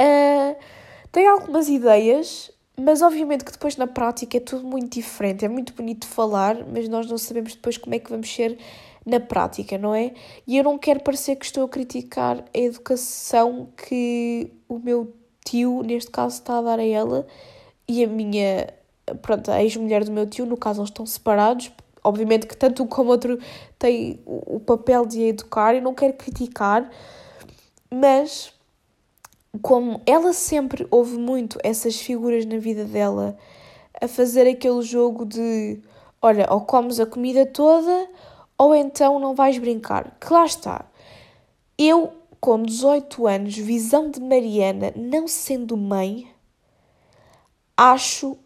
Uh, 0.00 0.56
tenho 1.10 1.30
algumas 1.30 1.68
ideias, 1.68 2.50
mas 2.76 3.02
obviamente 3.02 3.44
que 3.44 3.52
depois 3.52 3.76
na 3.76 3.86
prática 3.86 4.38
é 4.38 4.40
tudo 4.40 4.66
muito 4.66 4.94
diferente, 4.94 5.44
é 5.44 5.48
muito 5.48 5.74
bonito 5.74 6.06
falar, 6.06 6.64
mas 6.66 6.88
nós 6.88 7.06
não 7.06 7.18
sabemos 7.18 7.54
depois 7.54 7.76
como 7.76 7.94
é 7.94 7.98
que 7.98 8.08
vamos 8.08 8.32
ser 8.32 8.58
na 9.04 9.20
prática, 9.20 9.76
não 9.76 9.94
é? 9.94 10.12
E 10.46 10.56
eu 10.56 10.64
não 10.64 10.78
quero 10.78 11.00
parecer 11.00 11.36
que 11.36 11.44
estou 11.44 11.64
a 11.64 11.68
criticar 11.68 12.44
a 12.54 12.58
educação 12.58 13.68
que 13.76 14.52
o 14.68 14.78
meu 14.78 15.12
tio, 15.44 15.82
neste 15.82 16.10
caso, 16.10 16.36
está 16.36 16.58
a 16.58 16.62
dar 16.62 16.78
a 16.78 16.84
ela 16.84 17.26
e 17.88 18.04
a 18.04 18.06
minha, 18.06 18.68
pronto, 19.20 19.50
a 19.50 19.62
ex-mulher 19.62 20.04
do 20.04 20.12
meu 20.12 20.26
tio, 20.26 20.46
no 20.46 20.56
caso, 20.56 20.80
eles 20.80 20.90
estão 20.90 21.04
separados. 21.04 21.72
Obviamente 22.04 22.46
que 22.46 22.56
tanto 22.56 22.82
um 22.82 22.86
como 22.86 23.10
o 23.10 23.12
outro 23.12 23.38
têm 23.78 24.20
o 24.26 24.58
papel 24.58 25.06
de 25.06 25.22
educar, 25.22 25.74
eu 25.74 25.82
não 25.82 25.94
quero 25.94 26.14
criticar, 26.14 26.90
Mas, 27.94 28.54
como 29.60 30.00
ela 30.06 30.32
sempre 30.32 30.86
houve 30.90 31.18
muito 31.18 31.58
essas 31.62 32.00
figuras 32.00 32.46
na 32.46 32.56
vida 32.56 32.84
dela 32.84 33.36
a 34.00 34.08
fazer 34.08 34.48
aquele 34.48 34.80
jogo 34.80 35.26
de 35.26 35.78
olha, 36.22 36.46
ou 36.50 36.62
comes 36.62 36.98
a 36.98 37.04
comida 37.04 37.44
toda 37.44 38.08
ou 38.62 38.76
então 38.76 39.18
não 39.18 39.34
vais 39.34 39.58
brincar. 39.58 40.16
Que 40.20 40.32
lá 40.32 40.46
está. 40.46 40.84
Eu, 41.76 42.12
com 42.40 42.62
18 42.62 43.26
anos, 43.26 43.56
visão 43.56 44.08
de 44.08 44.20
Mariana, 44.20 44.92
não 44.94 45.26
sendo 45.26 45.76
mãe, 45.76 46.30
acho 47.76 48.38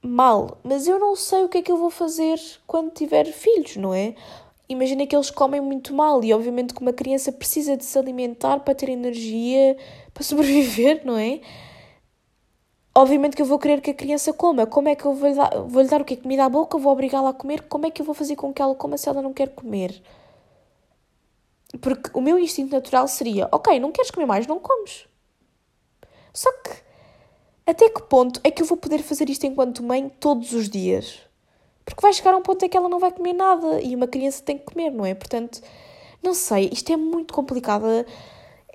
mal. 0.00 0.58
Mas 0.62 0.86
eu 0.86 1.00
não 1.00 1.16
sei 1.16 1.42
o 1.42 1.48
que 1.48 1.58
é 1.58 1.62
que 1.62 1.72
eu 1.72 1.76
vou 1.76 1.90
fazer 1.90 2.40
quando 2.68 2.92
tiver 2.92 3.24
filhos, 3.26 3.74
não 3.76 3.92
é? 3.92 4.14
Imagina 4.68 5.08
que 5.08 5.16
eles 5.16 5.30
comem 5.30 5.60
muito 5.60 5.92
mal 5.92 6.22
e, 6.22 6.32
obviamente, 6.32 6.72
que 6.72 6.80
uma 6.80 6.92
criança 6.92 7.32
precisa 7.32 7.76
de 7.76 7.84
se 7.84 7.98
alimentar 7.98 8.60
para 8.60 8.76
ter 8.76 8.88
energia, 8.88 9.76
para 10.12 10.22
sobreviver, 10.22 11.02
não 11.04 11.18
é? 11.18 11.40
Obviamente 12.96 13.34
que 13.34 13.42
eu 13.42 13.46
vou 13.46 13.58
querer 13.58 13.80
que 13.80 13.90
a 13.90 13.94
criança 13.94 14.32
coma. 14.32 14.66
Como 14.66 14.88
é 14.88 14.94
que 14.94 15.04
eu 15.04 15.14
vou-lhe 15.14 15.34
dar, 15.34 15.50
vou 15.60 15.82
-lhe 15.82 15.88
dar 15.88 16.00
o 16.00 16.04
quê? 16.04 16.16
Comida 16.16 16.44
à 16.44 16.48
boca? 16.48 16.78
Vou 16.78 16.92
obrigá-la 16.92 17.30
a 17.30 17.34
comer? 17.34 17.62
Como 17.62 17.86
é 17.86 17.90
que 17.90 18.00
eu 18.00 18.06
vou 18.06 18.14
fazer 18.14 18.36
com 18.36 18.52
que 18.52 18.62
ela 18.62 18.74
coma 18.74 18.96
se 18.96 19.08
ela 19.08 19.20
não 19.20 19.32
quer 19.32 19.48
comer? 19.48 20.00
Porque 21.80 22.10
o 22.14 22.20
meu 22.20 22.38
instinto 22.38 22.72
natural 22.72 23.08
seria: 23.08 23.48
ok, 23.50 23.80
não 23.80 23.90
queres 23.90 24.10
comer 24.10 24.26
mais? 24.26 24.46
Não 24.46 24.60
comes. 24.60 25.06
Só 26.32 26.50
que 26.52 26.84
até 27.66 27.88
que 27.88 28.02
ponto 28.02 28.40
é 28.44 28.50
que 28.50 28.62
eu 28.62 28.66
vou 28.66 28.76
poder 28.76 29.02
fazer 29.02 29.28
isto 29.30 29.44
enquanto 29.46 29.82
mãe 29.82 30.08
todos 30.20 30.52
os 30.52 30.68
dias? 30.68 31.20
Porque 31.84 32.00
vai 32.00 32.12
chegar 32.12 32.34
a 32.34 32.36
um 32.36 32.42
ponto 32.42 32.64
em 32.64 32.68
que 32.68 32.76
ela 32.76 32.88
não 32.88 32.98
vai 32.98 33.10
comer 33.10 33.32
nada 33.32 33.80
e 33.80 33.94
uma 33.94 34.06
criança 34.06 34.42
tem 34.42 34.58
que 34.58 34.64
comer, 34.64 34.90
não 34.90 35.04
é? 35.04 35.14
Portanto, 35.14 35.60
não 36.22 36.34
sei, 36.34 36.70
isto 36.72 36.92
é 36.92 36.96
muito 36.96 37.32
complicado 37.34 37.84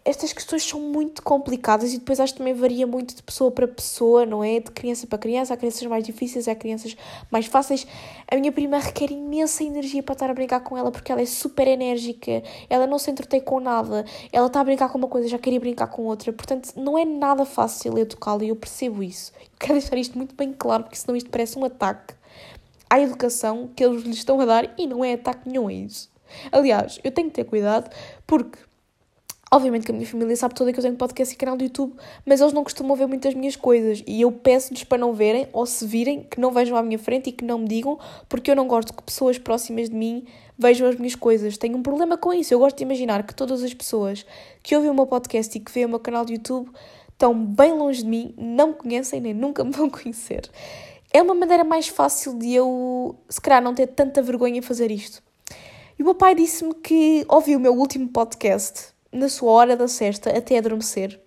estas 0.05 0.33
questões 0.33 0.63
são 0.63 0.79
muito 0.79 1.21
complicadas 1.21 1.93
e 1.93 1.97
depois 1.99 2.19
acho 2.19 2.33
que 2.33 2.39
também 2.39 2.53
varia 2.53 2.87
muito 2.87 3.15
de 3.15 3.21
pessoa 3.21 3.51
para 3.51 3.67
pessoa, 3.67 4.25
não 4.25 4.43
é? 4.43 4.59
De 4.59 4.71
criança 4.71 5.05
para 5.05 5.17
criança. 5.17 5.53
Há 5.53 5.57
crianças 5.57 5.85
mais 5.87 6.03
difíceis, 6.03 6.47
há 6.47 6.55
crianças 6.55 6.95
mais 7.29 7.45
fáceis. 7.45 7.85
A 8.29 8.35
minha 8.35 8.51
prima 8.51 8.79
requer 8.79 9.11
imensa 9.11 9.63
energia 9.63 10.01
para 10.01 10.13
estar 10.13 10.29
a 10.29 10.33
brincar 10.33 10.61
com 10.61 10.77
ela 10.77 10.91
porque 10.91 11.11
ela 11.11 11.21
é 11.21 11.25
super 11.25 11.67
enérgica, 11.67 12.43
ela 12.69 12.87
não 12.87 12.97
se 12.97 13.11
entretém 13.11 13.41
com 13.41 13.59
nada, 13.59 14.05
ela 14.31 14.47
está 14.47 14.61
a 14.61 14.63
brincar 14.63 14.89
com 14.89 14.97
uma 14.97 15.07
coisa, 15.07 15.27
já 15.27 15.37
queria 15.37 15.59
brincar 15.59 15.87
com 15.87 16.03
outra. 16.03 16.31
Portanto, 16.31 16.73
não 16.75 16.97
é 16.97 17.05
nada 17.05 17.45
fácil 17.45 17.97
educá-la 17.97 18.43
e 18.43 18.49
eu 18.49 18.55
percebo 18.55 19.03
isso. 19.03 19.31
Eu 19.41 19.49
quero 19.59 19.73
deixar 19.73 19.97
isto 19.97 20.17
muito 20.17 20.35
bem 20.35 20.53
claro 20.53 20.83
porque 20.83 20.97
senão 20.97 21.15
isto 21.15 21.29
parece 21.29 21.57
um 21.57 21.65
ataque 21.65 22.13
à 22.89 22.99
educação 22.99 23.69
que 23.75 23.83
eles 23.83 24.03
lhes 24.03 24.17
estão 24.17 24.39
a 24.41 24.45
dar 24.45 24.73
e 24.77 24.87
não 24.87 25.03
é 25.03 25.13
ataque 25.13 25.47
nenhum 25.47 25.67
a 25.67 25.73
isso. 25.73 26.09
Aliás, 26.51 26.99
eu 27.03 27.11
tenho 27.11 27.27
que 27.29 27.35
ter 27.35 27.43
cuidado 27.43 27.89
porque 28.25 28.59
Obviamente 29.51 29.83
que 29.83 29.91
a 29.91 29.95
minha 29.95 30.05
família 30.05 30.35
sabe 30.35 30.53
toda 30.53 30.71
que 30.71 30.77
eu 30.77 30.83
tenho 30.83 30.95
podcast 30.95 31.33
e 31.33 31.37
canal 31.37 31.57
do 31.57 31.63
YouTube, 31.63 31.93
mas 32.23 32.39
eles 32.39 32.53
não 32.53 32.63
costumam 32.63 32.95
ver 32.95 33.07
muitas 33.07 33.33
minhas 33.33 33.55
coisas 33.55 34.03
e 34.05 34.21
eu 34.21 34.31
peço-lhes 34.31 34.83
para 34.83 34.99
não 34.99 35.11
verem 35.11 35.47
ou 35.51 35.65
se 35.65 35.87
virem, 35.87 36.21
que 36.21 36.39
não 36.39 36.51
vejam 36.51 36.77
à 36.77 36.83
minha 36.83 36.99
frente 36.99 37.29
e 37.29 37.31
que 37.31 37.43
não 37.43 37.57
me 37.57 37.67
digam, 37.67 37.97
porque 38.27 38.51
eu 38.51 38.55
não 38.55 38.67
gosto 38.67 38.93
que 38.93 39.01
pessoas 39.01 39.39
próximas 39.39 39.89
de 39.89 39.95
mim 39.95 40.23
vejam 40.55 40.87
as 40.87 40.95
minhas 40.97 41.15
coisas. 41.15 41.57
Tenho 41.57 41.77
um 41.77 41.81
problema 41.81 42.15
com 42.15 42.31
isso. 42.31 42.53
Eu 42.53 42.59
gosto 42.59 42.77
de 42.77 42.83
imaginar 42.83 43.25
que 43.25 43.33
todas 43.33 43.63
as 43.63 43.73
pessoas 43.73 44.23
que 44.61 44.75
ouvem 44.75 44.91
o 44.91 44.93
meu 44.93 45.07
podcast 45.07 45.57
e 45.57 45.59
que 45.59 45.71
veem 45.71 45.87
o 45.87 45.89
meu 45.89 45.99
canal 45.99 46.23
do 46.23 46.31
YouTube 46.31 46.69
estão 47.11 47.33
bem 47.33 47.73
longe 47.73 48.03
de 48.03 48.07
mim, 48.07 48.35
não 48.37 48.67
me 48.67 48.73
conhecem 48.75 49.19
nem 49.19 49.33
nunca 49.33 49.63
me 49.63 49.71
vão 49.75 49.89
conhecer. 49.89 50.47
É 51.11 51.23
uma 51.23 51.33
maneira 51.33 51.63
mais 51.63 51.87
fácil 51.87 52.37
de 52.37 52.53
eu, 52.53 53.15
se 53.27 53.41
calhar, 53.41 53.63
não 53.63 53.73
ter 53.73 53.87
tanta 53.87 54.21
vergonha 54.21 54.59
em 54.59 54.61
fazer 54.61 54.91
isto. 54.91 55.23
E 55.97 56.03
o 56.03 56.05
meu 56.05 56.13
pai 56.13 56.35
disse-me 56.35 56.75
que 56.75 57.25
ouviu 57.27 57.57
o 57.57 57.61
meu 57.61 57.73
último 57.73 58.07
podcast 58.09 58.98
na 59.11 59.29
sua 59.29 59.51
hora 59.51 59.75
da 59.75 59.87
cesta 59.87 60.29
até 60.35 60.57
adormecer. 60.57 61.19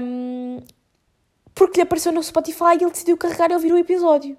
Um, 0.00 0.60
porque 1.54 1.76
lhe 1.76 1.82
apareceu 1.82 2.12
no 2.12 2.22
Spotify 2.22 2.74
e 2.74 2.82
ele 2.82 2.90
decidiu 2.90 3.16
carregar 3.16 3.50
e 3.50 3.54
ouvir 3.54 3.72
o 3.72 3.78
episódio. 3.78 4.36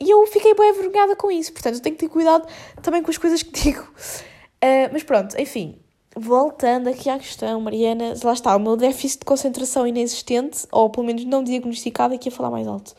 E 0.00 0.10
eu 0.10 0.26
fiquei 0.26 0.54
bem 0.54 0.70
envergonhada 0.70 1.14
com 1.14 1.30
isso, 1.30 1.52
portanto 1.52 1.76
eu 1.76 1.80
tenho 1.80 1.96
que 1.96 2.06
ter 2.06 2.12
cuidado 2.12 2.46
também 2.82 3.02
com 3.02 3.10
as 3.10 3.18
coisas 3.18 3.42
que 3.42 3.52
digo. 3.60 3.82
Uh, 3.82 4.88
mas 4.92 5.02
pronto, 5.02 5.40
enfim, 5.40 5.78
voltando 6.16 6.88
aqui 6.88 7.08
à 7.08 7.18
questão, 7.18 7.60
Mariana, 7.60 8.14
lá 8.22 8.32
está, 8.32 8.54
o 8.54 8.60
meu 8.60 8.76
déficit 8.76 9.20
de 9.20 9.24
concentração 9.24 9.86
inexistente, 9.86 10.66
ou 10.70 10.90
pelo 10.90 11.06
menos 11.06 11.24
não 11.24 11.42
diagnosticado, 11.42 12.14
aqui 12.14 12.28
a 12.28 12.32
falar 12.32 12.50
mais 12.50 12.66
alto. 12.66 12.94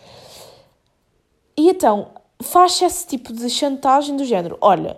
E 1.58 1.70
então, 1.70 2.12
faz 2.42 2.82
esse 2.82 3.08
tipo 3.08 3.32
de 3.32 3.50
chantagem 3.50 4.16
do 4.16 4.26
género: 4.26 4.58
olha, 4.62 4.98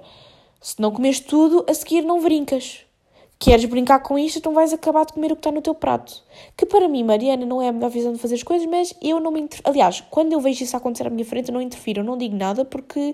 se 0.66 0.82
não 0.82 0.90
comes 0.90 1.20
tudo, 1.20 1.64
a 1.70 1.74
seguir 1.76 2.02
não 2.02 2.20
brincas. 2.20 2.80
Queres 3.38 3.66
brincar 3.66 4.00
com 4.00 4.18
isto, 4.18 4.40
então 4.40 4.52
vais 4.52 4.74
acabar 4.74 5.06
de 5.06 5.14
comer 5.14 5.32
o 5.32 5.36
que 5.36 5.42
está 5.42 5.52
no 5.52 5.62
teu 5.62 5.76
prato. 5.76 6.24
Que 6.58 6.66
para 6.66 6.88
mim, 6.88 7.04
Mariana, 7.04 7.46
não 7.46 7.62
é 7.62 7.68
a 7.68 7.72
melhor 7.72 7.92
visão 7.92 8.12
de 8.12 8.18
fazer 8.18 8.34
as 8.34 8.42
coisas, 8.42 8.68
mas 8.68 8.92
eu 9.00 9.20
não 9.20 9.30
me 9.30 9.42
interfiro. 9.42 9.70
Aliás, 9.70 10.04
quando 10.10 10.34
eu 10.34 10.40
vejo 10.40 10.64
isso 10.64 10.76
acontecer 10.76 11.06
à 11.06 11.12
minha 11.12 11.24
frente, 11.24 11.50
eu 11.50 11.54
não 11.54 11.62
interfiro, 11.62 12.00
eu 12.00 12.04
não 12.04 12.18
digo 12.18 12.36
nada 12.36 12.66
porque, 12.66 13.14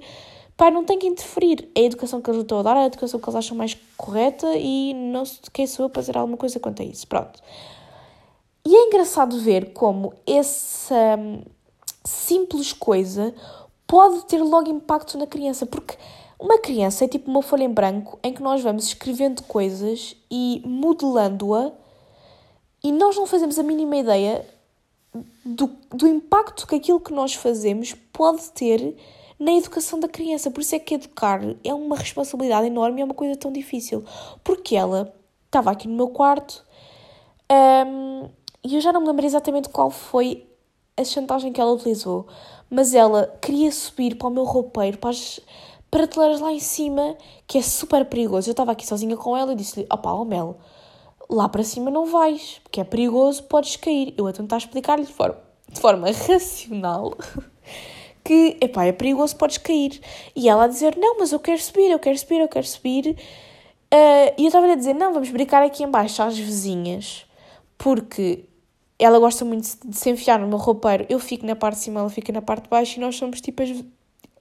pai, 0.56 0.72
não 0.72 0.86
tem 0.86 0.98
que 0.98 1.06
interferir. 1.06 1.70
É 1.76 1.82
a 1.82 1.84
educação 1.84 2.22
que 2.22 2.30
eles 2.30 2.42
estão 2.42 2.60
a 2.60 2.64
dar, 2.64 2.78
é 2.78 2.84
a 2.84 2.86
educação 2.86 3.20
que 3.20 3.26
eles 3.26 3.36
acham 3.36 3.58
mais 3.58 3.78
correta 3.98 4.48
e 4.56 4.94
não 4.94 5.26
sei 5.26 5.40
quem 5.52 5.68
sou 5.68 5.88
eu 5.88 5.92
fazer 5.94 6.18
alguma 6.18 6.38
coisa 6.38 6.58
quanto 6.58 6.82
a 6.82 6.86
isso. 6.86 7.06
Pronto. 7.06 7.38
E 8.66 8.74
é 8.74 8.88
engraçado 8.88 9.38
ver 9.42 9.74
como 9.74 10.14
essa 10.26 11.20
hum, 11.20 11.42
simples 12.06 12.72
coisa 12.72 13.36
pode 13.86 14.24
ter 14.26 14.42
logo 14.42 14.70
impacto 14.70 15.18
na 15.18 15.28
criança, 15.28 15.66
porque 15.66 15.98
uma 16.42 16.58
criança 16.58 17.06
é 17.06 17.08
tipo 17.08 17.30
uma 17.30 17.44
folha 17.44 17.64
em 17.64 17.70
branco 17.70 18.20
em 18.24 18.34
que 18.34 18.42
nós 18.42 18.64
vamos 18.64 18.86
escrevendo 18.86 19.44
coisas 19.44 20.16
e 20.30 20.62
modelando-a 20.66 21.72
e 22.84 22.92
nós 22.92 23.16
não 23.16 23.28
fazemos 23.28 23.60
a 23.60 23.64
mínima 23.64 23.96
ideia 23.96 24.44
do, 25.46 25.70
do 25.92 26.08
impacto 26.08 26.66
que 26.66 26.76
aquilo 26.76 27.00
que 27.00 27.14
nós 27.14 27.36
fazemos 27.36 27.94
pode 28.12 28.50
ter 28.52 28.98
na 29.38 29.54
educação 29.54 30.00
da 30.00 30.08
criança. 30.08 30.50
Por 30.50 30.62
isso 30.62 30.74
é 30.74 30.80
que 30.80 30.96
educar 30.96 31.42
é 31.64 31.74
uma 31.76 31.96
responsabilidade 31.96 32.66
enorme 32.66 33.00
e 33.00 33.02
é 33.04 33.06
uma 33.06 33.14
coisa 33.14 33.36
tão 33.36 33.52
difícil. 33.52 34.04
Porque 34.44 34.76
ela 34.76 35.14
estava 35.46 35.70
aqui 35.70 35.88
no 35.88 35.96
meu 35.96 36.08
quarto 36.08 36.66
um, 37.86 38.30
e 38.64 38.76
eu 38.76 38.82
já 38.82 38.92
não 38.92 39.02
me 39.02 39.08
lembro 39.08 39.26
exatamente 39.26 39.70
qual 39.70 39.92
foi 39.92 40.48
a 40.98 41.04
chantagem 41.04 41.54
que 41.54 41.62
ela 41.62 41.72
utilizou, 41.72 42.26
mas 42.70 42.96
ela 42.96 43.28
queria 43.42 43.72
subir 43.72 44.16
para 44.16 44.28
o 44.28 44.32
meu 44.32 44.44
roupeiro, 44.44 44.98
para 44.98 45.12
as 45.12 45.40
prateleiras 45.92 46.40
lá 46.40 46.54
em 46.54 46.60
cima, 46.60 47.18
que 47.46 47.58
é 47.58 47.62
super 47.62 48.06
perigoso. 48.06 48.50
Eu 48.50 48.54
estava 48.54 48.72
aqui 48.72 48.88
sozinha 48.88 49.18
com 49.18 49.36
ela 49.36 49.52
e 49.52 49.56
disse-lhe: 49.56 49.86
opá, 49.92 50.14
oh 50.14 50.24
Mel, 50.24 50.58
lá 51.30 51.50
para 51.50 51.64
cima 51.64 51.92
não 51.92 52.06
vais, 52.06 52.60
porque 52.64 52.80
é 52.80 52.84
perigoso, 52.84 53.44
podes 53.44 53.76
cair. 53.76 54.14
Eu 54.18 54.26
a 54.26 54.34
tentar 54.34 54.58
explicar-lhe 54.58 55.06
de 55.06 55.14
forma, 55.14 55.38
de 55.70 55.80
forma 55.80 56.08
racional 56.28 57.16
que, 58.24 58.58
epá, 58.62 58.86
é 58.86 58.94
perigoso, 58.94 59.36
podes 59.36 59.58
cair. 59.58 60.00
E 60.34 60.48
ela 60.48 60.64
a 60.64 60.68
dizer: 60.68 60.96
não, 60.98 61.20
mas 61.20 61.34
eu 61.34 61.40
quero 61.40 61.62
subir, 61.62 61.92
eu 61.92 62.00
quero 62.00 62.18
subir, 62.18 62.40
eu 62.40 62.48
quero 62.48 62.66
subir. 62.66 63.10
Uh, 63.94 64.32
e 64.38 64.44
eu 64.44 64.48
estava 64.48 64.72
a 64.72 64.76
dizer: 64.76 64.96
não, 64.96 65.14
vamos 65.14 65.30
brincar 65.30 65.62
aqui 65.62 65.84
embaixo 65.84 66.24
às 66.24 66.38
vizinhas, 66.38 67.26
porque 67.78 68.46
ela 68.98 69.20
gosta 69.20 69.44
muito 69.44 69.68
de 69.86 69.98
se 69.98 70.10
enfiar 70.10 70.40
no 70.40 70.48
meu 70.48 70.58
roupeiro. 70.58 71.06
Eu 71.10 71.20
fico 71.20 71.46
na 71.46 71.56
parte 71.56 71.80
de 71.80 71.84
cima, 71.84 72.00
ela 72.00 72.10
fica 72.10 72.32
na 72.32 72.42
parte 72.42 72.64
de 72.64 72.70
baixo 72.70 72.98
e 72.98 73.02
nós 73.02 73.16
somos 73.18 73.42
tipo 73.42 73.62
as 73.62 73.84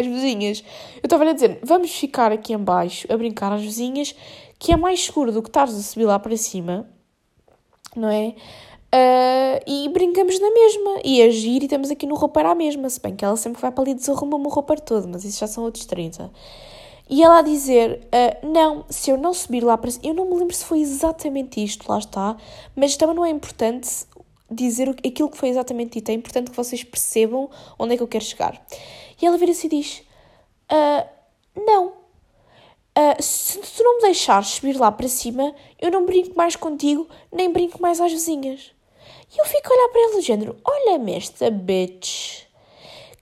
as 0.00 0.06
vizinhas. 0.06 0.64
Eu 0.96 1.06
estava 1.06 1.28
a 1.28 1.32
dizer, 1.32 1.60
vamos 1.62 1.90
ficar 1.92 2.32
aqui 2.32 2.52
embaixo 2.52 3.06
a 3.12 3.16
brincar 3.16 3.52
às 3.52 3.62
vizinhas, 3.62 4.14
que 4.58 4.72
é 4.72 4.76
mais 4.76 5.04
seguro 5.04 5.32
do 5.32 5.42
que 5.42 5.48
estares 5.48 5.74
a 5.74 5.82
subir 5.82 6.04
lá 6.04 6.18
para 6.18 6.36
cima, 6.36 6.88
não 7.96 8.08
é? 8.08 8.34
Uh, 8.92 9.62
e 9.66 9.88
brincamos 9.90 10.40
na 10.40 10.50
mesma, 10.50 11.00
e 11.04 11.22
agir 11.22 11.62
e 11.62 11.66
estamos 11.66 11.90
aqui 11.90 12.06
no 12.06 12.16
roupeiro 12.16 12.48
à 12.48 12.54
mesma, 12.56 12.90
se 12.90 13.00
bem 13.00 13.14
que 13.14 13.24
ela 13.24 13.36
sempre 13.36 13.62
vai 13.62 13.70
para 13.70 13.84
ali 13.84 13.92
e 13.92 13.94
desarruma-me 13.94 14.46
o 14.46 14.48
roupeiro 14.48 14.82
todo, 14.82 15.06
mas 15.06 15.24
isso 15.24 15.38
já 15.38 15.46
são 15.46 15.62
outros 15.62 15.86
30. 15.86 16.30
E 17.08 17.22
ela 17.22 17.38
a 17.38 17.42
dizer, 17.42 18.06
uh, 18.06 18.46
não, 18.46 18.84
se 18.88 19.10
eu 19.10 19.16
não 19.16 19.32
subir 19.32 19.62
lá 19.62 19.78
para 19.78 19.90
eu 20.02 20.12
não 20.12 20.24
me 20.24 20.34
lembro 20.36 20.54
se 20.54 20.64
foi 20.64 20.80
exatamente 20.80 21.62
isto, 21.62 21.88
lá 21.88 21.98
está, 21.98 22.36
mas 22.74 22.96
também 22.96 23.14
não 23.14 23.24
é 23.24 23.30
importante 23.30 23.88
dizer 24.50 24.88
aquilo 24.88 25.30
que 25.30 25.36
foi 25.36 25.48
exatamente 25.48 25.92
dito, 25.98 26.10
é 26.10 26.12
importante 26.12 26.50
que 26.50 26.56
vocês 26.56 26.82
percebam 26.82 27.48
onde 27.78 27.94
é 27.94 27.96
que 27.96 28.02
eu 28.02 28.08
quero 28.08 28.24
chegar. 28.24 28.60
E 29.20 29.26
ela 29.26 29.36
vira-se 29.36 29.66
e 29.66 29.70
diz: 29.70 30.02
uh, 30.70 31.08
Não, 31.66 31.88
uh, 31.88 33.22
se 33.22 33.58
tu 33.58 33.82
não 33.82 33.96
me 33.96 34.02
deixares 34.02 34.48
subir 34.48 34.76
lá 34.78 34.90
para 34.90 35.08
cima, 35.08 35.54
eu 35.80 35.90
não 35.90 36.06
brinco 36.06 36.36
mais 36.36 36.56
contigo, 36.56 37.08
nem 37.32 37.52
brinco 37.52 37.80
mais 37.80 38.00
às 38.00 38.12
vizinhas. 38.12 38.72
E 39.34 39.40
eu 39.40 39.44
fico 39.44 39.72
a 39.72 39.76
olhar 39.76 39.88
para 39.88 40.02
ela 40.02 40.16
do 40.16 40.22
género: 40.22 40.56
Olha-me 40.64 41.14
esta 41.14 41.50
bitch 41.50 42.44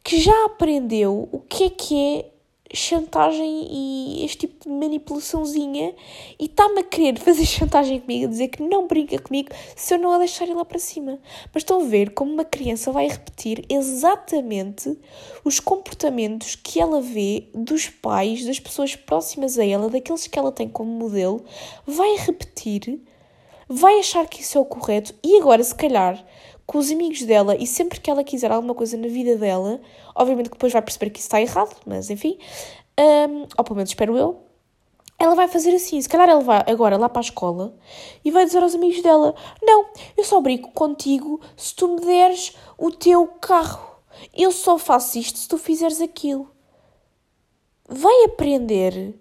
que 0.03 0.21
já 0.21 0.45
aprendeu 0.47 1.29
o 1.31 1.41
que 1.41 1.65
é 1.65 1.71
que 1.71 1.97
é 1.97 2.38
chantagem 2.73 3.69
e 3.71 4.25
este 4.25 4.47
tipo 4.47 4.69
de 4.69 4.75
manipulaçãozinha 4.75 5.95
e 6.39 6.45
está-me 6.45 6.81
a 6.81 6.85
querer 6.85 7.19
fazer 7.19 7.45
chantagem 7.47 8.01
comigo, 8.01 8.27
a 8.27 8.29
dizer 8.29 8.49
que 8.49 8.62
não 8.62 8.87
brinca 8.87 9.19
comigo 9.19 9.51
se 9.75 9.95
eu 9.95 9.99
não 9.99 10.12
a 10.12 10.19
deixar 10.19 10.49
ir 10.49 10.55
lá 10.55 10.64
para 10.64 10.79
cima. 10.79 11.19
Mas 11.53 11.62
estão 11.62 11.81
a 11.81 11.85
ver 11.85 12.11
como 12.11 12.33
uma 12.33 12.45
criança 12.45 12.93
vai 12.93 13.09
repetir 13.09 13.64
exatamente 13.69 14.97
os 15.45 15.61
comportamentos 15.61 16.55
que 16.55 16.81
ela 16.81 17.01
vê 17.01 17.45
dos 17.55 17.89
pais, 17.89 18.45
das 18.45 18.61
pessoas 18.61 18.95
próximas 18.95 19.59
a 19.59 19.64
ela, 19.64 19.89
daqueles 19.89 20.27
que 20.27 20.39
ela 20.39 20.53
tem 20.53 20.69
como 20.69 20.91
modelo, 20.91 21.45
vai 21.87 22.16
repetir, 22.16 23.01
vai 23.69 23.99
achar 24.01 24.27
que 24.27 24.43
isso 24.43 24.59
é 24.59 24.61
o 24.61 24.64
correto 24.64 25.14
e 25.23 25.39
agora, 25.39 25.62
se 25.62 25.75
calhar, 25.75 26.25
com 26.69 26.77
os 26.77 26.91
amigos 26.91 27.23
dela 27.23 27.57
e 27.57 27.66
sempre 27.66 27.99
que 27.99 28.11
ela 28.11 28.23
quiser 28.23 28.53
alguma 28.53 28.75
coisa 28.75 28.95
na 28.99 29.09
vida 29.09 29.37
dela, 29.37 29.81
obviamente 30.14 30.51
que 30.51 30.57
depois 30.57 30.71
vai 30.71 30.83
perceber 30.83 31.09
que 31.09 31.19
isso 31.19 31.27
está 31.27 31.41
errado, 31.41 31.75
mas 31.87 32.11
enfim, 32.11 32.39
um, 33.01 33.47
ou 33.57 33.64
pelo 33.64 33.77
menos 33.77 33.89
espero 33.89 34.14
eu, 34.19 34.43
ela 35.19 35.35
vai 35.35 35.49
fazer 35.49 35.75
assim. 35.75 35.99
Se 35.99 36.07
calhar 36.07 36.29
ela 36.29 36.43
vai 36.43 36.62
agora 36.66 36.99
lá 36.99 37.09
para 37.09 37.21
a 37.21 37.25
escola 37.25 37.75
e 38.23 38.31
vai 38.31 38.45
dizer 38.45 38.62
aos 38.62 38.75
amigos 38.75 39.03
dela: 39.03 39.35
Não, 39.62 39.87
eu 40.14 40.23
só 40.23 40.43
brinco 40.43 40.71
contigo 40.73 41.41
se 41.57 41.75
tu 41.75 41.89
me 41.89 42.03
deres 42.03 42.55
o 42.77 42.91
teu 42.91 43.27
carro. 43.27 44.03
Eu 44.37 44.53
só 44.53 44.77
faço 44.77 45.19
isto 45.19 45.39
se 45.39 45.49
tu 45.49 45.57
fizeres 45.57 46.03
aquilo. 46.03 46.51
Vai 47.89 48.25
aprender 48.25 49.19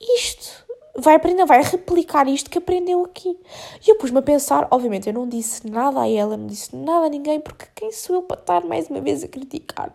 isto 0.00 0.64
vai 0.98 1.14
aprender, 1.14 1.44
vai 1.46 1.62
replicar 1.62 2.28
isto 2.28 2.50
que 2.50 2.58
aprendeu 2.58 3.04
aqui. 3.04 3.38
E 3.86 3.90
eu 3.90 3.96
pus-me 3.96 4.18
a 4.18 4.22
pensar, 4.22 4.66
obviamente, 4.70 5.08
eu 5.08 5.14
não 5.14 5.28
disse 5.28 5.66
nada 5.68 6.00
a 6.00 6.08
ela, 6.08 6.36
não 6.36 6.46
disse 6.46 6.74
nada 6.74 7.06
a 7.06 7.08
ninguém, 7.08 7.40
porque 7.40 7.66
quem 7.74 7.92
sou 7.92 8.16
eu 8.16 8.22
para 8.22 8.40
estar 8.40 8.64
mais 8.64 8.88
uma 8.88 9.00
vez 9.00 9.22
a 9.22 9.28
criticar? 9.28 9.92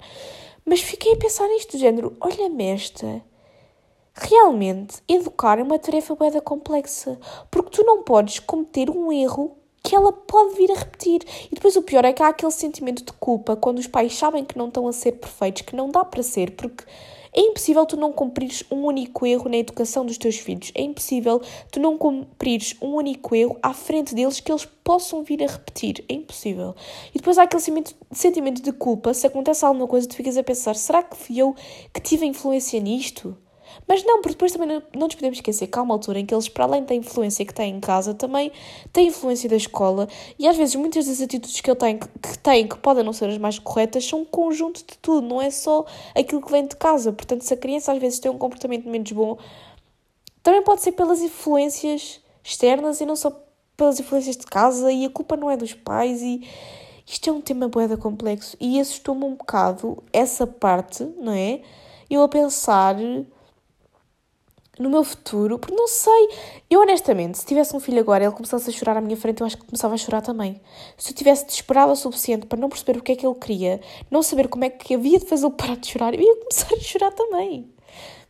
Mas 0.66 0.82
fiquei 0.82 1.14
a 1.14 1.18
pensar 1.18 1.48
nisto, 1.48 1.74
do 1.74 1.80
género, 1.80 2.16
olha-me 2.22 2.64
esta. 2.66 3.22
Realmente, 4.16 5.02
educar 5.08 5.60
é 5.60 5.64
uma 5.64 5.80
tarefa 5.80 6.16
bem 6.16 6.32
complexa, 6.42 7.20
porque 7.52 7.72
tu 7.72 7.84
não 7.84 8.04
podes 8.04 8.40
cometer 8.40 8.90
um 8.90 9.12
erro 9.12 9.58
que 9.84 9.96
ela 9.96 10.14
pode 10.14 10.56
vir 10.56 10.72
a 10.72 10.76
repetir. 10.76 11.22
E 11.52 11.56
depois 11.56 11.76
o 11.76 11.82
pior 11.82 12.06
é 12.06 12.14
que 12.14 12.24
há 12.24 12.30
aquele 12.30 12.52
sentimento 12.52 13.04
de 13.04 13.12
culpa 13.14 13.58
quando 13.58 13.80
os 13.80 13.88
pais 13.88 14.16
sabem 14.16 14.46
que 14.46 14.58
não 14.58 14.68
estão 14.70 14.88
a 14.88 14.94
ser 14.94 15.14
perfeitos, 15.14 15.64
que 15.64 15.76
não 15.76 15.90
dá 15.90 16.06
para 16.06 16.24
ser, 16.24 16.52
porque 16.52 16.86
é 17.36 17.42
impossível 17.42 17.86
tu 17.86 17.98
não 17.98 18.12
cumprires 18.12 18.64
um 18.72 18.86
único 18.86 19.26
erro 19.26 19.50
na 19.50 19.58
educação 19.58 20.06
dos 20.06 20.18
teus 20.18 20.38
filhos. 20.38 20.72
É 20.76 20.82
impossível 20.82 21.42
tu 21.72 21.80
não 21.80 21.98
cumprires 21.98 22.76
um 22.82 22.94
único 22.96 23.36
erro 23.36 23.58
à 23.62 23.74
frente 23.74 24.14
deles 24.14 24.40
que 24.40 24.52
eles 24.52 24.66
possam 24.84 25.24
vir 25.24 25.44
a 25.44 25.48
repetir. 25.48 26.04
É 26.08 26.14
impossível. 26.14 26.76
E 27.14 27.18
depois 27.18 27.38
há 27.38 27.44
aquele 27.44 27.62
sentimento 28.12 28.62
de 28.62 28.72
culpa. 28.72 29.14
Se 29.14 29.26
acontece 29.26 29.66
alguma 29.66 29.88
coisa, 29.88 30.08
tu 30.08 30.16
ficas 30.16 30.38
a 30.38 30.44
pensar: 30.44 30.76
será 30.76 31.02
que 31.02 31.18
fui 31.18 31.40
eu 31.40 31.56
que 31.94 32.02
tive 32.02 32.26
influência 32.26 32.80
nisto? 32.80 33.36
Mas 33.88 34.04
não, 34.04 34.22
porque 34.22 34.34
depois 34.34 34.52
também 34.52 34.68
não, 34.68 34.84
não 34.94 35.08
nos 35.08 35.16
podemos 35.16 35.38
esquecer 35.38 35.68
que 35.68 35.78
há 35.78 35.82
uma 35.82 35.94
altura 35.94 36.20
em 36.20 36.26
que 36.26 36.34
eles, 36.34 36.48
para 36.48 36.66
além 36.66 36.84
da 36.84 36.94
influência 36.94 37.46
que 37.46 37.54
têm 37.54 37.76
em 37.76 37.80
casa, 37.80 38.14
também 38.14 38.52
têm 38.92 39.08
influência 39.08 39.50
da 39.50 39.56
escola 39.56 40.08
e 40.38 40.48
às 40.48 40.56
vezes 40.56 40.76
muitas 40.76 41.06
das 41.06 41.22
atitudes 41.22 41.60
que 41.62 41.70
ele 41.70 41.78
tem, 41.78 41.98
que 41.98 42.38
têm, 42.40 42.68
que 42.68 42.78
podem 42.78 43.04
não 43.04 43.14
ser 43.14 43.30
as 43.30 43.38
mais 43.38 43.60
corretas, 43.60 44.06
são 44.06 44.22
um 44.22 44.26
conjunto 44.26 44.80
de 44.80 44.98
tudo, 44.98 45.28
não 45.28 45.42
é 45.42 45.50
só 45.50 45.86
aquilo 46.16 46.42
que 46.42 46.52
vem 46.52 46.66
de 46.66 46.76
casa. 46.76 47.12
Portanto, 47.12 47.42
se 47.42 47.54
a 47.54 47.58
criança 47.58 47.92
às 47.92 48.00
vezes 48.00 48.20
tem 48.20 48.32
um 48.32 48.38
comportamento 48.38 48.88
menos 48.88 49.12
bom, 49.12 49.38
também 50.42 50.62
pode 50.62 50.82
ser 50.82 50.92
pelas 50.92 51.22
influências 51.22 52.22
externas 52.44 53.00
e 53.00 53.06
não 53.06 53.16
só 53.16 53.32
pelas 53.78 54.00
influências 54.00 54.38
de 54.38 54.46
casa 54.46 54.92
e 54.92 55.06
a 55.06 55.10
culpa 55.10 55.36
não 55.36 55.50
é 55.50 55.58
dos 55.58 55.74
pais 55.74 56.22
e 56.22 56.48
isto 57.06 57.30
é 57.30 57.34
um 57.34 57.42
tema 57.42 57.68
boeda 57.68 57.98
complexo 57.98 58.56
e 58.60 58.80
assustou-me 58.80 59.26
um 59.26 59.36
bocado 59.36 60.02
essa 60.12 60.48
parte, 60.48 61.04
não 61.18 61.34
é? 61.34 61.62
Eu 62.10 62.22
a 62.22 62.30
pensar 62.30 62.96
no 64.80 64.90
meu 64.90 65.04
futuro, 65.04 65.60
porque 65.60 65.76
não 65.76 65.88
sei. 65.88 66.30
Eu, 66.70 66.82
honestamente, 66.82 67.38
se 67.38 67.46
tivesse 67.46 67.76
um 67.76 67.80
filho 67.80 68.00
agora 68.00 68.24
e 68.24 68.28
ele 68.28 68.36
começasse 68.36 68.70
a 68.70 68.74
chorar 68.74 68.98
à 68.98 69.02
minha 69.02 69.16
frente, 69.16 69.42
eu 69.42 69.48
acho 69.48 69.58
que 69.58 69.66
começava 69.66 69.94
a 69.94 69.98
chorar 69.98 70.22
também. 70.22 70.60
Se 70.98 71.12
eu 71.12 71.16
tivesse 71.16 71.46
desesperado 71.46 71.92
o 71.92 71.96
suficiente 71.96 72.46
para 72.46 72.60
não 72.60 72.70
perceber 72.70 72.98
o 72.98 73.04
que 73.04 73.12
é 73.12 73.16
que 73.16 73.26
ele 73.26 73.36
queria, 73.36 73.80
não 74.10 74.24
saber 74.24 74.48
como 74.48 74.66
é 74.66 74.70
que 74.70 74.96
havia 74.96 75.20
de 75.20 75.26
fazê-lo 75.26 75.52
parar 75.52 75.78
de 75.78 75.88
chorar, 75.88 76.14
eu 76.14 76.22
ia 76.22 76.36
começar 76.38 76.74
a 76.74 76.80
chorar 76.80 77.12
também. 77.12 77.72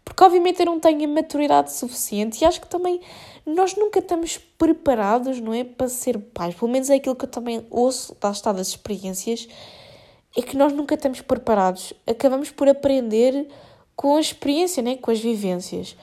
Porque, 0.03 0.21
obviamente, 0.21 0.59
eu 0.59 0.65
não 0.65 0.79
tenho 0.79 1.05
a 1.05 1.07
maturidade 1.07 1.71
suficiente 1.71 2.41
e 2.41 2.45
acho 2.45 2.59
que 2.59 2.67
também 2.67 2.99
nós 3.45 3.75
nunca 3.75 3.99
estamos 3.99 4.37
preparados, 4.37 5.39
não 5.39 5.53
é? 5.53 5.63
Para 5.63 5.87
ser 5.87 6.17
pais. 6.17 6.55
Pelo 6.55 6.69
menos 6.69 6.89
é 6.89 6.95
aquilo 6.95 7.15
que 7.15 7.23
eu 7.23 7.29
também 7.29 7.65
ouço 7.69 8.15
das 8.19 8.41
das 8.41 8.67
experiências, 8.67 9.47
é 10.35 10.41
que 10.41 10.57
nós 10.57 10.73
nunca 10.73 10.95
estamos 10.95 11.21
preparados. 11.21 11.93
Acabamos 12.05 12.51
por 12.51 12.67
aprender 12.67 13.47
com 13.95 14.17
a 14.17 14.21
experiência, 14.21 14.83
né? 14.83 14.97
com 14.97 15.11
as 15.11 15.19
vivências. 15.19 15.95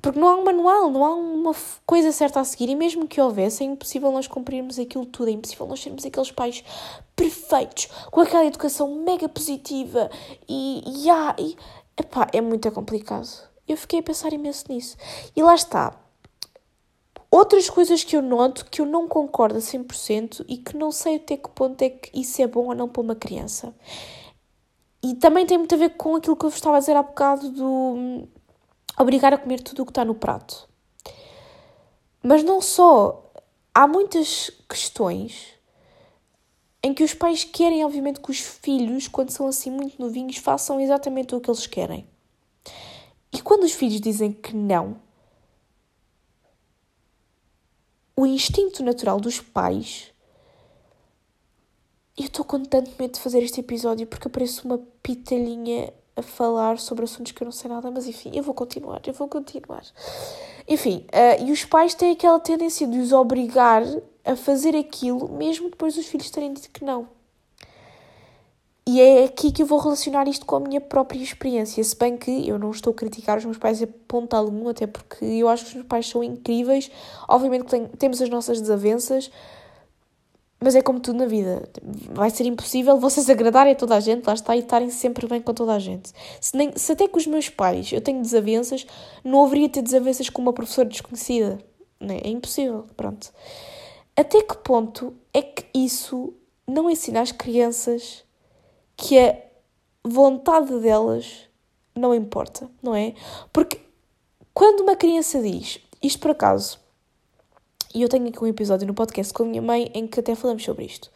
Porque 0.00 0.18
não 0.18 0.28
há 0.28 0.36
um 0.36 0.44
manual, 0.44 0.90
não 0.90 1.04
há 1.04 1.14
uma 1.14 1.52
coisa 1.84 2.12
certa 2.12 2.40
a 2.40 2.44
seguir, 2.44 2.68
e 2.68 2.76
mesmo 2.76 3.08
que 3.08 3.20
houvesse, 3.20 3.64
é 3.64 3.66
impossível 3.66 4.12
nós 4.12 4.28
cumprirmos 4.28 4.78
aquilo 4.78 5.04
tudo, 5.04 5.28
é 5.28 5.32
impossível 5.32 5.66
nós 5.66 5.80
sermos 5.80 6.04
aqueles 6.04 6.30
pais 6.30 6.62
perfeitos, 7.16 7.86
com 8.10 8.20
aquela 8.20 8.46
educação 8.46 8.94
mega 9.02 9.28
positiva, 9.28 10.08
e, 10.48 10.82
e, 10.86 11.10
ah, 11.10 11.34
e 11.38 11.56
epá, 11.96 12.28
é 12.32 12.40
muito 12.40 12.70
complicado. 12.70 13.28
Eu 13.66 13.76
fiquei 13.76 13.98
a 13.98 14.02
pensar 14.02 14.32
imenso 14.32 14.64
nisso. 14.68 14.96
E 15.36 15.42
lá 15.42 15.54
está. 15.54 15.94
Outras 17.30 17.68
coisas 17.68 18.02
que 18.02 18.16
eu 18.16 18.22
noto 18.22 18.64
que 18.70 18.80
eu 18.80 18.86
não 18.86 19.06
concordo 19.06 19.58
a 19.58 19.60
100% 19.60 20.46
e 20.48 20.56
que 20.56 20.74
não 20.76 20.90
sei 20.90 21.16
até 21.16 21.36
que 21.36 21.50
ponto 21.50 21.82
é 21.82 21.90
que 21.90 22.18
isso 22.18 22.40
é 22.40 22.46
bom 22.46 22.68
ou 22.68 22.74
não 22.74 22.88
para 22.88 23.02
uma 23.02 23.14
criança. 23.14 23.74
E 25.02 25.14
também 25.14 25.44
tem 25.44 25.58
muito 25.58 25.74
a 25.74 25.78
ver 25.78 25.90
com 25.90 26.16
aquilo 26.16 26.36
que 26.36 26.46
eu 26.46 26.50
vos 26.50 26.56
estava 26.56 26.76
a 26.76 26.80
dizer 26.80 26.96
há 26.96 27.02
bocado 27.02 27.50
do 27.50 28.26
obrigar 28.98 29.32
a 29.32 29.38
comer 29.38 29.62
tudo 29.62 29.82
o 29.82 29.86
que 29.86 29.90
está 29.90 30.04
no 30.04 30.14
prato. 30.14 30.68
Mas 32.22 32.42
não 32.42 32.60
só. 32.60 33.24
Há 33.74 33.86
muitas 33.86 34.50
questões 34.68 35.54
em 36.82 36.92
que 36.92 37.04
os 37.04 37.14
pais 37.14 37.44
querem, 37.44 37.84
obviamente, 37.84 38.20
que 38.20 38.30
os 38.30 38.40
filhos, 38.40 39.06
quando 39.06 39.30
são 39.30 39.46
assim 39.46 39.70
muito 39.70 40.00
novinhos, 40.00 40.36
façam 40.36 40.80
exatamente 40.80 41.34
o 41.34 41.40
que 41.40 41.48
eles 41.48 41.66
querem. 41.66 42.08
E 43.32 43.40
quando 43.40 43.64
os 43.64 43.72
filhos 43.72 44.00
dizem 44.00 44.32
que 44.32 44.56
não, 44.56 45.00
o 48.18 48.26
instinto 48.26 48.82
natural 48.82 49.20
dos 49.20 49.40
pais. 49.40 50.12
Eu 52.16 52.24
estou 52.24 52.44
com 52.44 52.64
tanto 52.64 52.90
medo 52.98 53.12
de 53.12 53.20
fazer 53.20 53.44
este 53.44 53.60
episódio 53.60 54.08
porque 54.08 54.26
aparece 54.26 54.64
uma 54.64 54.78
pitalhinha 55.00 55.92
a 56.18 56.22
falar 56.22 56.78
sobre 56.78 57.04
assuntos 57.04 57.32
que 57.32 57.42
eu 57.42 57.46
não 57.46 57.52
sei 57.52 57.70
nada, 57.70 57.90
mas 57.90 58.06
enfim, 58.06 58.30
eu 58.34 58.42
vou 58.42 58.54
continuar, 58.54 59.00
eu 59.06 59.12
vou 59.12 59.28
continuar. 59.28 59.84
Enfim, 60.66 61.06
uh, 61.08 61.44
e 61.44 61.52
os 61.52 61.64
pais 61.64 61.94
têm 61.94 62.12
aquela 62.12 62.38
tendência 62.40 62.86
de 62.86 62.98
os 62.98 63.12
obrigar 63.12 63.82
a 64.24 64.36
fazer 64.36 64.76
aquilo, 64.76 65.28
mesmo 65.28 65.70
depois 65.70 65.94
dos 65.94 66.06
filhos 66.06 66.30
terem 66.30 66.52
dito 66.52 66.70
que 66.70 66.84
não. 66.84 67.08
E 68.90 69.02
é 69.02 69.24
aqui 69.24 69.52
que 69.52 69.62
eu 69.62 69.66
vou 69.66 69.78
relacionar 69.78 70.26
isto 70.28 70.46
com 70.46 70.56
a 70.56 70.60
minha 70.60 70.80
própria 70.80 71.22
experiência, 71.22 71.84
se 71.84 71.94
bem 71.94 72.16
que 72.16 72.48
eu 72.48 72.58
não 72.58 72.70
estou 72.70 72.90
a 72.92 72.94
criticar 72.94 73.36
os 73.36 73.44
meus 73.44 73.58
pais 73.58 73.82
a 73.82 73.86
ponto 74.06 74.34
algum, 74.34 74.66
até 74.66 74.86
porque 74.86 75.26
eu 75.26 75.46
acho 75.46 75.64
que 75.64 75.68
os 75.68 75.74
meus 75.74 75.86
pais 75.86 76.08
são 76.08 76.24
incríveis. 76.24 76.90
Obviamente 77.28 77.64
que 77.64 77.70
tem, 77.70 77.86
temos 77.86 78.22
as 78.22 78.30
nossas 78.30 78.58
desavenças, 78.58 79.30
mas 80.60 80.74
é 80.74 80.82
como 80.82 81.00
tudo 81.00 81.18
na 81.18 81.26
vida. 81.26 81.68
Vai 82.12 82.30
ser 82.30 82.44
impossível 82.46 82.98
vocês 82.98 83.28
agradarem 83.30 83.72
a 83.72 83.76
toda 83.76 83.96
a 83.96 84.00
gente, 84.00 84.26
lá 84.26 84.34
está, 84.34 84.56
e 84.56 84.60
estarem 84.60 84.90
sempre 84.90 85.26
bem 85.26 85.40
com 85.40 85.54
toda 85.54 85.74
a 85.74 85.78
gente. 85.78 86.12
Se, 86.40 86.56
nem, 86.56 86.72
se 86.76 86.92
até 86.92 87.06
com 87.06 87.18
os 87.18 87.26
meus 87.26 87.48
pais 87.48 87.92
eu 87.92 88.00
tenho 88.00 88.20
desavenças, 88.20 88.86
não 89.24 89.44
haveria 89.44 89.68
ter 89.68 89.82
desavenças 89.82 90.28
com 90.28 90.42
uma 90.42 90.52
professora 90.52 90.88
desconhecida. 90.88 91.58
Né? 92.00 92.20
É 92.22 92.28
impossível, 92.28 92.86
pronto. 92.96 93.32
Até 94.16 94.42
que 94.42 94.56
ponto 94.58 95.14
é 95.32 95.42
que 95.42 95.64
isso 95.72 96.34
não 96.66 96.90
ensina 96.90 97.20
às 97.20 97.32
crianças 97.32 98.24
que 98.96 99.18
a 99.18 99.36
vontade 100.04 100.76
delas 100.80 101.48
não 101.94 102.14
importa, 102.14 102.68
não 102.82 102.94
é? 102.94 103.14
Porque 103.52 103.80
quando 104.52 104.80
uma 104.80 104.96
criança 104.96 105.40
diz, 105.40 105.80
isto 106.02 106.18
por 106.18 106.32
acaso, 106.32 106.80
e 107.94 108.02
eu 108.02 108.08
tenho 108.08 108.28
aqui 108.28 108.42
um 108.42 108.46
episódio 108.46 108.86
no 108.86 108.94
podcast 108.94 109.32
com 109.32 109.42
a 109.42 109.46
minha 109.46 109.62
mãe 109.62 109.90
em 109.94 110.06
que 110.06 110.20
até 110.20 110.34
falamos 110.34 110.62
sobre 110.62 110.84
isto. 110.84 111.10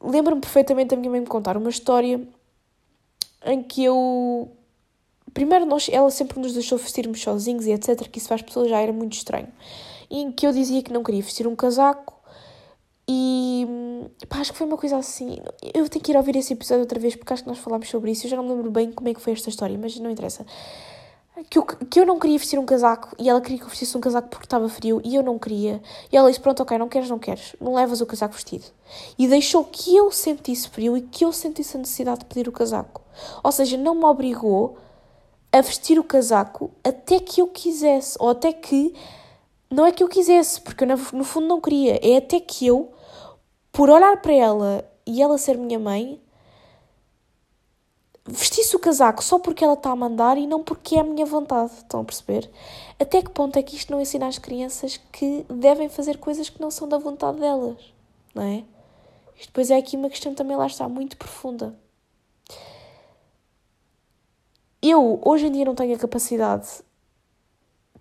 Lembro-me 0.00 0.40
perfeitamente 0.40 0.90
da 0.90 0.96
minha 0.96 1.10
mãe 1.10 1.20
me 1.20 1.26
contar 1.26 1.56
uma 1.56 1.70
história 1.70 2.20
em 3.46 3.62
que 3.62 3.84
eu. 3.84 4.50
Primeiro, 5.32 5.64
nós, 5.64 5.88
ela 5.90 6.10
sempre 6.10 6.38
nos 6.40 6.52
deixou 6.52 6.76
vestirmos 6.76 7.20
sozinhos 7.20 7.66
e 7.66 7.72
etc., 7.72 8.08
que 8.08 8.18
isso 8.18 8.28
para 8.28 8.36
as 8.36 8.42
pessoas 8.42 8.68
já 8.68 8.80
era 8.80 8.92
muito 8.92 9.14
estranho. 9.14 9.48
E 10.10 10.20
em 10.20 10.30
que 10.30 10.46
eu 10.46 10.52
dizia 10.52 10.82
que 10.82 10.92
não 10.92 11.02
queria 11.02 11.22
vestir 11.22 11.46
um 11.46 11.56
casaco 11.56 12.20
e. 13.08 13.66
Pá, 14.28 14.38
acho 14.38 14.52
que 14.52 14.58
foi 14.58 14.66
uma 14.66 14.76
coisa 14.76 14.96
assim. 14.96 15.38
Eu 15.74 15.88
tenho 15.88 16.04
que 16.04 16.12
ir 16.12 16.16
ouvir 16.16 16.36
esse 16.36 16.52
episódio 16.52 16.82
outra 16.82 16.98
vez 16.98 17.16
porque 17.16 17.32
acho 17.32 17.42
que 17.42 17.48
nós 17.48 17.58
falámos 17.58 17.88
sobre 17.88 18.10
isso. 18.10 18.26
Eu 18.26 18.30
já 18.30 18.36
não 18.36 18.44
me 18.44 18.54
lembro 18.54 18.70
bem 18.70 18.92
como 18.92 19.08
é 19.08 19.14
que 19.14 19.20
foi 19.20 19.32
esta 19.32 19.48
história, 19.48 19.78
mas 19.78 19.98
não 19.98 20.10
interessa 20.10 20.44
que 21.48 21.58
eu, 21.58 21.64
que 21.64 21.98
eu 21.98 22.04
não 22.04 22.18
queria 22.18 22.38
vestir 22.38 22.58
um 22.58 22.66
casaco 22.66 23.14
e 23.18 23.28
ela 23.28 23.40
queria 23.40 23.58
que 23.58 23.64
eu 23.64 23.68
vestisse 23.68 23.96
um 23.96 24.00
casaco 24.00 24.28
porque 24.28 24.44
estava 24.44 24.68
frio 24.68 25.00
e 25.02 25.14
eu 25.14 25.22
não 25.22 25.38
queria. 25.38 25.82
E 26.10 26.16
ela 26.16 26.28
disse: 26.28 26.40
Pronto, 26.40 26.62
ok, 26.62 26.76
não 26.76 26.88
queres, 26.88 27.08
não 27.08 27.18
queres, 27.18 27.56
não 27.60 27.74
levas 27.74 28.00
o 28.00 28.06
casaco 28.06 28.34
vestido. 28.34 28.66
E 29.18 29.26
deixou 29.26 29.64
que 29.64 29.96
eu 29.96 30.10
sentisse 30.10 30.68
frio 30.68 30.96
e 30.96 31.02
que 31.02 31.24
eu 31.24 31.32
sentisse 31.32 31.76
a 31.76 31.80
necessidade 31.80 32.20
de 32.20 32.26
pedir 32.26 32.48
o 32.48 32.52
casaco. 32.52 33.00
Ou 33.42 33.50
seja, 33.50 33.78
não 33.78 33.94
me 33.94 34.04
obrigou 34.04 34.76
a 35.50 35.60
vestir 35.60 35.98
o 35.98 36.04
casaco 36.04 36.70
até 36.84 37.18
que 37.18 37.40
eu 37.40 37.48
quisesse, 37.48 38.16
ou 38.20 38.28
até 38.28 38.52
que. 38.52 38.94
Não 39.70 39.86
é 39.86 39.92
que 39.92 40.04
eu 40.04 40.08
quisesse, 40.08 40.60
porque 40.60 40.84
eu 40.84 40.88
no 40.88 41.24
fundo 41.24 41.46
não 41.46 41.58
queria, 41.58 41.98
é 42.06 42.18
até 42.18 42.38
que 42.38 42.66
eu, 42.66 42.92
por 43.72 43.88
olhar 43.88 44.20
para 44.20 44.34
ela 44.34 44.84
e 45.06 45.22
ela 45.22 45.38
ser 45.38 45.56
minha 45.56 45.78
mãe, 45.78 46.20
vestisse 48.26 48.76
o 48.76 48.78
casaco 48.78 49.22
só 49.22 49.38
porque 49.38 49.64
ela 49.64 49.74
está 49.74 49.90
a 49.90 49.96
mandar 49.96 50.38
e 50.38 50.46
não 50.46 50.62
porque 50.62 50.96
é 50.96 51.00
a 51.00 51.04
minha 51.04 51.26
vontade. 51.26 51.72
Estão 51.74 52.00
a 52.00 52.04
perceber? 52.04 52.50
Até 52.98 53.22
que 53.22 53.30
ponto 53.30 53.58
é 53.58 53.62
que 53.62 53.76
isto 53.76 53.90
não 53.90 54.00
ensina 54.00 54.26
às 54.28 54.38
crianças 54.38 55.00
que 55.10 55.44
devem 55.48 55.88
fazer 55.88 56.18
coisas 56.18 56.48
que 56.48 56.60
não 56.60 56.70
são 56.70 56.88
da 56.88 56.98
vontade 56.98 57.40
delas? 57.40 57.92
Não 58.34 58.42
é? 58.42 58.64
Isto 59.34 59.48
depois 59.48 59.70
é 59.70 59.76
aqui 59.76 59.96
uma 59.96 60.10
questão 60.10 60.34
também 60.34 60.56
lá 60.56 60.66
está 60.66 60.88
muito 60.88 61.16
profunda. 61.16 61.76
Eu 64.80 65.20
hoje 65.24 65.46
em 65.46 65.52
dia 65.52 65.64
não 65.64 65.74
tenho 65.74 65.94
a 65.94 65.98
capacidade 65.98 66.68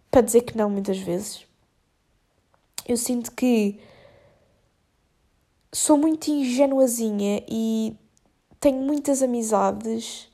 para 0.10 0.22
dizer 0.22 0.42
que 0.42 0.58
não 0.58 0.70
muitas 0.70 0.98
vezes. 0.98 1.46
Eu 2.88 2.98
sinto 2.98 3.32
que 3.32 3.80
sou 5.72 5.98
muito 5.98 6.30
ingenuazinha 6.30 7.44
e 7.48 7.96
tenho 8.62 8.80
muitas 8.80 9.24
amizades 9.24 10.30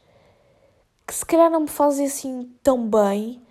que 1.07 1.15
se 1.15 1.25
calhar 1.25 1.49
não 1.49 1.61
me 1.61 1.69
fazem 1.69 2.05
assim 2.05 2.51
tão 2.61 2.85
bem. 2.85 3.41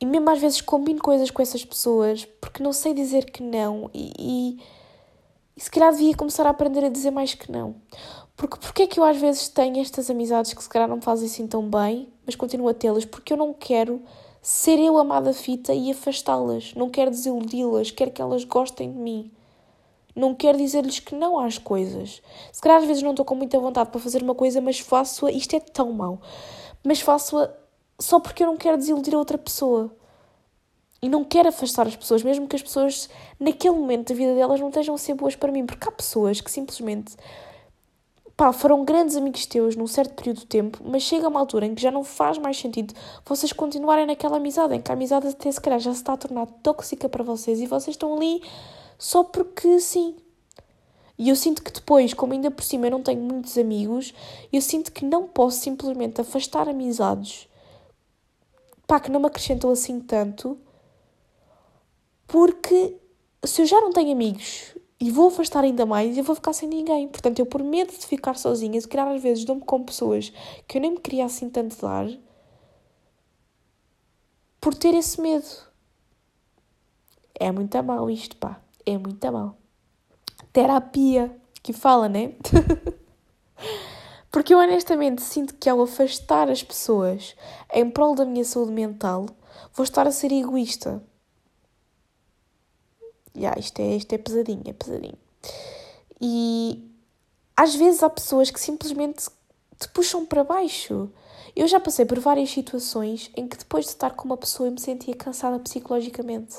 E 0.00 0.04
mesmo 0.04 0.28
às 0.28 0.40
vezes 0.40 0.60
combino 0.60 1.00
coisas 1.00 1.30
com 1.30 1.40
essas 1.40 1.64
pessoas 1.64 2.24
porque 2.40 2.62
não 2.62 2.72
sei 2.72 2.92
dizer 2.92 3.30
que 3.30 3.42
não 3.42 3.88
e, 3.94 4.12
e, 4.18 4.60
e 5.56 5.60
se 5.60 5.70
calhar 5.70 5.92
devia 5.92 6.16
começar 6.16 6.46
a 6.46 6.50
aprender 6.50 6.84
a 6.84 6.88
dizer 6.88 7.12
mais 7.12 7.32
que 7.32 7.52
não. 7.52 7.76
Porque 8.36 8.56
porque 8.58 8.82
é 8.82 8.86
que 8.88 8.98
eu 8.98 9.04
às 9.04 9.18
vezes 9.18 9.48
tenho 9.48 9.80
estas 9.80 10.10
amizades 10.10 10.52
que 10.52 10.62
se 10.62 10.68
calhar 10.68 10.88
não 10.88 10.96
me 10.96 11.02
fazem 11.02 11.26
assim 11.26 11.46
tão 11.46 11.68
bem, 11.70 12.12
mas 12.26 12.34
continuo 12.34 12.68
a 12.68 12.74
tê-las? 12.74 13.04
Porque 13.04 13.32
eu 13.32 13.36
não 13.36 13.52
quero 13.52 14.02
ser 14.42 14.80
eu 14.80 14.98
amada 14.98 15.32
fita 15.32 15.72
e 15.72 15.92
afastá-las. 15.92 16.74
Não 16.74 16.90
quero 16.90 17.10
desiludi-las, 17.10 17.90
quero 17.92 18.10
que 18.10 18.22
elas 18.22 18.42
gostem 18.42 18.90
de 18.90 18.98
mim. 18.98 19.30
Não 20.14 20.34
quero 20.34 20.58
dizer-lhes 20.58 20.98
que 20.98 21.14
não 21.14 21.38
às 21.38 21.58
coisas. 21.58 22.22
Se 22.52 22.60
calhar 22.60 22.78
às 22.78 22.86
vezes 22.86 23.02
não 23.02 23.10
estou 23.10 23.24
com 23.24 23.34
muita 23.34 23.58
vontade 23.58 23.90
para 23.90 24.00
fazer 24.00 24.22
uma 24.22 24.34
coisa, 24.34 24.60
mas 24.60 24.78
faço-a. 24.80 25.30
Isto 25.30 25.56
é 25.56 25.60
tão 25.60 25.92
mau. 25.92 26.20
Mas 26.84 27.00
faço-a 27.00 27.50
só 27.98 28.18
porque 28.18 28.42
eu 28.42 28.46
não 28.46 28.56
quero 28.56 28.76
desiludir 28.76 29.14
a 29.14 29.18
outra 29.18 29.38
pessoa. 29.38 29.94
E 31.02 31.08
não 31.08 31.24
quero 31.24 31.48
afastar 31.48 31.86
as 31.86 31.96
pessoas, 31.96 32.22
mesmo 32.22 32.46
que 32.46 32.56
as 32.56 32.62
pessoas, 32.62 33.08
naquele 33.38 33.74
momento 33.74 34.08
da 34.08 34.14
vida 34.14 34.34
delas, 34.34 34.60
não 34.60 34.68
estejam 34.68 34.94
a 34.94 34.98
ser 34.98 35.14
boas 35.14 35.34
para 35.34 35.50
mim. 35.50 35.64
Porque 35.64 35.88
há 35.88 35.92
pessoas 35.92 36.40
que 36.40 36.50
simplesmente 36.50 37.16
pá, 38.40 38.54
foram 38.54 38.86
grandes 38.86 39.16
amigos 39.16 39.44
teus 39.44 39.76
num 39.76 39.86
certo 39.86 40.14
período 40.14 40.38
de 40.38 40.46
tempo, 40.46 40.78
mas 40.82 41.02
chega 41.02 41.28
uma 41.28 41.38
altura 41.38 41.66
em 41.66 41.74
que 41.74 41.82
já 41.82 41.90
não 41.90 42.02
faz 42.02 42.38
mais 42.38 42.58
sentido 42.58 42.94
vocês 43.26 43.52
continuarem 43.52 44.06
naquela 44.06 44.38
amizade, 44.38 44.74
em 44.74 44.80
que 44.80 44.90
a 44.90 44.94
amizade 44.94 45.28
até 45.28 45.52
se 45.52 45.60
calhar 45.60 45.78
já 45.78 45.92
se 45.92 45.98
está 45.98 46.14
a 46.14 46.16
tornar 46.16 46.46
tóxica 46.46 47.06
para 47.06 47.22
vocês 47.22 47.60
e 47.60 47.66
vocês 47.66 47.94
estão 47.94 48.16
ali 48.16 48.42
só 49.00 49.24
porque 49.24 49.80
sim. 49.80 50.14
E 51.18 51.28
eu 51.28 51.36
sinto 51.36 51.62
que 51.62 51.72
depois, 51.72 52.14
como 52.14 52.34
ainda 52.34 52.50
por 52.50 52.62
cima 52.62 52.86
eu 52.86 52.92
não 52.92 53.02
tenho 53.02 53.20
muitos 53.20 53.58
amigos, 53.58 54.14
eu 54.52 54.62
sinto 54.62 54.92
que 54.92 55.04
não 55.04 55.26
posso 55.26 55.58
simplesmente 55.60 56.20
afastar 56.20 56.68
amizades 56.68 57.50
pá, 58.90 58.98
que 58.98 59.10
não 59.10 59.20
me 59.20 59.26
acrescentam 59.26 59.70
assim 59.70 60.00
tanto, 60.00 60.58
porque 62.26 62.96
se 63.44 63.62
eu 63.62 63.66
já 63.66 63.80
não 63.80 63.92
tenho 63.92 64.10
amigos 64.10 64.74
e 64.98 65.12
vou 65.12 65.28
afastar 65.28 65.62
ainda 65.62 65.86
mais, 65.86 66.18
eu 66.18 66.24
vou 66.24 66.34
ficar 66.34 66.52
sem 66.52 66.68
ninguém. 66.68 67.06
Portanto, 67.06 67.38
eu 67.38 67.46
por 67.46 67.62
medo 67.62 67.92
de 67.92 68.04
ficar 68.04 68.36
sozinha, 68.36 68.80
se 68.80 68.88
calhar 68.88 69.06
às 69.08 69.22
vezes 69.22 69.44
dou-me 69.44 69.62
com 69.62 69.84
pessoas 69.84 70.32
que 70.66 70.76
eu 70.76 70.82
nem 70.82 70.90
me 70.90 70.98
queria 70.98 71.24
assim 71.24 71.48
tanto 71.48 71.80
dar, 71.80 72.08
por 74.60 74.74
ter 74.74 74.94
esse 74.94 75.20
medo. 75.20 75.46
É 77.38 77.52
muito 77.52 77.80
mal 77.84 78.10
isto, 78.10 78.36
pá 78.36 78.60
é 78.94 78.98
muito 78.98 79.32
mal. 79.32 79.56
Terapia, 80.52 81.36
que 81.62 81.72
fala, 81.72 82.08
né? 82.08 82.34
Porque 84.30 84.54
eu 84.54 84.58
honestamente 84.58 85.22
sinto 85.22 85.54
que 85.54 85.68
ao 85.68 85.82
afastar 85.82 86.48
as 86.48 86.62
pessoas 86.62 87.34
em 87.72 87.90
prol 87.90 88.14
da 88.14 88.24
minha 88.24 88.44
saúde 88.44 88.72
mental, 88.72 89.26
vou 89.74 89.84
estar 89.84 90.06
a 90.06 90.12
ser 90.12 90.32
egoísta. 90.32 91.02
Yeah, 93.36 93.58
isto, 93.58 93.80
é, 93.80 93.96
isto 93.96 94.12
é 94.12 94.18
pesadinho, 94.18 94.62
é 94.66 94.72
pesadinho. 94.72 95.18
E 96.20 96.88
às 97.56 97.74
vezes 97.74 98.02
há 98.02 98.10
pessoas 98.10 98.50
que 98.50 98.60
simplesmente 98.60 99.28
te 99.78 99.88
puxam 99.88 100.24
para 100.26 100.44
baixo. 100.44 101.10
Eu 101.56 101.66
já 101.66 101.80
passei 101.80 102.04
por 102.04 102.18
várias 102.20 102.50
situações 102.50 103.30
em 103.36 103.48
que 103.48 103.56
depois 103.56 103.86
de 103.86 103.92
estar 103.92 104.10
com 104.10 104.24
uma 104.24 104.36
pessoa 104.36 104.68
eu 104.68 104.72
me 104.72 104.80
sentia 104.80 105.14
cansada 105.14 105.58
psicologicamente. 105.58 106.58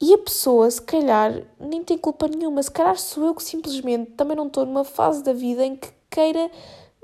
E 0.00 0.12
a 0.12 0.18
pessoa, 0.18 0.70
se 0.70 0.82
calhar, 0.82 1.42
nem 1.58 1.82
tem 1.82 1.96
culpa 1.96 2.28
nenhuma. 2.28 2.62
Se 2.62 2.70
calhar 2.70 2.98
sou 2.98 3.24
eu 3.24 3.34
que 3.34 3.42
simplesmente 3.42 4.12
também 4.12 4.36
não 4.36 4.46
estou 4.46 4.66
numa 4.66 4.84
fase 4.84 5.22
da 5.22 5.32
vida 5.32 5.64
em 5.64 5.76
que 5.76 5.88
queira, 6.10 6.50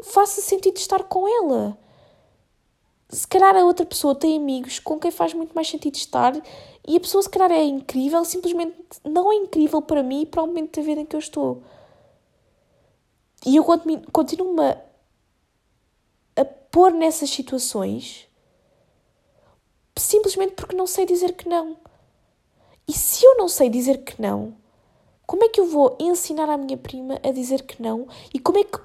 faça 0.02 0.40
sentido 0.40 0.76
estar 0.76 1.04
com 1.04 1.26
ela. 1.26 1.78
Se 3.08 3.26
calhar 3.26 3.54
a 3.56 3.64
outra 3.64 3.84
pessoa 3.84 4.14
tem 4.14 4.36
amigos 4.36 4.78
com 4.78 4.98
quem 4.98 5.10
faz 5.10 5.34
muito 5.34 5.54
mais 5.54 5.68
sentido 5.68 5.94
estar 5.96 6.34
e 6.86 6.96
a 6.96 7.00
pessoa, 7.00 7.22
se 7.22 7.28
calhar, 7.28 7.52
é 7.52 7.62
incrível, 7.62 8.24
simplesmente 8.24 8.74
não 9.04 9.30
é 9.32 9.36
incrível 9.36 9.80
para 9.82 10.02
mim 10.02 10.22
e 10.22 10.26
para 10.26 10.42
o 10.42 10.46
momento 10.46 10.80
da 10.80 10.86
vida 10.86 11.00
em 11.00 11.06
que 11.06 11.14
eu 11.14 11.20
estou. 11.20 11.62
E 13.44 13.56
eu 13.56 13.64
continuo-me 14.12 14.62
a, 14.62 14.82
a 16.36 16.44
pôr 16.44 16.92
nessas 16.92 17.30
situações 17.30 18.28
simplesmente 19.96 20.54
porque 20.54 20.74
não 20.74 20.86
sei 20.86 21.06
dizer 21.06 21.34
que 21.34 21.48
não. 21.48 21.76
E 22.88 22.92
se 22.92 23.24
eu 23.24 23.36
não 23.36 23.48
sei 23.48 23.68
dizer 23.68 24.04
que 24.04 24.20
não, 24.20 24.56
como 25.26 25.44
é 25.44 25.48
que 25.48 25.60
eu 25.60 25.66
vou 25.66 25.96
ensinar 26.00 26.48
à 26.50 26.56
minha 26.56 26.76
prima 26.76 27.20
a 27.22 27.30
dizer 27.30 27.62
que 27.62 27.80
não? 27.80 28.06
E 28.34 28.38
como 28.38 28.58
é 28.58 28.64
que 28.64 28.78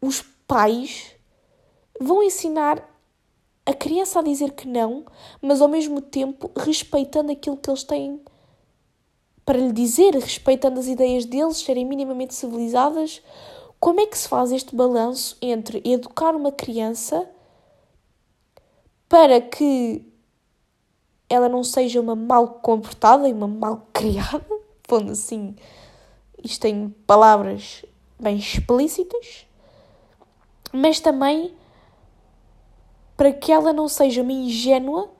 os 0.00 0.22
pais 0.46 1.14
vão 2.00 2.22
ensinar 2.22 2.88
a 3.64 3.72
criança 3.72 4.18
a 4.18 4.22
dizer 4.22 4.52
que 4.52 4.66
não, 4.66 5.06
mas 5.40 5.60
ao 5.60 5.68
mesmo 5.68 6.00
tempo 6.00 6.50
respeitando 6.56 7.30
aquilo 7.30 7.56
que 7.56 7.70
eles 7.70 7.84
têm 7.84 8.20
para 9.44 9.58
lhe 9.58 9.72
dizer, 9.72 10.14
respeitando 10.14 10.78
as 10.78 10.86
ideias 10.86 11.24
deles, 11.24 11.58
serem 11.58 11.84
minimamente 11.84 12.34
civilizadas? 12.34 13.22
Como 13.78 14.00
é 14.00 14.06
que 14.06 14.18
se 14.18 14.28
faz 14.28 14.52
este 14.52 14.74
balanço 14.74 15.36
entre 15.40 15.82
educar 15.84 16.34
uma 16.34 16.52
criança 16.52 17.28
para 19.08 19.40
que 19.40 20.11
ela 21.32 21.48
não 21.48 21.64
seja 21.64 21.98
uma 21.98 22.14
mal 22.14 22.46
comportada 22.46 23.26
e 23.26 23.32
uma 23.32 23.48
mal 23.48 23.86
criada, 23.92 24.44
pondo 24.86 25.12
assim 25.12 25.56
isto 26.44 26.66
em 26.66 26.90
palavras 27.06 27.84
bem 28.20 28.36
explícitas, 28.36 29.46
mas 30.72 31.00
também 31.00 31.54
para 33.16 33.32
que 33.32 33.50
ela 33.50 33.72
não 33.72 33.88
seja 33.88 34.20
uma 34.20 34.32
ingênua 34.32 35.10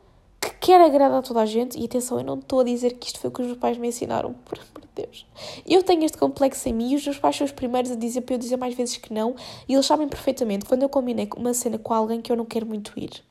que 0.40 0.50
quer 0.60 0.80
agradar 0.80 1.20
a 1.20 1.22
toda 1.22 1.40
a 1.40 1.46
gente. 1.46 1.78
E 1.78 1.84
atenção, 1.84 2.18
eu 2.18 2.24
não 2.24 2.34
estou 2.38 2.60
a 2.60 2.64
dizer 2.64 2.94
que 2.94 3.06
isto 3.06 3.18
foi 3.18 3.30
o 3.30 3.32
que 3.32 3.40
os 3.40 3.46
meus 3.46 3.58
pais 3.58 3.78
me 3.78 3.88
ensinaram, 3.88 4.34
por 4.44 4.58
amor 4.58 4.82
de 4.82 5.02
Deus. 5.02 5.26
Eu 5.66 5.82
tenho 5.82 6.04
este 6.04 6.18
complexo 6.18 6.68
em 6.68 6.72
mim 6.72 6.92
e 6.92 6.96
os 6.96 7.04
meus 7.04 7.18
pais 7.18 7.36
são 7.36 7.44
os 7.44 7.52
primeiros 7.52 7.90
a 7.90 7.94
dizer 7.94 8.22
para 8.22 8.34
eu 8.34 8.38
dizer 8.38 8.56
mais 8.56 8.74
vezes 8.74 8.96
que 8.96 9.14
não. 9.14 9.34
E 9.68 9.72
eles 9.72 9.86
sabem 9.86 10.08
perfeitamente 10.08 10.66
quando 10.66 10.82
eu 10.82 10.88
combinei 10.88 11.28
uma 11.36 11.54
cena 11.54 11.78
com 11.78 11.94
alguém 11.94 12.20
que 12.20 12.30
eu 12.30 12.36
não 12.36 12.44
quero 12.44 12.66
muito 12.66 12.92
ir. 12.98 13.22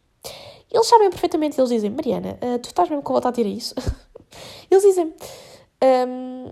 Eles 0.72 0.88
sabem 0.88 1.10
perfeitamente, 1.10 1.60
eles 1.60 1.70
dizem, 1.70 1.90
Mariana, 1.90 2.40
uh, 2.42 2.58
tu 2.60 2.68
estás 2.68 2.90
mesmo 2.90 3.04
com 3.04 3.20
de 3.20 3.42
ir 3.42 3.46
a 3.46 3.50
isso? 3.50 3.76
eles 4.72 4.84
dizem, 4.84 5.14
um, 6.08 6.52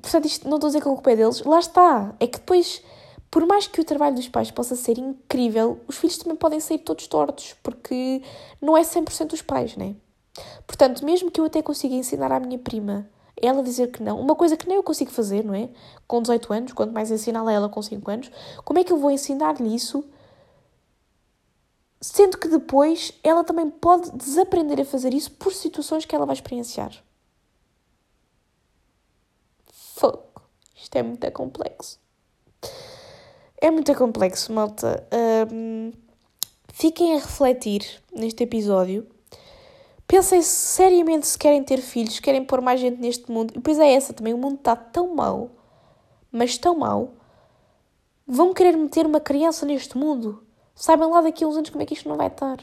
portanto, 0.00 0.26
isto 0.26 0.48
não 0.48 0.56
estou 0.56 0.68
a 0.68 0.70
dizer 0.70 0.80
que 0.80 0.88
a 0.88 0.92
culpa 0.92 1.10
é 1.10 1.16
deles, 1.16 1.42
lá 1.42 1.58
está. 1.58 2.14
É 2.20 2.26
que 2.26 2.38
depois, 2.38 2.82
por 3.30 3.44
mais 3.46 3.66
que 3.66 3.80
o 3.80 3.84
trabalho 3.84 4.14
dos 4.14 4.28
pais 4.28 4.50
possa 4.50 4.76
ser 4.76 4.98
incrível, 4.98 5.80
os 5.88 5.96
filhos 5.96 6.18
também 6.18 6.36
podem 6.36 6.60
sair 6.60 6.78
todos 6.78 7.06
tortos, 7.08 7.56
porque 7.62 8.22
não 8.60 8.76
é 8.76 8.82
100% 8.82 9.32
os 9.32 9.42
pais, 9.42 9.76
né? 9.76 9.96
Portanto, 10.66 11.04
mesmo 11.04 11.30
que 11.30 11.40
eu 11.40 11.44
até 11.44 11.60
consiga 11.60 11.94
ensinar 11.94 12.30
à 12.30 12.38
minha 12.38 12.58
prima 12.58 13.08
ela 13.42 13.62
dizer 13.62 13.90
que 13.90 14.02
não, 14.02 14.20
uma 14.20 14.34
coisa 14.34 14.56
que 14.56 14.68
nem 14.68 14.76
eu 14.76 14.82
consigo 14.82 15.10
fazer, 15.10 15.44
não 15.44 15.54
é? 15.54 15.70
Com 16.06 16.20
18 16.20 16.52
anos, 16.52 16.72
quanto 16.72 16.92
mais 16.92 17.10
ensiná-la 17.10 17.52
ela 17.52 17.68
com 17.68 17.80
5 17.80 18.10
anos, 18.10 18.30
como 18.64 18.78
é 18.78 18.84
que 18.84 18.92
eu 18.92 18.98
vou 18.98 19.10
ensinar-lhe 19.10 19.74
isso 19.74 20.04
Sendo 22.00 22.38
que 22.38 22.48
depois 22.48 23.12
ela 23.22 23.44
também 23.44 23.68
pode 23.68 24.10
desaprender 24.12 24.80
a 24.80 24.84
fazer 24.86 25.12
isso 25.12 25.30
por 25.32 25.52
situações 25.52 26.06
que 26.06 26.14
ela 26.14 26.24
vai 26.24 26.34
experienciar. 26.34 26.92
Fogo. 29.70 30.24
Isto 30.74 30.96
é 30.96 31.02
muito 31.02 31.30
complexo. 31.32 32.00
É 33.60 33.70
muito 33.70 33.94
complexo, 33.94 34.50
malta. 34.50 35.06
Um, 35.52 35.92
fiquem 36.72 37.12
a 37.12 37.18
refletir 37.18 38.02
neste 38.10 38.44
episódio. 38.44 39.06
Pensem 40.06 40.40
seriamente 40.40 41.26
se 41.26 41.38
querem 41.38 41.62
ter 41.62 41.82
filhos, 41.82 42.14
se 42.14 42.22
querem 42.22 42.42
pôr 42.42 42.62
mais 42.62 42.80
gente 42.80 42.98
neste 42.98 43.30
mundo. 43.30 43.50
E 43.50 43.54
depois 43.54 43.78
é 43.78 43.92
essa 43.92 44.14
também. 44.14 44.32
O 44.32 44.38
mundo 44.38 44.54
está 44.54 44.74
tão 44.74 45.14
mau, 45.14 45.50
mas 46.32 46.56
tão 46.56 46.78
mau. 46.78 47.12
Vão 48.26 48.54
querer 48.54 48.74
meter 48.74 49.04
uma 49.04 49.20
criança 49.20 49.66
neste 49.66 49.98
mundo 49.98 50.42
saibam 50.80 51.10
lá 51.10 51.20
daqui 51.20 51.44
a 51.44 51.46
uns 51.46 51.58
anos 51.58 51.68
como 51.68 51.82
é 51.82 51.86
que 51.86 51.92
isto 51.92 52.08
não 52.08 52.16
vai 52.16 52.28
estar. 52.28 52.58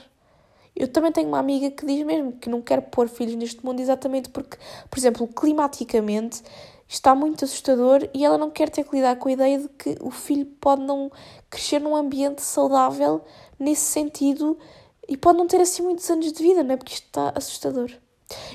Eu 0.76 0.88
também 0.88 1.11
tenho 1.11 1.28
uma 1.28 1.38
amiga 1.38 1.70
que 1.70 1.86
diz 1.86 2.03
mesmo 2.03 2.34
que 2.34 2.49
não 2.49 2.61
quer 2.61 2.82
pôr 2.82 3.07
filhos 3.07 3.36
neste 3.36 3.63
mundo 3.63 3.80
exatamente 3.80 4.30
porque, 4.30 4.57
por 4.89 4.97
exemplo, 4.97 5.28
climaticamente 5.28 6.41
está 6.88 7.13
muito 7.13 7.45
assustador 7.45 8.09
e 8.13 8.26
ela 8.26 8.38
não 8.38 8.49
quer 8.49 8.70
ter 8.70 8.84
que 8.84 8.95
lidar 8.95 9.18
com 9.18 9.30
a 9.30 9.32
ideia 9.32 9.59
de 9.59 9.70
que 9.70 9.97
o 10.01 10.09
filho 10.09 10.47
pode 10.59 10.82
não 10.82 11.11
crescer 11.47 11.80
num 11.80 11.95
ambiente 11.95 12.41
saudável 12.41 13.22
nesse 13.59 13.84
sentido 13.84 14.57
e 15.07 15.15
pode 15.15 15.38
não 15.38 15.45
ter 15.45 15.61
assim 15.61 15.84
muitos 15.84 16.09
anos 16.09 16.32
de 16.32 16.41
vida, 16.41 16.63
não 16.63 16.74
é? 16.74 16.78
Porque 16.78 16.93
isto 16.93 17.05
está 17.05 17.32
assustador. 17.36 17.91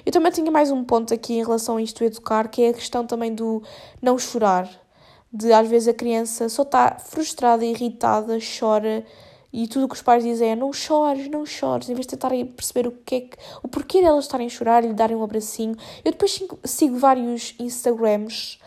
Eu 0.04 0.10
também 0.10 0.32
tinha 0.32 0.50
mais 0.50 0.72
um 0.72 0.82
ponto 0.82 1.14
aqui 1.14 1.34
em 1.34 1.44
relação 1.44 1.76
a 1.76 1.82
isto 1.82 2.02
educar, 2.02 2.48
que 2.48 2.62
é 2.62 2.70
a 2.70 2.74
questão 2.74 3.06
também 3.06 3.32
do 3.32 3.62
não 4.00 4.18
chorar. 4.18 4.68
De 5.32 5.52
às 5.52 5.68
vezes 5.68 5.86
a 5.88 5.94
criança 5.94 6.48
só 6.48 6.62
está 6.62 6.98
frustrada, 6.98 7.64
irritada, 7.64 8.38
chora 8.58 9.04
e 9.53 9.66
tudo 9.68 9.84
o 9.84 9.88
que 9.88 9.94
os 9.94 10.03
pais 10.03 10.24
dizem 10.24 10.50
é 10.50 10.57
não 10.57 10.72
chores, 10.72 11.28
não 11.28 11.44
chores, 11.44 11.88
em 11.88 11.94
vez 11.94 12.07
de 12.07 12.11
tentarem 12.11 12.46
perceber 12.46 12.88
o 12.88 12.92
que 12.92 13.14
é 13.14 13.20
que, 13.20 13.36
o 13.62 13.68
porquê 13.68 14.00
delas 14.00 14.24
estarem 14.24 14.46
a 14.46 14.50
chorar 14.50 14.84
e 14.84 14.88
lhe 14.88 14.94
darem 14.94 15.16
um 15.16 15.22
abracinho. 15.22 15.76
Eu 16.05 16.12
depois 16.12 16.32
sigo, 16.32 16.59
sigo 16.64 16.98
vários 16.98 17.55
Instagrams 17.59 18.59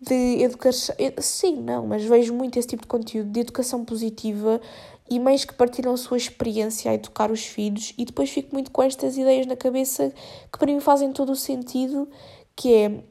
de 0.00 0.42
educação, 0.42 0.94
sim, 1.18 1.56
não, 1.56 1.86
mas 1.86 2.04
vejo 2.04 2.34
muito 2.34 2.58
esse 2.58 2.68
tipo 2.68 2.82
de 2.82 2.88
conteúdo 2.88 3.30
de 3.30 3.40
educação 3.40 3.84
positiva 3.84 4.60
e 5.08 5.20
mães 5.20 5.44
que 5.44 5.54
partilham 5.54 5.94
a 5.94 5.96
sua 5.96 6.16
experiência 6.16 6.90
a 6.90 6.94
educar 6.94 7.30
os 7.30 7.44
filhos 7.44 7.94
e 7.96 8.04
depois 8.04 8.30
fico 8.30 8.54
muito 8.54 8.70
com 8.70 8.82
estas 8.82 9.16
ideias 9.16 9.46
na 9.46 9.56
cabeça 9.56 10.12
que 10.52 10.58
para 10.58 10.72
mim 10.72 10.80
fazem 10.80 11.12
todo 11.12 11.32
o 11.32 11.36
sentido, 11.36 12.08
que 12.56 12.74
é 12.74 13.04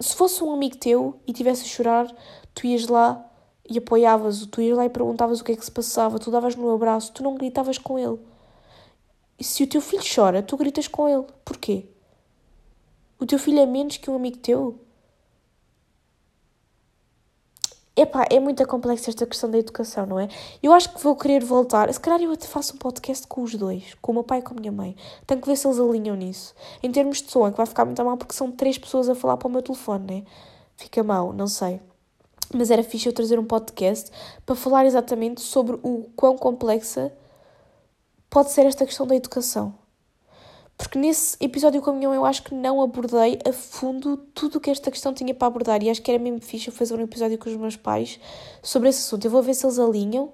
se 0.00 0.14
fosse 0.14 0.42
um 0.42 0.52
amigo 0.52 0.76
teu 0.76 1.18
e 1.26 1.32
tivesse 1.32 1.62
a 1.62 1.66
chorar, 1.66 2.16
tu 2.54 2.66
ias 2.66 2.86
lá 2.86 3.24
e 3.68 3.78
apoiavas-o, 3.78 4.46
tu 4.46 4.60
ias 4.60 4.76
lá 4.76 4.84
e 4.84 4.90
perguntavas 4.90 5.40
o 5.40 5.44
que 5.44 5.52
é 5.52 5.56
que 5.56 5.64
se 5.64 5.70
passava, 5.70 6.18
tu 6.18 6.30
davas 6.30 6.56
no 6.56 6.72
abraço, 6.72 7.12
tu 7.12 7.22
não 7.22 7.34
gritavas 7.34 7.78
com 7.78 7.98
ele. 7.98 8.18
E 9.38 9.44
se 9.44 9.62
o 9.62 9.66
teu 9.66 9.80
filho 9.80 10.02
chora, 10.02 10.42
tu 10.42 10.56
gritas 10.56 10.88
com 10.88 11.08
ele. 11.08 11.24
Porquê? 11.44 11.86
O 13.18 13.26
teu 13.26 13.38
filho 13.38 13.60
é 13.60 13.66
menos 13.66 13.96
que 13.96 14.10
um 14.10 14.16
amigo 14.16 14.38
teu? 14.38 14.78
Epá, 17.98 18.26
é 18.30 18.38
muito 18.38 18.66
complexa 18.66 19.10
esta 19.10 19.24
questão 19.26 19.50
da 19.50 19.56
educação, 19.56 20.04
não 20.04 20.20
é? 20.20 20.28
Eu 20.62 20.72
acho 20.72 20.92
que 20.92 21.02
vou 21.02 21.16
querer 21.16 21.42
voltar. 21.42 21.90
Se 21.92 21.98
calhar 21.98 22.20
eu 22.20 22.30
até 22.30 22.46
faço 22.46 22.74
um 22.74 22.78
podcast 22.78 23.26
com 23.26 23.42
os 23.42 23.54
dois, 23.54 23.94
com 24.02 24.12
o 24.12 24.14
meu 24.16 24.24
pai 24.24 24.40
e 24.40 24.42
com 24.42 24.52
a 24.52 24.60
minha 24.60 24.70
mãe. 24.70 24.94
Tenho 25.26 25.40
que 25.40 25.46
ver 25.46 25.56
se 25.56 25.66
eles 25.66 25.80
alinham 25.80 26.14
nisso. 26.14 26.54
Em 26.82 26.92
termos 26.92 27.22
de 27.22 27.30
som, 27.30 27.46
é 27.46 27.50
que 27.50 27.56
vai 27.56 27.64
ficar 27.64 27.86
muito 27.86 28.04
mal 28.04 28.18
porque 28.18 28.34
são 28.34 28.52
três 28.52 28.76
pessoas 28.76 29.08
a 29.08 29.14
falar 29.14 29.38
para 29.38 29.48
o 29.48 29.50
meu 29.50 29.62
telefone, 29.62 30.20
né? 30.20 30.24
Fica 30.76 31.02
mal, 31.02 31.32
não 31.32 31.46
sei. 31.46 31.80
Mas 32.54 32.70
era 32.70 32.82
fixe 32.82 33.08
eu 33.08 33.12
trazer 33.12 33.38
um 33.38 33.44
podcast 33.44 34.10
para 34.44 34.54
falar 34.54 34.86
exatamente 34.86 35.40
sobre 35.40 35.78
o 35.82 36.08
quão 36.14 36.36
complexa 36.36 37.12
pode 38.30 38.50
ser 38.50 38.66
esta 38.66 38.84
questão 38.84 39.06
da 39.06 39.16
educação. 39.16 39.74
Porque 40.76 40.98
nesse 40.98 41.36
episódio 41.40 41.80
com 41.80 41.90
a 41.90 41.92
minha 41.94 42.08
mãe 42.08 42.16
eu 42.16 42.24
acho 42.24 42.42
que 42.42 42.54
não 42.54 42.82
abordei 42.82 43.38
a 43.48 43.52
fundo 43.52 44.18
tudo 44.34 44.56
o 44.56 44.60
que 44.60 44.70
esta 44.70 44.90
questão 44.90 45.14
tinha 45.14 45.34
para 45.34 45.48
abordar. 45.48 45.82
E 45.82 45.88
acho 45.88 46.02
que 46.02 46.10
era 46.10 46.22
mesmo 46.22 46.40
fixe 46.40 46.68
eu 46.68 46.74
fazer 46.74 46.94
um 46.94 47.02
episódio 47.02 47.38
com 47.38 47.48
os 47.48 47.56
meus 47.56 47.76
pais 47.76 48.20
sobre 48.62 48.90
esse 48.90 49.00
assunto. 49.00 49.24
Eu 49.24 49.30
vou 49.30 49.42
ver 49.42 49.54
se 49.54 49.64
eles 49.64 49.78
alinham. 49.78 50.32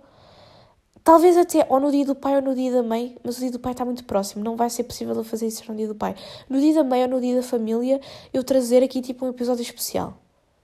Talvez 1.04 1.36
até 1.36 1.66
ou 1.68 1.80
no 1.80 1.90
dia 1.90 2.04
do 2.04 2.14
pai 2.14 2.36
ou 2.36 2.42
no 2.42 2.54
dia 2.54 2.72
da 2.72 2.82
mãe, 2.82 3.16
mas 3.24 3.36
o 3.36 3.40
dia 3.40 3.50
do 3.50 3.58
pai 3.58 3.72
está 3.72 3.84
muito 3.84 4.04
próximo, 4.04 4.44
não 4.44 4.54
vai 4.54 4.70
ser 4.70 4.84
possível 4.84 5.16
eu 5.16 5.24
fazer 5.24 5.48
isso 5.48 5.64
no 5.68 5.76
dia 5.76 5.88
do 5.88 5.96
pai. 5.96 6.14
No 6.48 6.60
dia 6.60 6.74
da 6.74 6.84
mãe 6.84 7.02
ou 7.02 7.08
no 7.08 7.20
dia 7.20 7.34
da 7.34 7.42
família, 7.42 8.00
eu 8.32 8.44
trazer 8.44 8.84
aqui 8.84 9.00
tipo 9.00 9.26
um 9.26 9.30
episódio 9.30 9.62
especial. 9.62 10.21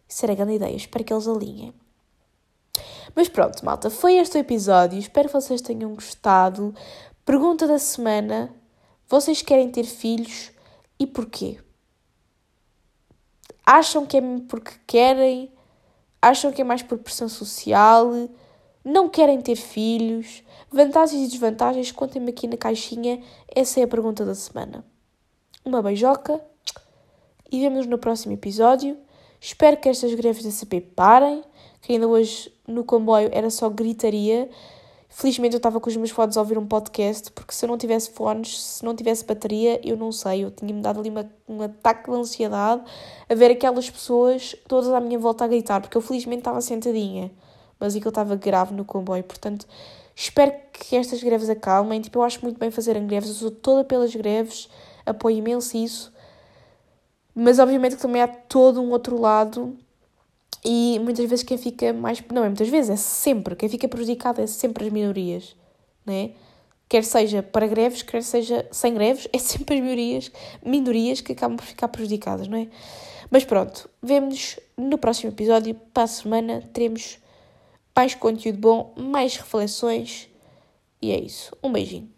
Isso 0.08 0.24
era 0.24 0.34
grande 0.34 0.54
ideia, 0.54 0.74
espero 0.74 1.04
que 1.04 1.12
eles 1.12 1.28
alinhem. 1.28 1.74
Mas 3.14 3.28
pronto, 3.28 3.64
malta, 3.64 3.90
foi 3.90 4.14
este 4.14 4.36
o 4.36 4.40
episódio. 4.40 4.98
Espero 4.98 5.28
que 5.28 5.34
vocês 5.34 5.60
tenham 5.60 5.94
gostado. 5.94 6.74
Pergunta 7.24 7.66
da 7.66 7.78
semana: 7.78 8.54
vocês 9.08 9.42
querem 9.42 9.70
ter 9.70 9.84
filhos 9.84 10.50
e 10.98 11.06
porquê? 11.06 11.58
Acham 13.64 14.06
que 14.06 14.16
é 14.16 14.22
porque 14.48 14.72
querem? 14.86 15.52
Acham 16.22 16.50
que 16.52 16.62
é 16.62 16.64
mais 16.64 16.82
por 16.82 16.98
pressão 16.98 17.28
social? 17.28 18.10
Não 18.84 19.08
querem 19.08 19.40
ter 19.40 19.56
filhos? 19.56 20.42
Vantagens 20.70 21.26
e 21.26 21.30
desvantagens? 21.30 21.92
Contem-me 21.92 22.30
aqui 22.30 22.46
na 22.46 22.56
caixinha. 22.56 23.22
Essa 23.54 23.80
é 23.80 23.82
a 23.82 23.88
pergunta 23.88 24.24
da 24.24 24.34
semana. 24.34 24.84
Uma 25.64 25.82
beijoca 25.82 26.40
e 27.50 27.60
vemos-nos 27.60 27.86
no 27.86 27.98
próximo 27.98 28.32
episódio. 28.32 28.96
Espero 29.40 29.76
que 29.76 29.88
estas 29.88 30.12
greves 30.14 30.42
da 30.42 30.50
CP 30.50 30.80
parem, 30.80 31.42
que 31.80 31.92
ainda 31.92 32.08
hoje 32.08 32.52
no 32.66 32.84
comboio 32.84 33.30
era 33.32 33.50
só 33.50 33.68
gritaria. 33.68 34.48
Felizmente 35.08 35.54
eu 35.54 35.58
estava 35.58 35.80
com 35.80 35.88
os 35.88 35.96
meus 35.96 36.10
fones 36.10 36.36
a 36.36 36.40
ouvir 36.40 36.58
um 36.58 36.66
podcast, 36.66 37.30
porque 37.32 37.54
se 37.54 37.64
eu 37.64 37.68
não 37.68 37.78
tivesse 37.78 38.10
fones, 38.10 38.62
se 38.62 38.84
não 38.84 38.94
tivesse 38.94 39.24
bateria, 39.24 39.80
eu 39.82 39.96
não 39.96 40.12
sei, 40.12 40.44
eu 40.44 40.50
tinha-me 40.50 40.82
dado 40.82 41.00
ali 41.00 41.08
uma, 41.08 41.30
um 41.48 41.62
ataque 41.62 42.10
de 42.10 42.16
ansiedade 42.16 42.82
a 43.28 43.34
ver 43.34 43.50
aquelas 43.50 43.88
pessoas 43.88 44.54
todas 44.66 44.90
à 44.90 45.00
minha 45.00 45.18
volta 45.18 45.44
a 45.44 45.48
gritar, 45.48 45.80
porque 45.80 45.96
eu 45.96 46.02
felizmente 46.02 46.40
estava 46.40 46.60
sentadinha, 46.60 47.30
mas 47.80 47.96
é 47.96 48.00
que 48.00 48.06
eu 48.06 48.10
estava 48.10 48.36
grave 48.36 48.74
no 48.74 48.84
comboio, 48.84 49.24
portanto 49.24 49.66
espero 50.14 50.52
que 50.72 50.94
estas 50.94 51.22
greves 51.22 51.48
acalmem, 51.48 52.00
tipo, 52.00 52.18
eu 52.18 52.22
acho 52.22 52.42
muito 52.42 52.58
bem 52.58 52.70
fazerem 52.70 53.06
greves, 53.06 53.30
eu 53.30 53.34
sou 53.34 53.50
toda 53.50 53.84
pelas 53.84 54.14
greves, 54.14 54.68
apoio 55.06 55.38
imenso 55.38 55.76
isso, 55.76 56.12
mas 57.40 57.60
obviamente 57.60 57.94
que 57.94 58.02
também 58.02 58.20
há 58.20 58.26
todo 58.26 58.82
um 58.82 58.90
outro 58.90 59.20
lado 59.20 59.76
e 60.64 60.98
muitas 61.04 61.28
vezes 61.28 61.44
quem 61.44 61.56
fica 61.56 61.92
mais. 61.92 62.20
Não 62.32 62.42
é 62.42 62.48
muitas 62.48 62.68
vezes, 62.68 62.90
é 62.90 62.96
sempre. 62.96 63.54
Quem 63.54 63.68
fica 63.68 63.86
prejudicado 63.86 64.40
é 64.40 64.46
sempre 64.46 64.86
as 64.86 64.92
minorias, 64.92 65.54
né? 66.04 66.32
Quer 66.88 67.04
seja 67.04 67.40
para 67.40 67.68
greves, 67.68 68.02
quer 68.02 68.24
seja 68.24 68.66
sem 68.72 68.92
greves, 68.92 69.28
é 69.32 69.38
sempre 69.38 69.76
as 69.76 69.80
minorias, 69.80 70.32
minorias 70.64 71.20
que 71.20 71.32
acabam 71.32 71.56
por 71.56 71.64
ficar 71.64 71.86
prejudicadas, 71.86 72.48
não 72.48 72.58
é? 72.58 72.66
Mas 73.30 73.44
pronto, 73.44 73.88
vemos 74.02 74.58
no 74.76 74.98
próximo 74.98 75.30
episódio. 75.30 75.76
Para 75.94 76.04
a 76.04 76.08
semana 76.08 76.68
teremos 76.72 77.18
mais 77.94 78.16
conteúdo 78.16 78.58
bom, 78.58 78.94
mais 78.96 79.36
reflexões. 79.36 80.28
E 81.00 81.12
é 81.12 81.20
isso. 81.20 81.56
Um 81.62 81.70
beijinho. 81.70 82.17